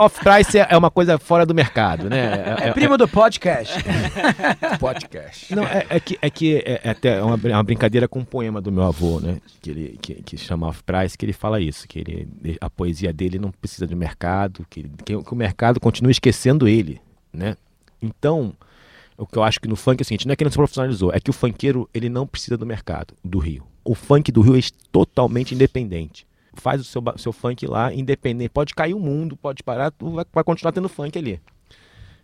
[0.00, 2.56] O- Off-price é é uma coisa fora do mercado, né?
[2.60, 3.74] É primo do podcast.
[4.78, 5.54] podcast?
[5.54, 8.60] Não, é, é que, é, que é, é até uma, uma brincadeira com um poema
[8.60, 9.38] do meu avô, né?
[9.60, 12.28] Que ele que, que chama Off Price, que ele fala isso, que ele,
[12.60, 16.68] a poesia dele não precisa de mercado, que, ele- que, que o mercado continua esquecendo
[16.68, 17.00] ele,
[17.32, 17.56] né?
[18.00, 18.52] Então,
[19.18, 20.52] o que eu acho que no funk é o seguinte, não é que ele não
[20.52, 23.66] se profissionalizou, é que o funkeiro ele não precisa do mercado do Rio.
[23.84, 24.60] O funk do Rio é
[24.90, 26.26] totalmente independente.
[26.54, 28.50] Faz o seu, seu funk lá, independente.
[28.50, 31.40] Pode cair o mundo, pode parar, tu vai, vai continuar tendo funk ali.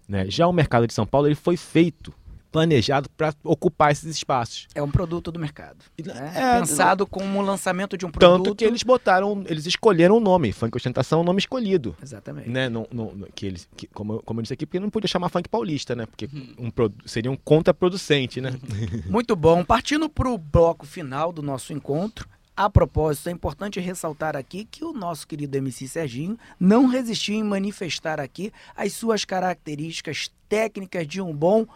[0.09, 0.27] Né?
[0.29, 2.13] Já o mercado de São Paulo ele foi feito,
[2.53, 4.69] planejado para ocupar esses espaços.
[4.75, 5.79] É um produto do mercado.
[6.05, 6.33] né?
[6.37, 8.45] É, Pensado como o lançamento de um produto.
[8.45, 10.53] Tanto que eles botaram, eles escolheram o nome.
[10.53, 11.97] Funk Ostentação é o nome escolhido.
[12.03, 12.49] Exatamente.
[12.51, 12.69] Né?
[12.69, 15.09] Não, não- não- que eles, que- como, eu- como eu disse aqui, porque não podia
[15.09, 16.05] chamar funk paulista, né?
[16.07, 18.53] Porque um, produ- seria um contraproducente, né?
[19.09, 19.65] Muito bom.
[19.65, 24.85] Partindo para o bloco final do nosso encontro, a propósito, é importante ressaltar aqui que
[24.85, 31.21] o nosso querido MC Serginho não resistiu em manifestar aqui as suas características técnicas de
[31.23, 31.67] um bom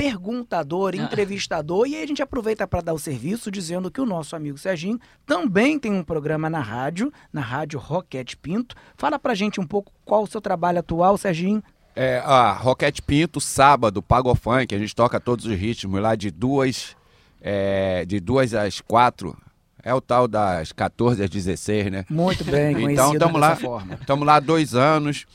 [0.00, 4.34] perguntador, entrevistador, e aí a gente aproveita para dar o serviço dizendo que o nosso
[4.34, 8.74] amigo Serginho também tem um programa na rádio, na rádio Roquete Pinto.
[8.96, 11.62] Fala pra gente um pouco qual o seu trabalho atual, Serginho.
[11.94, 16.30] É, a Roquete Pinto, sábado, Pago Funk, a gente toca todos os ritmos lá de
[16.30, 16.96] duas,
[17.42, 19.36] é, de duas às quatro.
[19.82, 22.06] É o tal das 14 às 16, né?
[22.08, 25.26] Muito bem, Então, tamo dessa lá, estamos lá há dois anos,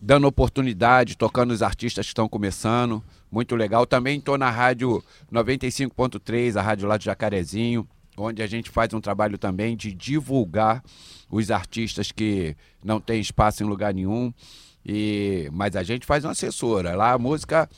[0.00, 3.02] dando oportunidade, tocando os artistas que estão começando.
[3.30, 3.86] Muito legal.
[3.86, 7.86] Também estou na rádio 95.3, a rádio lá de Jacarezinho,
[8.16, 10.82] onde a gente faz um trabalho também de divulgar
[11.30, 14.32] os artistas que não têm espaço em lugar nenhum.
[14.84, 16.94] E, mas a gente faz uma assessora.
[16.94, 17.68] Lá a música.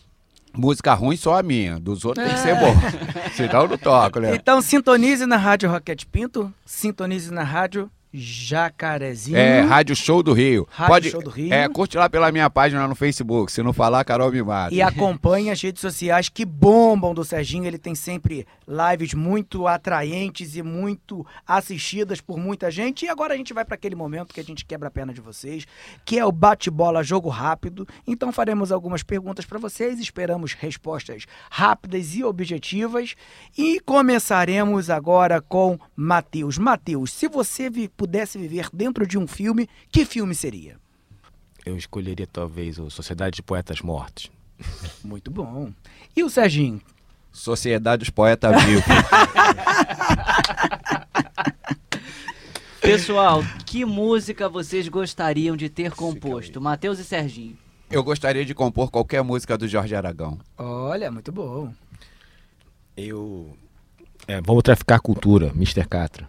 [0.57, 2.75] Música ruim só a minha, dos outros tem que ser bom.
[3.37, 4.35] Senão eu não toco, né?
[4.35, 9.36] Então sintonize na Rádio Roquete Pinto, sintonize na Rádio Jacarezinho.
[9.36, 10.66] É, Rádio Show do Rio.
[10.70, 11.52] Rádio Pode, Show do Rio.
[11.52, 13.52] É, curte lá pela minha página no Facebook.
[13.52, 14.74] Se não falar, Carol me mata.
[14.74, 17.66] E acompanhe as redes sociais que bombam do Serginho.
[17.66, 23.05] Ele tem sempre lives muito atraentes e muito assistidas por muita gente.
[23.05, 25.20] E agora a gente vai para aquele momento que a gente quebra a perna de
[25.20, 25.66] vocês,
[26.05, 27.86] que é o bate-bola jogo rápido.
[28.06, 33.14] Então faremos algumas perguntas para vocês, esperamos respostas rápidas e objetivas.
[33.56, 36.59] E começaremos agora com Matheus.
[36.59, 40.77] Matheus, se você vi- pudesse viver dentro de um filme, que filme seria?
[41.66, 44.31] Eu escolheria talvez o Sociedade de Poetas Mortos.
[45.05, 45.73] Muito bom.
[46.16, 46.81] E o Serginho?
[47.33, 48.85] Sociedade dos Poetas Vivos.
[52.81, 56.61] Pessoal, que música vocês gostariam de ter composto?
[56.61, 57.59] Matheus e Serginho.
[57.91, 60.39] Eu gostaria de compor qualquer música do Jorge Aragão.
[60.57, 61.73] Olha, muito bom.
[62.97, 63.57] Eu.
[64.27, 65.87] É, vamos traficar cultura, Mr.
[65.87, 66.29] Catra.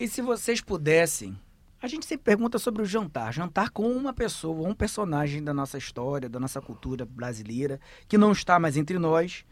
[0.00, 1.38] E se vocês pudessem,
[1.78, 5.76] a gente sempre pergunta sobre o jantar, jantar com uma pessoa, um personagem da nossa
[5.76, 7.78] história, da nossa cultura brasileira,
[8.08, 9.44] que não está mais entre nós,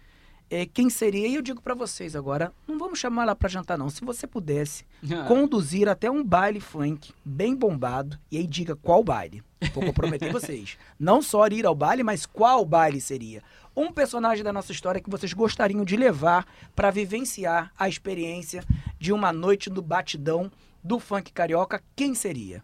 [0.48, 1.28] é, quem seria?
[1.28, 3.90] E eu digo pra vocês agora, não vamos chamar lá pra jantar não.
[3.90, 4.86] Se você pudesse
[5.28, 9.42] conduzir até um baile funk bem bombado, e aí diga qual baile.
[9.74, 10.78] Vou comprometer vocês.
[10.98, 13.42] Não só ir ao baile, mas qual baile seria?
[13.76, 18.64] Um personagem da nossa história que vocês gostariam de levar pra vivenciar a experiência
[18.98, 20.50] de uma noite do batidão
[20.82, 22.62] do funk carioca, quem seria?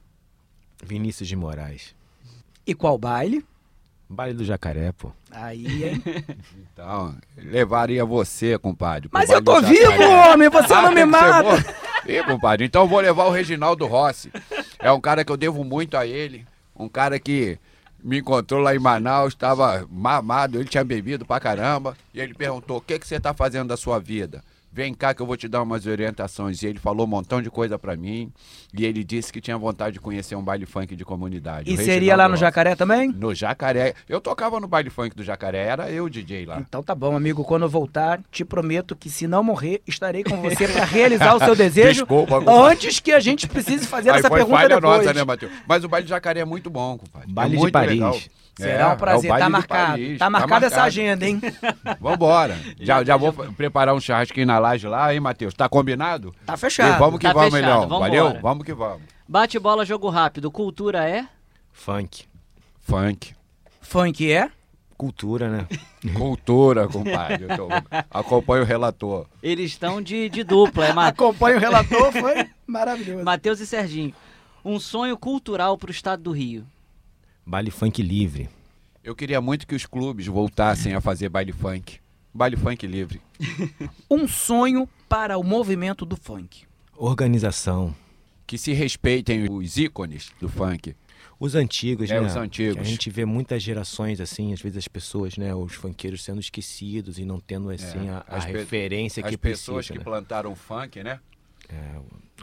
[0.83, 1.95] Vinícius de Moraes.
[2.67, 3.45] E qual baile?
[4.09, 5.11] Baile do Jacaré, pô.
[5.31, 6.03] Aí, hein?
[6.73, 9.09] Então, levaria você, compadre.
[9.13, 10.49] Mas baile eu tô vivo, homem!
[10.49, 11.75] Você Ah, não me mata!
[12.07, 14.31] Ih, compadre, então eu vou levar o Reginaldo Rossi.
[14.79, 16.47] É um cara que eu devo muito a ele.
[16.77, 17.59] Um cara que
[18.03, 21.97] me encontrou lá em Manaus, estava mamado, ele tinha bebido pra caramba.
[22.13, 24.43] E ele perguntou: o que, que você tá fazendo da sua vida?
[24.75, 26.61] Vem cá que eu vou te dar umas orientações.
[26.61, 28.33] E ele falou um montão de coisa pra mim.
[28.77, 31.73] E ele disse que tinha vontade de conhecer um baile funk de comunidade.
[31.73, 32.35] E seria lá no.
[32.37, 33.13] Jacaré também?
[33.13, 33.95] No Jacaré.
[34.09, 36.59] Eu tocava no baile funk do Jacaré, era eu o DJ lá.
[36.59, 37.45] Então tá bom, amigo.
[37.45, 41.39] Quando eu voltar, te prometo que se não morrer, estarei com você pra realizar o
[41.39, 44.83] seu desejo Desculpa, antes que a gente precise fazer Aí essa pergunta depois.
[44.83, 45.53] nossa, né, Matheus?
[45.69, 47.33] Mas o baile de Jacaré é muito bom, compadre.
[47.33, 47.91] Baile é de muito Paris.
[47.93, 48.19] legal.
[48.57, 49.31] Será um É, prazer.
[49.31, 49.91] é o tá marcado.
[49.93, 50.19] Paris.
[50.19, 50.87] Tá marcada essa marcado.
[50.89, 51.41] agenda, hein?
[52.01, 52.57] Vambora.
[52.81, 55.55] Já, já vou preparar um churrasquinho na laje lá, hein, Matheus?
[55.55, 56.33] Tá combinado?
[56.47, 56.99] Tá E fechado.
[56.99, 58.01] vamos que Tá vamos, fechado, vambora.
[58.01, 58.41] Valeu?
[58.41, 59.03] Vamos que vamos.
[59.29, 60.51] Bate bola, jogo rápido.
[60.51, 61.27] Cultura é?
[61.73, 62.25] Funk.
[62.81, 63.35] Funk.
[63.81, 64.51] Funk é?
[64.97, 65.67] Cultura, né?
[66.15, 67.47] Cultura, compadre.
[67.49, 67.69] Eu tô-
[68.11, 69.27] Acompanha o relator.
[69.43, 70.87] Eles estão de, de dupla.
[70.87, 73.25] É Ma Acompanha o relator, foi maravilhoso.
[73.25, 74.15] Matheus e Serginho.
[74.65, 76.65] Um sonho cultural pro estado do Rio.
[77.47, 78.49] Baile funk livre.
[79.03, 81.99] Eu queria muito que os clubes voltassem a fazer baile funk.
[82.33, 83.21] Baile funk livre.
[84.11, 86.65] Um sonho para o movimento do funk.
[86.97, 87.95] Organização.
[88.47, 90.95] Que se respeitem os ícones do funk.
[91.39, 92.27] Os antigos, É, né?
[92.27, 92.75] os antigos.
[92.77, 95.55] Que A gente vê muitas gerações, assim, às vezes as pessoas, né?
[95.55, 99.31] Os funkeiros sendo esquecidos e não tendo, assim, a, a É, As pe- referência As
[99.31, 99.93] que pessoas precisa.
[99.95, 100.05] que né?
[100.05, 101.21] plantaram funk, né?
[101.69, 102.01] A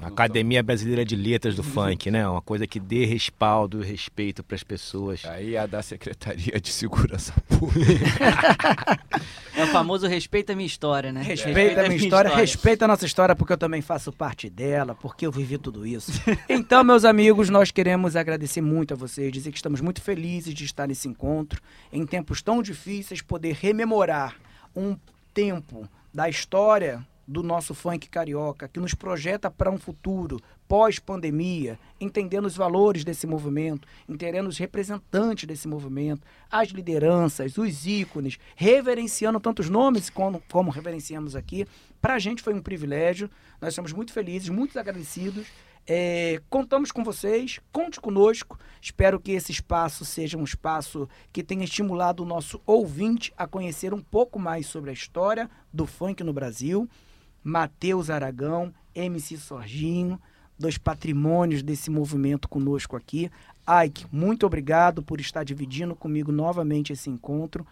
[0.08, 2.28] Academia Brasileira de Letras do Funk, né?
[2.28, 5.24] Uma coisa que dê respaldo e respeito para as pessoas.
[5.26, 7.82] Aí a da Secretaria de Segurança Pública.
[9.54, 11.22] É o famoso respeita a minha história, né?
[11.22, 15.26] Respeita a minha história, respeita a nossa história, porque eu também faço parte dela, porque
[15.26, 16.12] eu vivi tudo isso.
[16.48, 20.64] Então, meus amigos, nós queremos agradecer muito a vocês, dizer que estamos muito felizes de
[20.64, 21.62] estar nesse encontro,
[21.92, 24.36] em tempos tão difíceis, poder rememorar
[24.76, 24.98] um
[25.34, 32.46] tempo da história do nosso funk carioca, que nos projeta para um futuro pós-pandemia, entendendo
[32.46, 39.70] os valores desse movimento, entendendo os representantes desse movimento, as lideranças, os ícones, reverenciando tantos
[39.70, 41.68] nomes como, como reverenciamos aqui.
[42.02, 43.30] Para a gente foi um privilégio,
[43.60, 45.46] nós somos muito felizes, muito agradecidos.
[45.86, 48.58] É, contamos com vocês, conte conosco.
[48.82, 53.94] Espero que esse espaço seja um espaço que tenha estimulado o nosso ouvinte a conhecer
[53.94, 56.88] um pouco mais sobre a história do funk no Brasil.
[57.44, 60.20] Matheus Aragão, MC Sorginho,
[60.58, 63.32] dois patrimônios desse movimento conosco aqui.
[63.86, 67.66] Ike, muito obrigado por estar dividindo comigo novamente esse encontro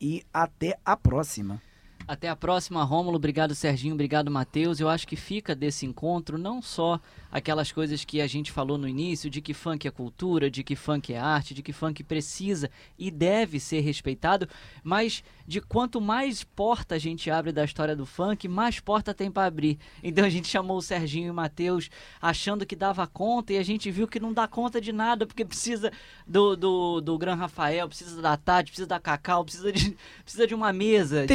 [0.00, 1.60] e até a próxima.
[2.06, 3.16] Até a próxima, Rômulo.
[3.16, 3.94] Obrigado, Serginho.
[3.94, 4.78] Obrigado, Matheus.
[4.78, 7.00] Eu acho que fica desse encontro não só
[7.32, 10.76] aquelas coisas que a gente falou no início, de que funk é cultura, de que
[10.76, 14.46] funk é arte, de que funk precisa e deve ser respeitado,
[14.84, 19.30] mas de quanto mais porta a gente abre da história do funk, mais porta tem
[19.32, 19.78] para abrir.
[20.02, 21.90] Então a gente chamou o Serginho e o Matheus
[22.22, 25.44] achando que dava conta e a gente viu que não dá conta de nada, porque
[25.44, 25.90] precisa
[26.26, 30.54] do, do, do Gran Rafael, precisa da Tati, precisa da Cacau, precisa de, precisa de
[30.54, 31.22] uma mesa.
[31.22, 31.26] de-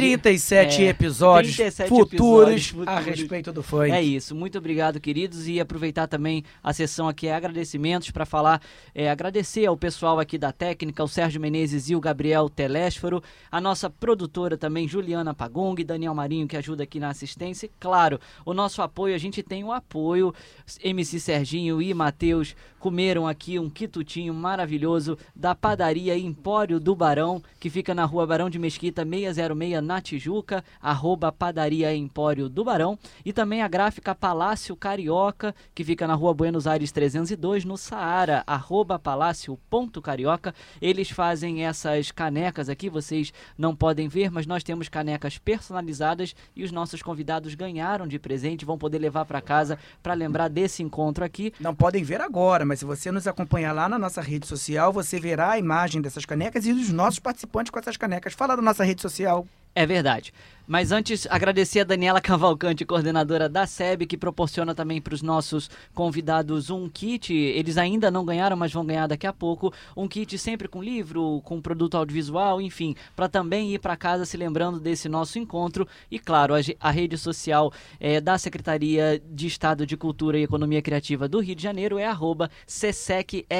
[0.60, 3.90] 37 37 É, episódios 37 futuros episódios a respeito do funk.
[3.90, 5.48] É isso, muito obrigado, queridos.
[5.48, 8.60] E aproveitar também a sessão aqui é agradecimentos para falar,
[8.94, 13.60] é, agradecer ao pessoal aqui da técnica, o Sérgio Menezes e o Gabriel Telésforo, a
[13.60, 17.66] nossa produtora também, Juliana Pagong, Daniel Marinho, que ajuda aqui na assistência.
[17.66, 20.34] E, claro, o nosso apoio, a gente tem o apoio.
[20.82, 27.68] MC Serginho e Matheus comeram aqui um quitutinho maravilhoso da padaria Empório do Barão, que
[27.68, 30.49] fica na rua Barão de Mesquita 606 na Tijuca,
[30.80, 36.34] arroba padaria Empório do Barão, e também a gráfica Palácio Carioca, que fica na rua
[36.34, 40.54] Buenos Aires 302, no Saara, arroba palácio.carioca.
[40.80, 46.64] Eles fazem essas canecas aqui, vocês não podem ver, mas nós temos canecas personalizadas e
[46.64, 51.24] os nossos convidados ganharam de presente, vão poder levar para casa para lembrar desse encontro
[51.24, 51.52] aqui.
[51.60, 55.18] Não podem ver agora, mas se você nos acompanhar lá na nossa rede social, você
[55.18, 58.32] verá a imagem dessas canecas e dos nossos participantes com essas canecas.
[58.32, 59.46] Fala da nossa rede social.
[59.74, 60.32] É verdade.
[60.70, 65.68] Mas antes, agradecer a Daniela Cavalcante, coordenadora da SEB, que proporciona também para os nossos
[65.92, 67.34] convidados um kit.
[67.34, 69.74] Eles ainda não ganharam, mas vão ganhar daqui a pouco.
[69.96, 74.36] Um kit sempre com livro, com produto audiovisual, enfim, para também ir para casa se
[74.36, 75.88] lembrando desse nosso encontro.
[76.08, 80.80] E claro, a, a rede social eh, da Secretaria de Estado de Cultura e Economia
[80.80, 83.50] Criativa do Rio de Janeiro é arroba SECSCRJ.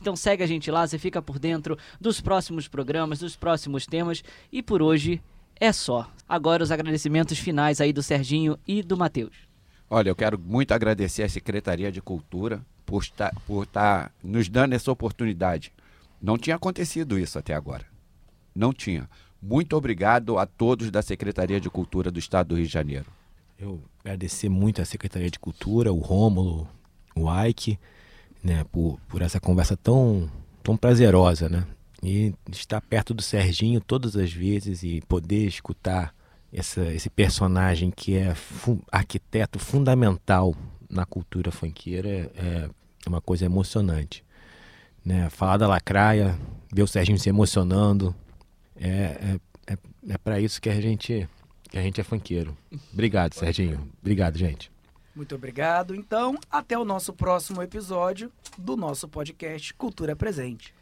[0.00, 4.22] Então segue a gente lá, você fica por dentro dos próximos programas, dos próximos temas.
[4.52, 5.20] E por hoje
[5.60, 6.10] é só.
[6.28, 9.36] Agora os agradecimentos finais aí do Serginho e do Matheus.
[9.90, 14.72] Olha, eu quero muito agradecer à Secretaria de Cultura por estar, por estar nos dando
[14.72, 15.72] essa oportunidade.
[16.20, 17.84] Não tinha acontecido isso até agora.
[18.54, 19.08] Não tinha.
[19.42, 23.06] Muito obrigado a todos da Secretaria de Cultura do Estado do Rio de Janeiro.
[23.58, 26.68] Eu agradecer muito à Secretaria de Cultura, o Rômulo,
[27.14, 27.78] o Ike,
[28.42, 30.30] né, por, por essa conversa tão,
[30.62, 31.66] tão prazerosa, né?
[32.04, 36.14] E estar perto do Serginho todas as vezes e poder escutar
[36.52, 40.54] essa, esse personagem que é fu- arquiteto fundamental
[40.90, 42.68] na cultura funkeira é,
[43.04, 44.22] é uma coisa emocionante.
[45.04, 45.28] Né?
[45.30, 46.38] Falar da lacraia,
[46.72, 48.14] ver o Serginho se emocionando,
[48.76, 49.78] é, é, é,
[50.10, 51.28] é para isso que a gente
[51.70, 52.56] que a gente é funkeiro.
[52.92, 53.90] Obrigado, Serginho.
[54.00, 54.70] Obrigado, gente.
[55.16, 55.94] Muito obrigado.
[55.94, 60.72] Então, até o nosso próximo episódio do nosso podcast Cultura Presente.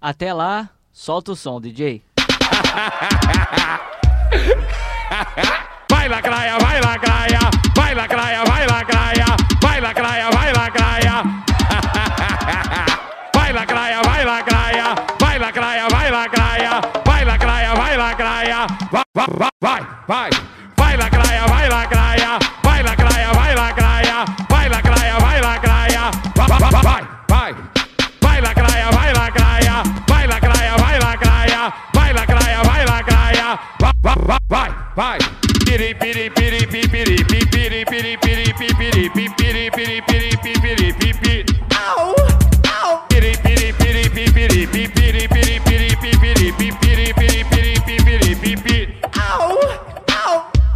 [0.00, 2.02] Até lá, solta o som, DJ.
[5.90, 7.38] Vai lacraia, vai lacraia,
[7.76, 9.24] vai lacraia, vai lacraia,
[9.60, 11.22] vai lacraia, vai lacraia.
[13.34, 18.66] Vai lacraia, vai lacraia, vai lacraia, vai lacraia, vai lacraia, vai lacraia.
[18.90, 20.49] Vai, vai, vai, vai.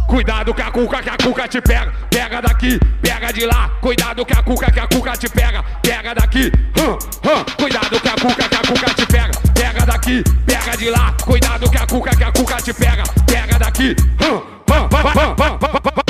[0.07, 3.69] Cuidado que a cuca, que a cuca te pega, pega daqui, pega de lá.
[3.81, 6.51] Cuidado que a cuca, que a cuca te pega, pega daqui.
[6.79, 7.45] Hum, hum.
[7.57, 11.13] Cuidado que a cuca, que a cuca te pega, pega daqui, pega de lá.
[11.25, 13.95] Cuidado que a cuca, que a cuca te pega, pega daqui.
[14.21, 14.54] Hum,
[15.03, 16.04] vai, vai, vai, vai.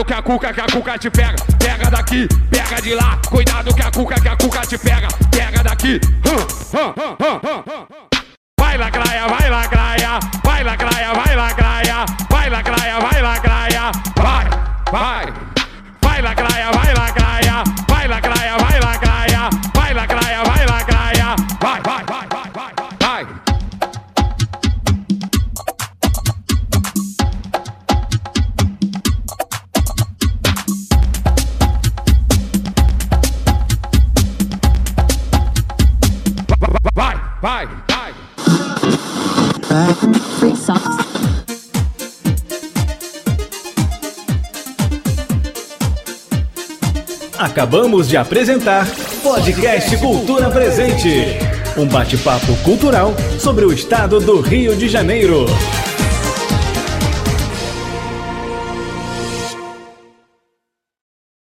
[0.00, 3.20] Cuidado que a cuca, que a cuca te pega, pega daqui, pega de lá.
[3.28, 6.00] Cuidado que a cuca, que a cuca te pega, pega daqui.
[6.24, 8.08] Hum, hum, hum.
[8.58, 9.49] Vai lacraia, vai
[47.70, 48.84] Acabamos de apresentar
[49.22, 51.38] Podcast Cultura Presente.
[51.76, 55.46] Um bate-papo cultural sobre o estado do Rio de Janeiro.